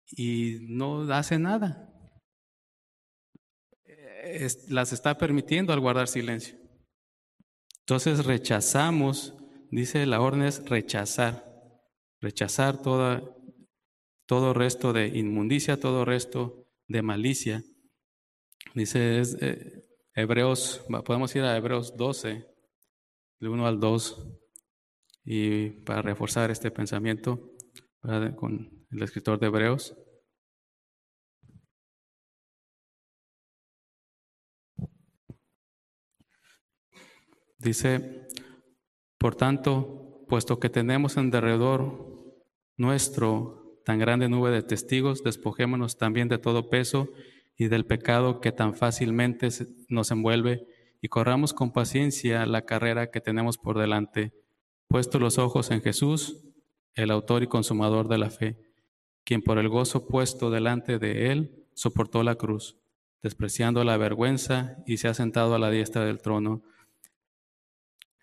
y 0.09 0.59
no 0.69 1.01
hace 1.13 1.37
nada. 1.37 1.93
las 4.69 4.93
está 4.93 5.17
permitiendo 5.17 5.73
al 5.73 5.81
guardar 5.81 6.07
silencio. 6.07 6.57
Entonces 7.79 8.23
rechazamos, 8.23 9.35
dice 9.69 10.05
la 10.05 10.21
orden 10.21 10.43
es 10.43 10.63
rechazar, 10.69 11.43
rechazar 12.21 12.81
toda, 12.81 13.21
todo 14.25 14.53
resto 14.53 14.93
de 14.93 15.07
inmundicia, 15.07 15.77
todo 15.77 16.05
resto 16.05 16.66
de 16.87 17.01
malicia. 17.01 17.63
Dice 18.73 19.21
eh, 19.41 19.83
Hebreos, 20.13 20.85
podemos 21.05 21.35
ir 21.35 21.43
a 21.43 21.57
Hebreos 21.57 21.95
12, 21.95 22.45
del 23.39 23.49
1 23.49 23.67
al 23.67 23.79
2, 23.79 24.27
y 25.25 25.69
para 25.81 26.01
reforzar 26.01 26.51
este 26.51 26.71
pensamiento 26.71 27.51
con 28.35 28.85
el 28.89 29.03
escritor 29.03 29.39
de 29.39 29.47
Hebreos. 29.47 29.95
Dice, 37.57 38.27
por 39.17 39.35
tanto, 39.35 40.25
puesto 40.29 40.59
que 40.59 40.69
tenemos 40.69 41.17
en 41.17 41.31
derredor 41.31 42.07
nuestro 42.77 43.66
tan 43.87 43.99
grande 43.99 44.27
nube 44.27 44.51
de 44.51 44.63
testigos, 44.63 45.23
despojémonos 45.23 45.97
también 45.97 46.27
de 46.27 46.37
todo 46.37 46.69
peso 46.69 47.07
y 47.55 47.69
del 47.69 47.85
pecado 47.85 48.41
que 48.41 48.51
tan 48.51 48.73
fácilmente 48.75 49.47
nos 49.87 50.11
envuelve 50.11 50.67
y 51.01 51.07
corramos 51.07 51.53
con 51.53 51.71
paciencia 51.71 52.45
la 52.45 52.63
carrera 52.63 53.11
que 53.11 53.21
tenemos 53.21 53.57
por 53.57 53.79
delante, 53.79 54.33
puesto 54.89 55.19
los 55.19 55.37
ojos 55.37 55.71
en 55.71 55.81
Jesús, 55.81 56.43
el 56.95 57.11
autor 57.11 57.43
y 57.43 57.47
consumador 57.47 58.09
de 58.09 58.17
la 58.17 58.29
fe, 58.29 58.57
quien 59.23 59.41
por 59.41 59.57
el 59.57 59.69
gozo 59.69 60.05
puesto 60.05 60.51
delante 60.51 60.99
de 60.99 61.31
él 61.31 61.63
soportó 61.73 62.23
la 62.23 62.35
cruz, 62.35 62.75
despreciando 63.23 63.85
la 63.85 63.95
vergüenza 63.95 64.83
y 64.85 64.97
se 64.97 65.07
ha 65.07 65.13
sentado 65.13 65.55
a 65.55 65.59
la 65.59 65.69
diestra 65.69 66.03
del 66.03 66.21
trono. 66.21 66.61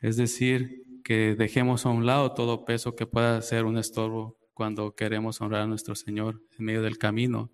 Es 0.02 0.18
decir, 0.18 1.00
que 1.02 1.34
dejemos 1.34 1.86
a 1.86 1.88
un 1.88 2.04
lado 2.04 2.34
todo 2.34 2.66
peso 2.66 2.94
que 2.94 3.06
pueda 3.06 3.40
ser 3.40 3.64
un 3.64 3.78
estorbo 3.78 4.43
cuando 4.54 4.94
queremos 4.94 5.40
honrar 5.40 5.62
a 5.62 5.66
nuestro 5.66 5.94
Señor 5.94 6.40
en 6.58 6.64
medio 6.64 6.82
del 6.82 6.96
camino 6.96 7.50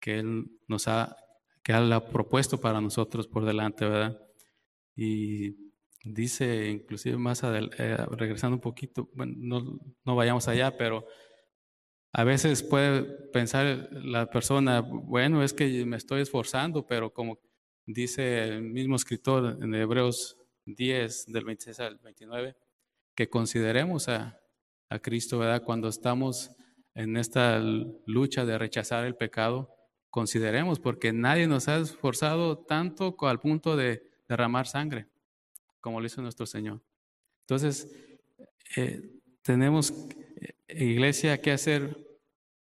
que 0.00 0.20
Él 0.20 0.50
nos 0.68 0.88
ha, 0.88 1.16
que 1.62 1.72
Él 1.72 1.92
ha 1.92 2.08
propuesto 2.08 2.60
para 2.60 2.80
nosotros 2.80 3.26
por 3.26 3.44
delante, 3.44 3.84
¿verdad? 3.84 4.18
Y 4.94 5.56
dice, 6.04 6.68
inclusive 6.68 7.18
más 7.18 7.44
adelante, 7.44 7.76
eh, 7.78 7.96
regresando 8.12 8.56
un 8.56 8.60
poquito, 8.60 9.10
bueno, 9.14 9.34
no, 9.36 9.80
no 10.04 10.16
vayamos 10.16 10.48
allá, 10.48 10.76
pero 10.76 11.06
a 12.12 12.24
veces 12.24 12.62
puede 12.62 13.02
pensar 13.32 13.88
la 13.92 14.30
persona, 14.30 14.80
bueno, 14.80 15.42
es 15.42 15.52
que 15.52 15.84
me 15.84 15.96
estoy 15.96 16.22
esforzando, 16.22 16.86
pero 16.86 17.12
como 17.12 17.40
dice 17.84 18.44
el 18.44 18.62
mismo 18.62 18.96
escritor 18.96 19.58
en 19.60 19.74
Hebreos 19.74 20.38
10, 20.64 21.26
del 21.26 21.44
26 21.44 21.80
al 21.80 21.98
29, 21.98 22.56
que 23.14 23.28
consideremos 23.28 24.08
a, 24.08 24.40
a 24.88 24.98
Cristo, 24.98 25.38
¿verdad? 25.38 25.62
Cuando 25.64 25.88
estamos 25.88 26.50
en 26.94 27.16
esta 27.16 27.60
lucha 27.60 28.44
de 28.44 28.58
rechazar 28.58 29.04
el 29.04 29.16
pecado, 29.16 29.74
consideremos, 30.10 30.80
porque 30.80 31.12
nadie 31.12 31.46
nos 31.46 31.68
ha 31.68 31.78
esforzado 31.78 32.58
tanto 32.58 33.14
al 33.20 33.40
punto 33.40 33.76
de 33.76 34.02
derramar 34.28 34.66
sangre, 34.66 35.08
como 35.80 36.00
lo 36.00 36.06
hizo 36.06 36.22
nuestro 36.22 36.46
Señor. 36.46 36.82
Entonces, 37.42 37.88
eh, 38.76 39.20
tenemos, 39.42 39.92
eh, 40.68 40.84
iglesia, 40.84 41.40
que 41.40 41.52
hacer 41.52 41.96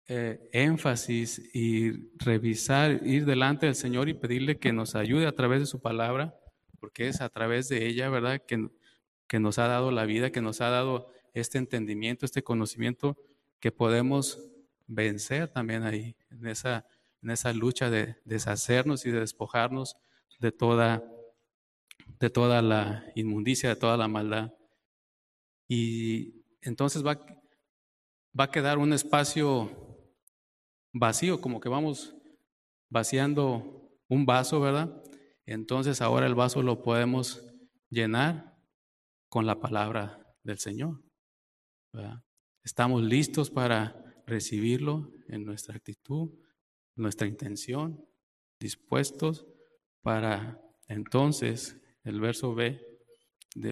eh, 0.08 0.50
énfasis 0.52 1.40
y 1.54 2.16
revisar, 2.18 3.02
ir 3.06 3.26
delante 3.26 3.66
del 3.66 3.76
Señor 3.76 4.10
y 4.10 4.14
pedirle 4.14 4.58
que 4.58 4.74
nos 4.74 4.96
ayude 4.96 5.28
a 5.28 5.34
través 5.34 5.60
de 5.60 5.66
su 5.66 5.82
palabra, 5.82 6.34
porque 6.80 7.08
es 7.08 7.22
a 7.22 7.30
través 7.30 7.70
de 7.70 7.86
ella, 7.86 8.10
¿verdad?, 8.10 8.42
que, 8.48 8.70
que 9.28 9.40
nos 9.40 9.60
ha 9.60 9.68
dado 9.68 9.92
la 9.92 10.06
vida, 10.06 10.32
que 10.32 10.42
nos 10.42 10.62
ha 10.62 10.70
dado 10.70 11.12
este 11.40 11.58
entendimiento, 11.58 12.26
este 12.26 12.44
conocimiento 12.44 13.18
que 13.60 13.72
podemos 13.72 14.40
vencer 14.88 15.50
también 15.50 15.84
ahí, 15.84 16.16
en 16.30 16.48
esa, 16.48 16.86
en 17.22 17.32
esa 17.32 17.54
lucha 17.54 17.90
de 17.90 18.16
deshacernos 18.26 19.06
y 19.06 19.12
de 19.12 19.20
despojarnos 19.20 19.98
de 20.40 20.52
toda, 20.52 21.04
de 22.20 22.30
toda 22.30 22.62
la 22.62 23.06
inmundicia, 23.16 23.70
de 23.70 23.76
toda 23.76 23.98
la 23.98 24.08
maldad. 24.08 24.54
Y 25.68 26.46
entonces 26.62 27.06
va, 27.06 27.26
va 28.40 28.46
a 28.46 28.52
quedar 28.52 28.78
un 28.78 28.94
espacio 28.94 29.70
vacío, 30.94 31.42
como 31.42 31.60
que 31.60 31.70
vamos 31.70 32.16
vaciando 32.90 33.92
un 34.08 34.26
vaso, 34.26 34.60
¿verdad? 34.60 35.04
Entonces 35.46 36.02
ahora 36.02 36.26
el 36.26 36.36
vaso 36.36 36.62
lo 36.62 36.82
podemos 36.82 37.44
llenar 37.90 38.58
con 39.30 39.46
la 39.46 39.60
palabra 39.60 40.26
del 40.44 40.60
Señor. 40.60 41.07
Estamos 42.64 43.04
listos 43.04 43.50
para 43.50 43.96
recibirlo 44.26 45.12
en 45.28 45.46
nuestra 45.46 45.76
actitud, 45.76 46.32
nuestra 46.96 47.28
intención, 47.28 48.06
dispuestos 48.60 49.48
para 50.02 50.60
entonces 50.88 51.80
el 52.04 52.20
verso 52.20 52.56
B, 52.56 52.82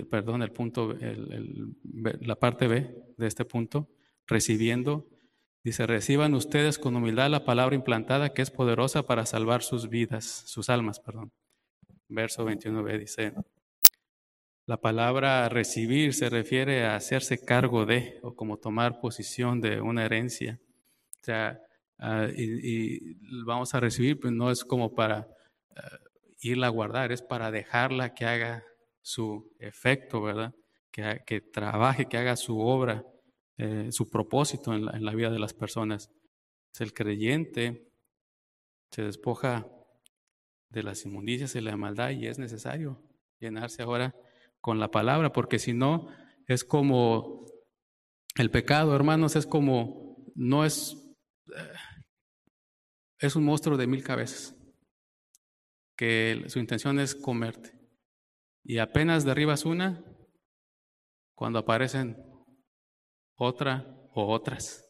perdón, 0.09 0.41
el 0.41 0.51
punto, 0.51 0.95
la 1.83 2.35
parte 2.35 2.67
B 2.67 2.95
de 3.17 3.27
este 3.27 3.45
punto, 3.45 3.89
recibiendo, 4.27 5.07
dice, 5.63 5.85
reciban 5.85 6.33
ustedes 6.33 6.77
con 6.79 6.95
humildad 6.95 7.29
la 7.29 7.45
palabra 7.45 7.75
implantada 7.75 8.33
que 8.33 8.41
es 8.41 8.51
poderosa 8.51 9.03
para 9.03 9.25
salvar 9.25 9.61
sus 9.63 9.89
vidas, 9.89 10.25
sus 10.25 10.69
almas, 10.69 10.99
perdón. 10.99 11.31
Verso 12.07 12.45
21b 12.47 12.99
dice, 12.99 13.33
la 14.67 14.77
palabra 14.77 15.47
recibir 15.47 16.13
se 16.13 16.29
refiere 16.29 16.85
a 16.85 16.95
hacerse 16.95 17.43
cargo 17.43 17.85
de 17.85 18.19
o 18.23 18.35
como 18.35 18.57
tomar 18.57 18.99
posición 18.99 19.61
de 19.61 19.79
una 19.79 20.05
herencia. 20.05 20.59
O 21.21 21.23
sea, 21.23 21.61
ah, 21.99 22.27
y, 22.35 23.15
vamos 23.43 23.75
a 23.75 23.79
recibir, 23.79 24.19
pues 24.19 24.33
no 24.33 24.49
es 24.49 24.65
como 24.65 24.95
para 24.95 25.27
ah, 25.75 25.99
irla 26.39 26.67
a 26.67 26.71
guardar, 26.71 27.11
es 27.11 27.21
para 27.21 27.51
dejarla 27.51 28.13
que 28.15 28.25
haga 28.25 28.63
su 29.01 29.53
efecto, 29.59 30.21
¿verdad? 30.21 30.53
Que, 30.91 31.41
trabaje, 31.41 32.05
que 32.05 32.17
haga 32.17 32.37
su 32.37 32.59
obra, 32.59 33.03
eh, 33.57 33.89
su 33.91 34.09
propósito 34.09 34.73
en 34.73 34.85
la, 34.85 34.91
en 34.93 35.03
la 35.03 35.13
vida 35.13 35.29
de 35.29 35.39
las 35.39 35.53
personas. 35.53 36.09
El 36.79 36.93
creyente 36.93 37.89
se 38.91 39.03
despoja 39.03 39.67
de 40.69 40.83
las 40.83 41.05
inmundicias 41.05 41.55
y 41.55 41.61
la 41.61 41.75
maldad 41.75 42.11
y 42.11 42.27
es 42.27 42.39
necesario 42.39 43.01
llenarse 43.39 43.83
ahora 43.83 44.15
con 44.65 44.79
la 44.79 44.89
palabra, 44.89 45.31
porque 45.31 45.59
si 45.59 45.73
no, 45.73 46.07
es 46.47 46.63
como 46.63 47.45
el 48.33 48.49
pecado, 48.49 48.95
hermanos, 48.95 49.35
es 49.35 49.45
como, 49.45 50.25
no 50.33 50.65
es, 50.65 51.15
eh, 51.55 51.73
es 53.19 53.35
un 53.35 53.45
monstruo 53.45 53.77
de 53.77 53.85
mil 53.85 54.03
cabezas, 54.03 54.55
que 55.95 56.45
su 56.47 56.57
intención 56.57 56.99
es 56.99 57.13
comerte. 57.13 57.79
Y 58.63 58.79
apenas 58.79 59.23
derribas 59.23 59.65
una, 59.65 60.03
cuando 61.35 61.59
aparecen 61.59 62.17
otra 63.37 63.85
o 64.15 64.33
otras. 64.33 64.83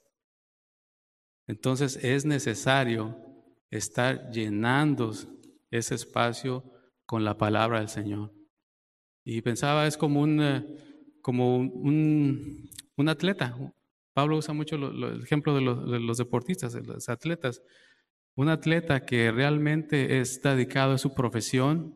Entonces 1.48 1.98
es 2.02 2.24
necesario 2.24 3.14
estar 3.70 4.32
llenando 4.32 5.12
ese 5.70 5.96
espacio 5.96 6.64
con 7.06 7.26
la 7.26 7.38
palabra 7.38 7.80
del 7.80 7.90
Señor. 7.90 8.35
Y 9.26 9.42
pensaba, 9.42 9.88
es 9.88 9.98
como 9.98 10.22
un, 10.22 10.42
eh, 10.42 10.64
como 11.22 11.58
un, 11.58 12.70
un 12.96 13.10
atleta. 13.10 13.58
Pablo 14.14 14.38
usa 14.38 14.54
mucho 14.54 14.76
el 14.76 15.24
ejemplo 15.24 15.56
de 15.56 15.62
los, 15.62 15.92
de 15.92 16.00
los, 16.00 16.18
deportistas, 16.18 16.74
de 16.74 16.84
los 16.84 17.10
atletas. 17.10 17.64
Un 18.36 18.50
atleta 18.50 19.04
que 19.04 19.32
realmente 19.32 20.20
está 20.20 20.56
dedicado 20.56 20.94
a 20.94 20.98
su 21.00 21.16
profesión, 21.16 21.96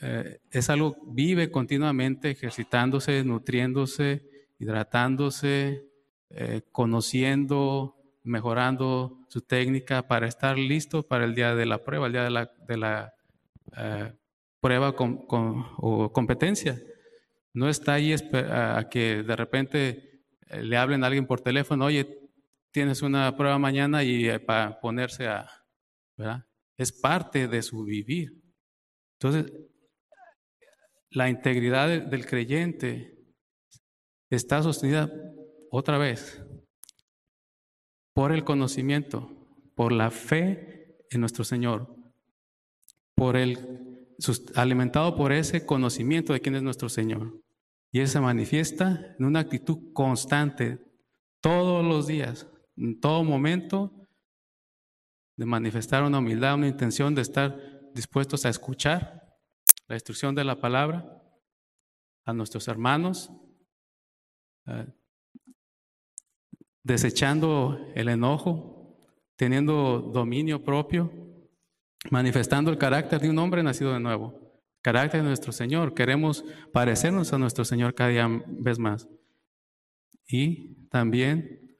eh, 0.00 0.38
es 0.50 0.70
algo, 0.70 0.96
vive 1.04 1.50
continuamente 1.50 2.30
ejercitándose, 2.30 3.24
nutriéndose, 3.24 4.22
hidratándose, 4.60 5.84
eh, 6.30 6.62
conociendo, 6.70 7.96
mejorando 8.22 9.18
su 9.28 9.40
técnica 9.40 10.06
para 10.06 10.28
estar 10.28 10.56
listo 10.56 11.02
para 11.02 11.24
el 11.24 11.34
día 11.34 11.56
de 11.56 11.66
la 11.66 11.82
prueba, 11.82 12.06
el 12.06 12.12
día 12.12 12.24
de 12.24 12.30
la, 12.30 12.52
de 12.68 12.76
la 12.76 13.14
prueba 14.60 14.94
o 14.98 16.12
competencia. 16.12 16.80
No 17.52 17.68
está 17.68 17.94
ahí 17.94 18.12
a 18.12 18.88
que 18.90 19.22
de 19.22 19.36
repente 19.36 20.22
eh, 20.46 20.62
le 20.62 20.76
hablen 20.76 21.02
a 21.02 21.08
alguien 21.08 21.26
por 21.26 21.40
teléfono, 21.40 21.86
oye, 21.86 22.30
tienes 22.70 23.02
una 23.02 23.36
prueba 23.36 23.58
mañana 23.58 24.04
y 24.04 24.28
eh, 24.28 24.38
para 24.38 24.80
ponerse 24.80 25.26
a, 25.26 25.48
¿verdad? 26.16 26.46
Es 26.76 26.92
parte 26.92 27.48
de 27.48 27.62
su 27.62 27.84
vivir. 27.84 28.42
Entonces, 29.18 29.52
la 31.10 31.28
integridad 31.28 31.88
del 31.88 32.26
creyente 32.26 33.18
está 34.30 34.62
sostenida 34.62 35.10
otra 35.70 35.98
vez 35.98 36.42
por 38.14 38.32
el 38.32 38.44
conocimiento, 38.44 39.28
por 39.74 39.92
la 39.92 40.10
fe 40.10 40.96
en 41.10 41.20
nuestro 41.20 41.44
Señor, 41.44 41.94
por 43.14 43.36
el 43.36 43.79
alimentado 44.54 45.16
por 45.16 45.32
ese 45.32 45.64
conocimiento 45.64 46.32
de 46.32 46.40
quién 46.40 46.54
es 46.54 46.62
nuestro 46.62 46.88
Señor. 46.88 47.40
Y 47.92 48.00
Él 48.00 48.08
se 48.08 48.20
manifiesta 48.20 49.14
en 49.18 49.24
una 49.24 49.40
actitud 49.40 49.92
constante, 49.92 50.78
todos 51.40 51.84
los 51.84 52.06
días, 52.06 52.46
en 52.76 53.00
todo 53.00 53.24
momento, 53.24 54.08
de 55.36 55.46
manifestar 55.46 56.02
una 56.02 56.18
humildad, 56.18 56.54
una 56.54 56.68
intención 56.68 57.14
de 57.14 57.22
estar 57.22 57.58
dispuestos 57.94 58.44
a 58.44 58.50
escuchar 58.50 59.38
la 59.88 59.96
instrucción 59.96 60.34
de 60.34 60.44
la 60.44 60.60
palabra 60.60 61.20
a 62.26 62.32
nuestros 62.32 62.68
hermanos, 62.68 63.32
eh, 64.66 64.86
desechando 66.82 67.78
el 67.94 68.08
enojo, 68.08 68.96
teniendo 69.36 70.00
dominio 70.00 70.62
propio, 70.62 71.29
manifestando 72.08 72.70
el 72.70 72.78
carácter 72.78 73.20
de 73.20 73.28
un 73.28 73.38
hombre 73.38 73.62
nacido 73.62 73.92
de 73.92 74.00
nuevo, 74.00 74.62
carácter 74.82 75.22
de 75.22 75.28
nuestro 75.28 75.52
Señor. 75.52 75.94
Queremos 75.94 76.44
parecernos 76.72 77.32
a 77.32 77.38
nuestro 77.38 77.64
Señor 77.64 77.94
cada 77.94 78.10
día 78.10 78.28
vez 78.46 78.78
más. 78.78 79.08
Y 80.26 80.86
también 80.88 81.76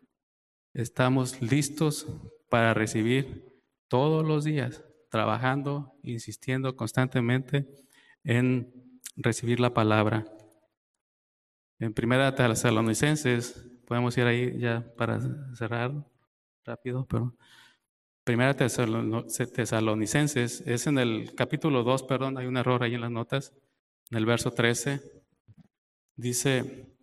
estamos 0.75 1.41
listos 1.41 2.07
para 2.49 2.75
recibir 2.75 3.45
todos 3.89 4.27
los 4.27 4.45
días, 4.45 4.85
trabajando, 5.09 5.95
insistiendo 6.03 6.77
constantemente 6.77 7.67
en 8.25 8.73
recibir 9.17 9.61
la 9.61 9.73
palabra. 9.73 10.27
En 11.79 11.95
Primera 11.95 12.35
Tesalonicenses, 12.35 13.67
podemos 13.87 14.17
ir 14.19 14.25
ahí 14.25 14.59
ya 14.59 14.93
para 14.97 15.21
cerrar 15.55 16.07
rápido, 16.65 17.07
pero 17.07 17.37
Primera 18.31 18.55
Tesalonicenses 18.55 20.63
es 20.65 20.87
en 20.87 20.99
el 20.99 21.35
capítulo 21.35 21.83
2, 21.83 22.05
perdón, 22.05 22.39
hay 22.39 22.47
un 22.47 22.57
error 22.57 22.85
ahí 22.85 22.95
en 22.95 23.01
las 23.01 23.11
notas, 23.11 23.53
en 24.09 24.19
el 24.19 24.25
verso 24.25 24.53
13. 24.53 25.01
Dice, 26.15 26.95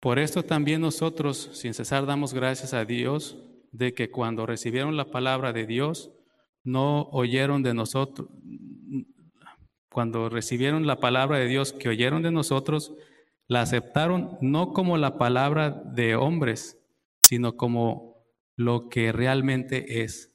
por 0.00 0.18
esto 0.18 0.42
también 0.42 0.80
nosotros, 0.80 1.50
sin 1.52 1.72
cesar, 1.72 2.04
damos 2.04 2.34
gracias 2.34 2.74
a 2.74 2.84
Dios 2.84 3.38
de 3.70 3.94
que 3.94 4.10
cuando 4.10 4.44
recibieron 4.44 4.96
la 4.96 5.04
palabra 5.04 5.52
de 5.52 5.68
Dios, 5.68 6.10
no 6.64 7.02
oyeron 7.12 7.62
de 7.62 7.72
nosotros, 7.72 8.28
cuando 9.88 10.28
recibieron 10.28 10.84
la 10.84 10.98
palabra 10.98 11.38
de 11.38 11.46
Dios 11.46 11.72
que 11.72 11.90
oyeron 11.90 12.24
de 12.24 12.32
nosotros, 12.32 12.92
la 13.46 13.60
aceptaron 13.60 14.36
no 14.40 14.72
como 14.72 14.96
la 14.96 15.16
palabra 15.16 15.70
de 15.70 16.16
hombres, 16.16 16.76
sino 17.20 17.56
como 17.56 18.11
lo 18.56 18.88
que 18.88 19.12
realmente 19.12 20.02
es, 20.02 20.32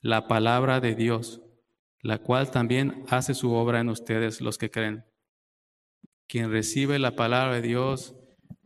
la 0.00 0.28
palabra 0.28 0.80
de 0.80 0.94
Dios, 0.94 1.40
la 2.00 2.18
cual 2.18 2.50
también 2.50 3.04
hace 3.08 3.32
su 3.32 3.52
obra 3.52 3.80
en 3.80 3.88
ustedes 3.88 4.42
los 4.42 4.58
que 4.58 4.70
creen. 4.70 5.04
Quien 6.26 6.50
recibe 6.50 6.98
la 6.98 7.16
palabra 7.16 7.54
de 7.54 7.62
Dios, 7.62 8.14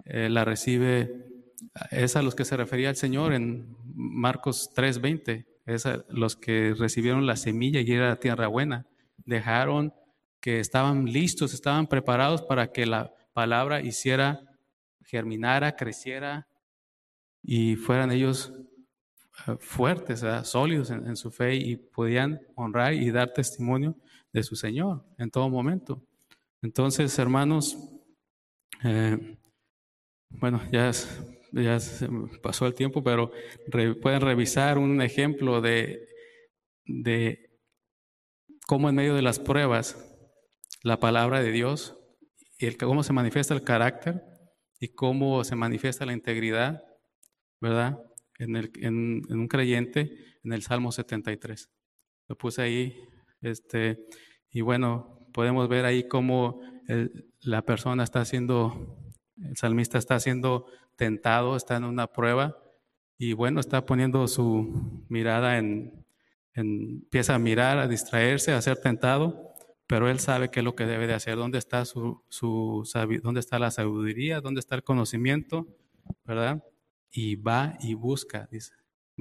eh, 0.05 0.29
la 0.29 0.45
recibe, 0.45 1.31
es 1.93 2.17
a 2.17 2.23
los 2.23 2.35
que 2.35 2.45
se 2.45 2.57
refería 2.57 2.91
el 2.91 2.97
Señor 2.97 3.33
en 3.33 3.77
Marcos 3.95 4.71
3:20, 4.75 5.47
es 5.67 5.87
a 5.87 6.05
los 6.09 6.35
que 6.35 6.75
recibieron 6.77 7.27
la 7.27 7.37
semilla 7.37 7.81
y 7.81 7.93
era 7.93 8.19
tierra 8.19 8.49
buena, 8.49 8.87
dejaron 9.25 9.95
que 10.41 10.61
estaban 10.61 11.05
listos, 11.05 11.55
estaban 11.55 11.87
preparados 11.87 12.43
para 12.43 12.73
que 12.73 12.87
la 12.87 13.15
palabra 13.33 13.81
hiciera, 13.81 14.41
germinara, 15.05 15.77
creciera 15.77 16.49
y 17.43 17.77
fueran 17.77 18.11
ellos 18.11 18.53
eh, 19.47 19.57
fuertes, 19.61 20.25
sólidos 20.45 20.91
en, 20.91 21.17
su 21.17 21.31
fe 21.31 21.55
y 21.55 21.77
podían 21.77 22.41
honrar 22.55 22.95
y 22.95 23.11
dar 23.11 23.33
testimonio 23.33 23.97
de 24.33 24.43
su 24.43 24.57
Señor 24.57 25.05
en 25.19 25.31
todo 25.31 25.49
momento. 25.49 26.03
Entonces, 26.63 27.19
hermanos, 27.19 27.79
eh, 28.85 29.39
bueno, 30.31 30.61
ya, 30.73 30.91
ya 31.53 31.79
pasó 32.43 32.67
el 32.67 32.75
tiempo, 32.75 33.03
pero 33.03 33.31
pueden 34.03 34.21
revisar 34.21 34.79
un 34.79 35.01
ejemplo 35.01 35.61
de, 35.61 36.07
de 36.85 37.49
cómo 38.67 38.89
en 38.89 38.97
medio 38.97 39.15
de 39.15 39.23
las 39.23 39.39
pruebas 39.39 40.05
la 40.83 41.01
palabra 41.01 41.41
de 41.41 41.53
Dios 41.53 41.97
y 42.59 42.67
el, 42.67 42.77
cómo 42.77 43.03
se 43.03 43.13
manifiesta 43.13 43.55
el 43.55 43.63
carácter 43.63 44.23
y 44.81 44.89
cómo 44.89 45.43
se 45.45 45.57
manifiesta 45.57 46.07
la 46.07 46.13
integridad, 46.13 46.83
¿verdad? 47.61 47.99
En, 48.39 48.57
el, 48.57 48.71
en, 48.77 49.25
un 49.31 49.49
creyente 49.49 50.17
en 50.45 50.53
el 50.53 50.63
Salmo 50.63 50.93
73. 50.93 51.71
Lo 52.29 52.37
puse 52.37 52.63
ahí, 52.63 52.97
este, 53.41 54.07
y 54.51 54.61
bueno, 54.61 55.27
podemos 55.33 55.69
ver 55.69 55.85
ahí 55.85 56.07
cómo 56.07 56.61
la 57.41 57.63
persona 57.63 58.05
está 58.05 58.25
siendo, 58.25 58.97
el 59.43 59.57
salmista 59.57 59.99
está 59.99 60.19
siendo 60.21 60.67
tentado, 60.97 61.57
está 61.57 61.77
en 61.77 61.85
una 61.85 62.07
prueba, 62.07 62.57
y 63.19 63.33
bueno, 63.33 63.61
está 63.61 63.85
poniendo 63.85 64.27
su 64.29 65.05
mirada 65.09 65.59
en, 65.59 66.07
en 66.55 67.01
empieza 67.03 67.35
a 67.35 67.39
mirar, 67.39 67.79
a 67.79 67.89
distraerse, 67.89 68.53
a 68.53 68.63
ser 68.63 68.79
tentado, 68.81 69.55
pero 69.87 70.09
él 70.09 70.21
sabe 70.21 70.51
qué 70.51 70.61
es 70.61 70.65
lo 70.65 70.77
que 70.77 70.87
debe 70.87 71.07
de 71.07 71.15
hacer, 71.15 71.37
dónde 71.37 71.59
está, 71.59 71.85
su, 71.85 72.23
su, 72.29 72.89
dónde 73.23 73.41
está 73.41 73.59
la 73.59 73.71
sabiduría, 73.71 74.41
dónde 74.41 74.61
está 74.61 74.77
el 74.77 74.85
conocimiento, 74.85 75.67
¿verdad? 76.25 76.63
Y 77.11 77.37
va 77.37 77.77
y 77.81 77.95
busca, 77.95 78.49
dice. 78.51 78.73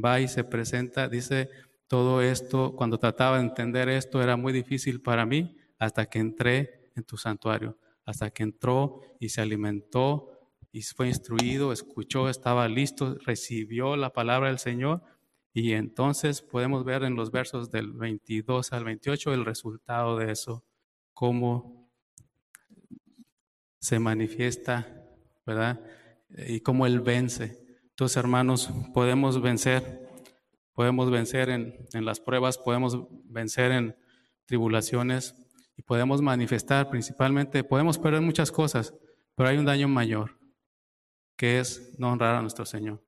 Va 0.03 0.19
y 0.19 0.27
se 0.27 0.43
presenta, 0.43 1.07
dice, 1.07 1.49
todo 1.87 2.21
esto, 2.21 2.75
cuando 2.75 2.99
trataba 2.99 3.37
de 3.37 3.43
entender 3.43 3.89
esto, 3.89 4.21
era 4.21 4.35
muy 4.35 4.53
difícil 4.53 5.01
para 5.01 5.25
mí 5.25 5.55
hasta 5.79 6.05
que 6.05 6.19
entré 6.19 6.91
en 6.95 7.03
tu 7.03 7.17
santuario, 7.17 7.77
hasta 8.05 8.29
que 8.29 8.43
entró 8.43 9.01
y 9.19 9.29
se 9.29 9.41
alimentó 9.41 10.31
y 10.71 10.81
fue 10.81 11.07
instruido, 11.07 11.71
escuchó, 11.71 12.29
estaba 12.29 12.67
listo, 12.67 13.17
recibió 13.25 13.95
la 13.95 14.11
palabra 14.11 14.49
del 14.49 14.59
Señor 14.59 15.01
y 15.53 15.73
entonces 15.73 16.41
podemos 16.41 16.83
ver 16.83 17.03
en 17.03 17.15
los 17.15 17.31
versos 17.31 17.71
del 17.71 17.93
22 17.93 18.73
al 18.73 18.83
28 18.83 19.33
el 19.33 19.45
resultado 19.45 20.17
de 20.17 20.31
eso, 20.31 20.63
cómo 21.13 21.89
se 23.79 23.99
manifiesta, 23.99 25.03
¿verdad? 25.45 25.81
Y 26.29 26.59
cómo 26.59 26.85
Él 26.85 26.99
vence. 26.99 27.66
Entonces, 27.97 28.17
hermanos, 28.17 28.69
podemos 28.93 29.41
vencer, 29.41 30.07
podemos 30.73 31.09
vencer 31.09 31.49
en, 31.49 31.87
en 31.93 32.05
las 32.05 32.19
pruebas, 32.19 32.59
podemos 32.59 32.95
vencer 33.23 33.71
en 33.71 33.97
tribulaciones 34.45 35.33
y 35.75 35.81
podemos 35.81 36.21
manifestar 36.21 36.91
principalmente, 36.91 37.63
podemos 37.63 37.97
perder 37.97 38.21
muchas 38.21 38.51
cosas, 38.51 38.93
pero 39.33 39.49
hay 39.49 39.57
un 39.57 39.65
daño 39.65 39.87
mayor, 39.87 40.37
que 41.35 41.59
es 41.59 41.95
no 41.97 42.11
honrar 42.11 42.35
a 42.35 42.41
nuestro 42.43 42.67
Señor. 42.67 43.03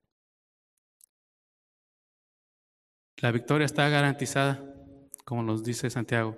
La 3.18 3.32
victoria 3.32 3.66
está 3.66 3.88
garantizada, 3.90 4.74
como 5.24 5.44
nos 5.44 5.64
dice 5.64 5.92
Santiago, 5.92 6.36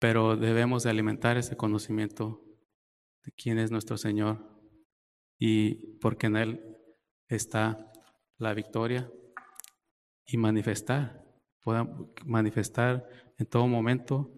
pero 0.00 0.36
debemos 0.36 0.82
de 0.82 0.90
alimentar 0.90 1.36
ese 1.36 1.56
conocimiento 1.56 2.42
de 3.22 3.30
quién 3.30 3.60
es 3.60 3.70
nuestro 3.70 3.96
Señor 3.96 4.44
y 5.38 5.96
porque 5.98 6.26
en 6.26 6.36
Él 6.36 6.69
está 7.34 7.92
la 8.38 8.54
victoria 8.54 9.10
y 10.26 10.36
manifestar, 10.36 11.24
podamos 11.62 12.08
manifestar 12.24 13.08
en 13.38 13.46
todo 13.46 13.66
momento 13.66 14.30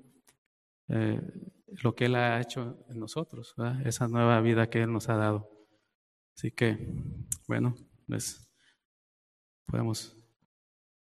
eh, 0.88 1.20
lo 1.82 1.94
que 1.94 2.06
Él 2.06 2.14
ha 2.14 2.40
hecho 2.40 2.84
en 2.88 2.98
nosotros, 2.98 3.54
esa 3.84 4.08
nueva 4.08 4.40
vida 4.40 4.68
que 4.68 4.82
Él 4.82 4.92
nos 4.92 5.08
ha 5.08 5.16
dado. 5.16 5.50
Así 6.36 6.50
que, 6.50 6.94
bueno, 7.46 7.74
pues 8.06 8.48
podemos 9.66 10.16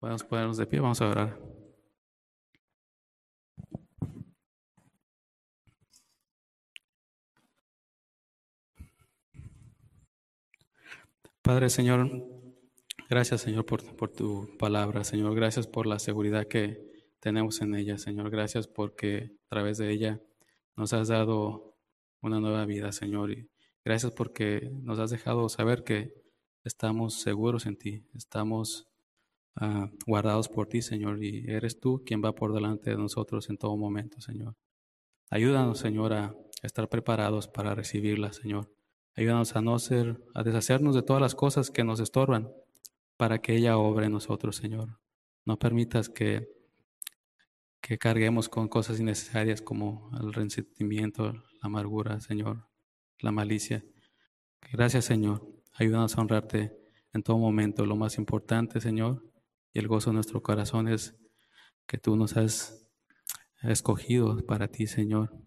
Podemos 0.04 0.22
ponernos 0.22 0.58
de 0.58 0.66
pie, 0.66 0.80
vamos 0.80 1.00
a 1.00 1.08
orar. 1.08 1.53
Padre 11.44 11.68
Señor, 11.68 12.10
gracias 13.10 13.42
Señor 13.42 13.66
por, 13.66 13.82
tu 14.10 14.56
palabra, 14.58 15.04
Señor, 15.04 15.34
gracias 15.34 15.66
por 15.66 15.86
la 15.86 15.98
seguridad 15.98 16.48
que 16.48 16.80
tenemos 17.20 17.60
en 17.60 17.74
ella, 17.74 17.98
Señor. 17.98 18.30
Gracias 18.30 18.66
porque 18.66 19.36
a 19.44 19.48
través 19.50 19.76
de 19.76 19.92
ella 19.92 20.22
nos 20.74 20.94
has 20.94 21.08
dado 21.08 21.76
una 22.22 22.40
nueva 22.40 22.64
vida, 22.64 22.92
Señor. 22.92 23.30
Y 23.30 23.50
gracias 23.84 24.10
porque 24.12 24.70
nos 24.80 24.98
has 24.98 25.10
dejado 25.10 25.50
saber 25.50 25.84
que 25.84 26.14
estamos 26.64 27.20
seguros 27.20 27.66
en 27.66 27.76
ti, 27.76 28.06
estamos 28.14 28.88
ah, 29.56 29.90
guardados 30.06 30.48
por 30.48 30.66
ti, 30.66 30.80
Señor, 30.80 31.22
y 31.22 31.44
eres 31.46 31.78
tú 31.78 32.02
quien 32.06 32.24
va 32.24 32.34
por 32.34 32.54
delante 32.54 32.88
de 32.88 32.96
nosotros 32.96 33.50
en 33.50 33.58
todo 33.58 33.76
momento, 33.76 34.18
Señor. 34.22 34.56
Ayúdanos, 35.28 35.78
Señor, 35.78 36.14
a 36.14 36.34
estar 36.62 36.88
preparados 36.88 37.48
para 37.48 37.74
recibirla, 37.74 38.32
Señor. 38.32 38.73
Ayúdanos 39.16 39.54
a 39.54 39.60
no 39.60 39.78
ser, 39.78 40.20
a 40.34 40.42
deshacernos 40.42 40.94
de 40.94 41.02
todas 41.02 41.22
las 41.22 41.34
cosas 41.34 41.70
que 41.70 41.84
nos 41.84 42.00
estorban 42.00 42.50
para 43.16 43.40
que 43.40 43.54
ella 43.56 43.78
obre 43.78 44.06
en 44.06 44.12
nosotros, 44.12 44.56
Señor. 44.56 44.98
No 45.44 45.58
permitas 45.58 46.08
que, 46.08 46.48
que 47.80 47.96
carguemos 47.96 48.48
con 48.48 48.68
cosas 48.68 48.98
innecesarias 48.98 49.62
como 49.62 50.10
el 50.20 50.32
resentimiento, 50.32 51.32
la 51.32 51.42
amargura, 51.62 52.20
Señor, 52.20 52.68
la 53.20 53.30
malicia. 53.30 53.84
Gracias, 54.72 55.04
Señor. 55.04 55.46
Ayúdanos 55.74 56.18
a 56.18 56.20
honrarte 56.20 56.76
en 57.12 57.22
todo 57.22 57.38
momento. 57.38 57.86
Lo 57.86 57.94
más 57.94 58.18
importante, 58.18 58.80
Señor, 58.80 59.30
y 59.72 59.78
el 59.78 59.86
gozo 59.86 60.10
de 60.10 60.14
nuestro 60.14 60.42
corazón 60.42 60.88
es 60.88 61.14
que 61.86 61.98
tú 61.98 62.16
nos 62.16 62.36
has 62.36 62.88
escogido 63.62 64.44
para 64.44 64.68
ti, 64.68 64.88
Señor 64.88 65.44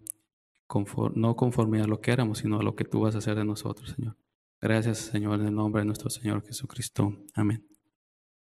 no 1.16 1.36
conforme 1.36 1.82
a 1.82 1.88
lo 1.88 2.02
que 2.02 2.12
éramos, 2.12 2.40
sino 2.40 2.60
a 2.60 2.64
lo 2.64 2.76
que 2.76 2.86
tú 2.86 3.02
vas 3.02 3.16
a 3.16 3.20
hacer 3.20 3.36
de 3.36 3.46
nosotros, 3.46 3.92
Señor. 3.92 4.18
Gracias, 4.62 4.98
Señor, 4.98 5.40
en 5.40 5.48
el 5.48 5.56
nombre 5.56 5.82
de 5.82 5.86
nuestro 5.86 6.10
Señor 6.10 6.44
Jesucristo. 6.46 7.14
Amén. 7.36 7.77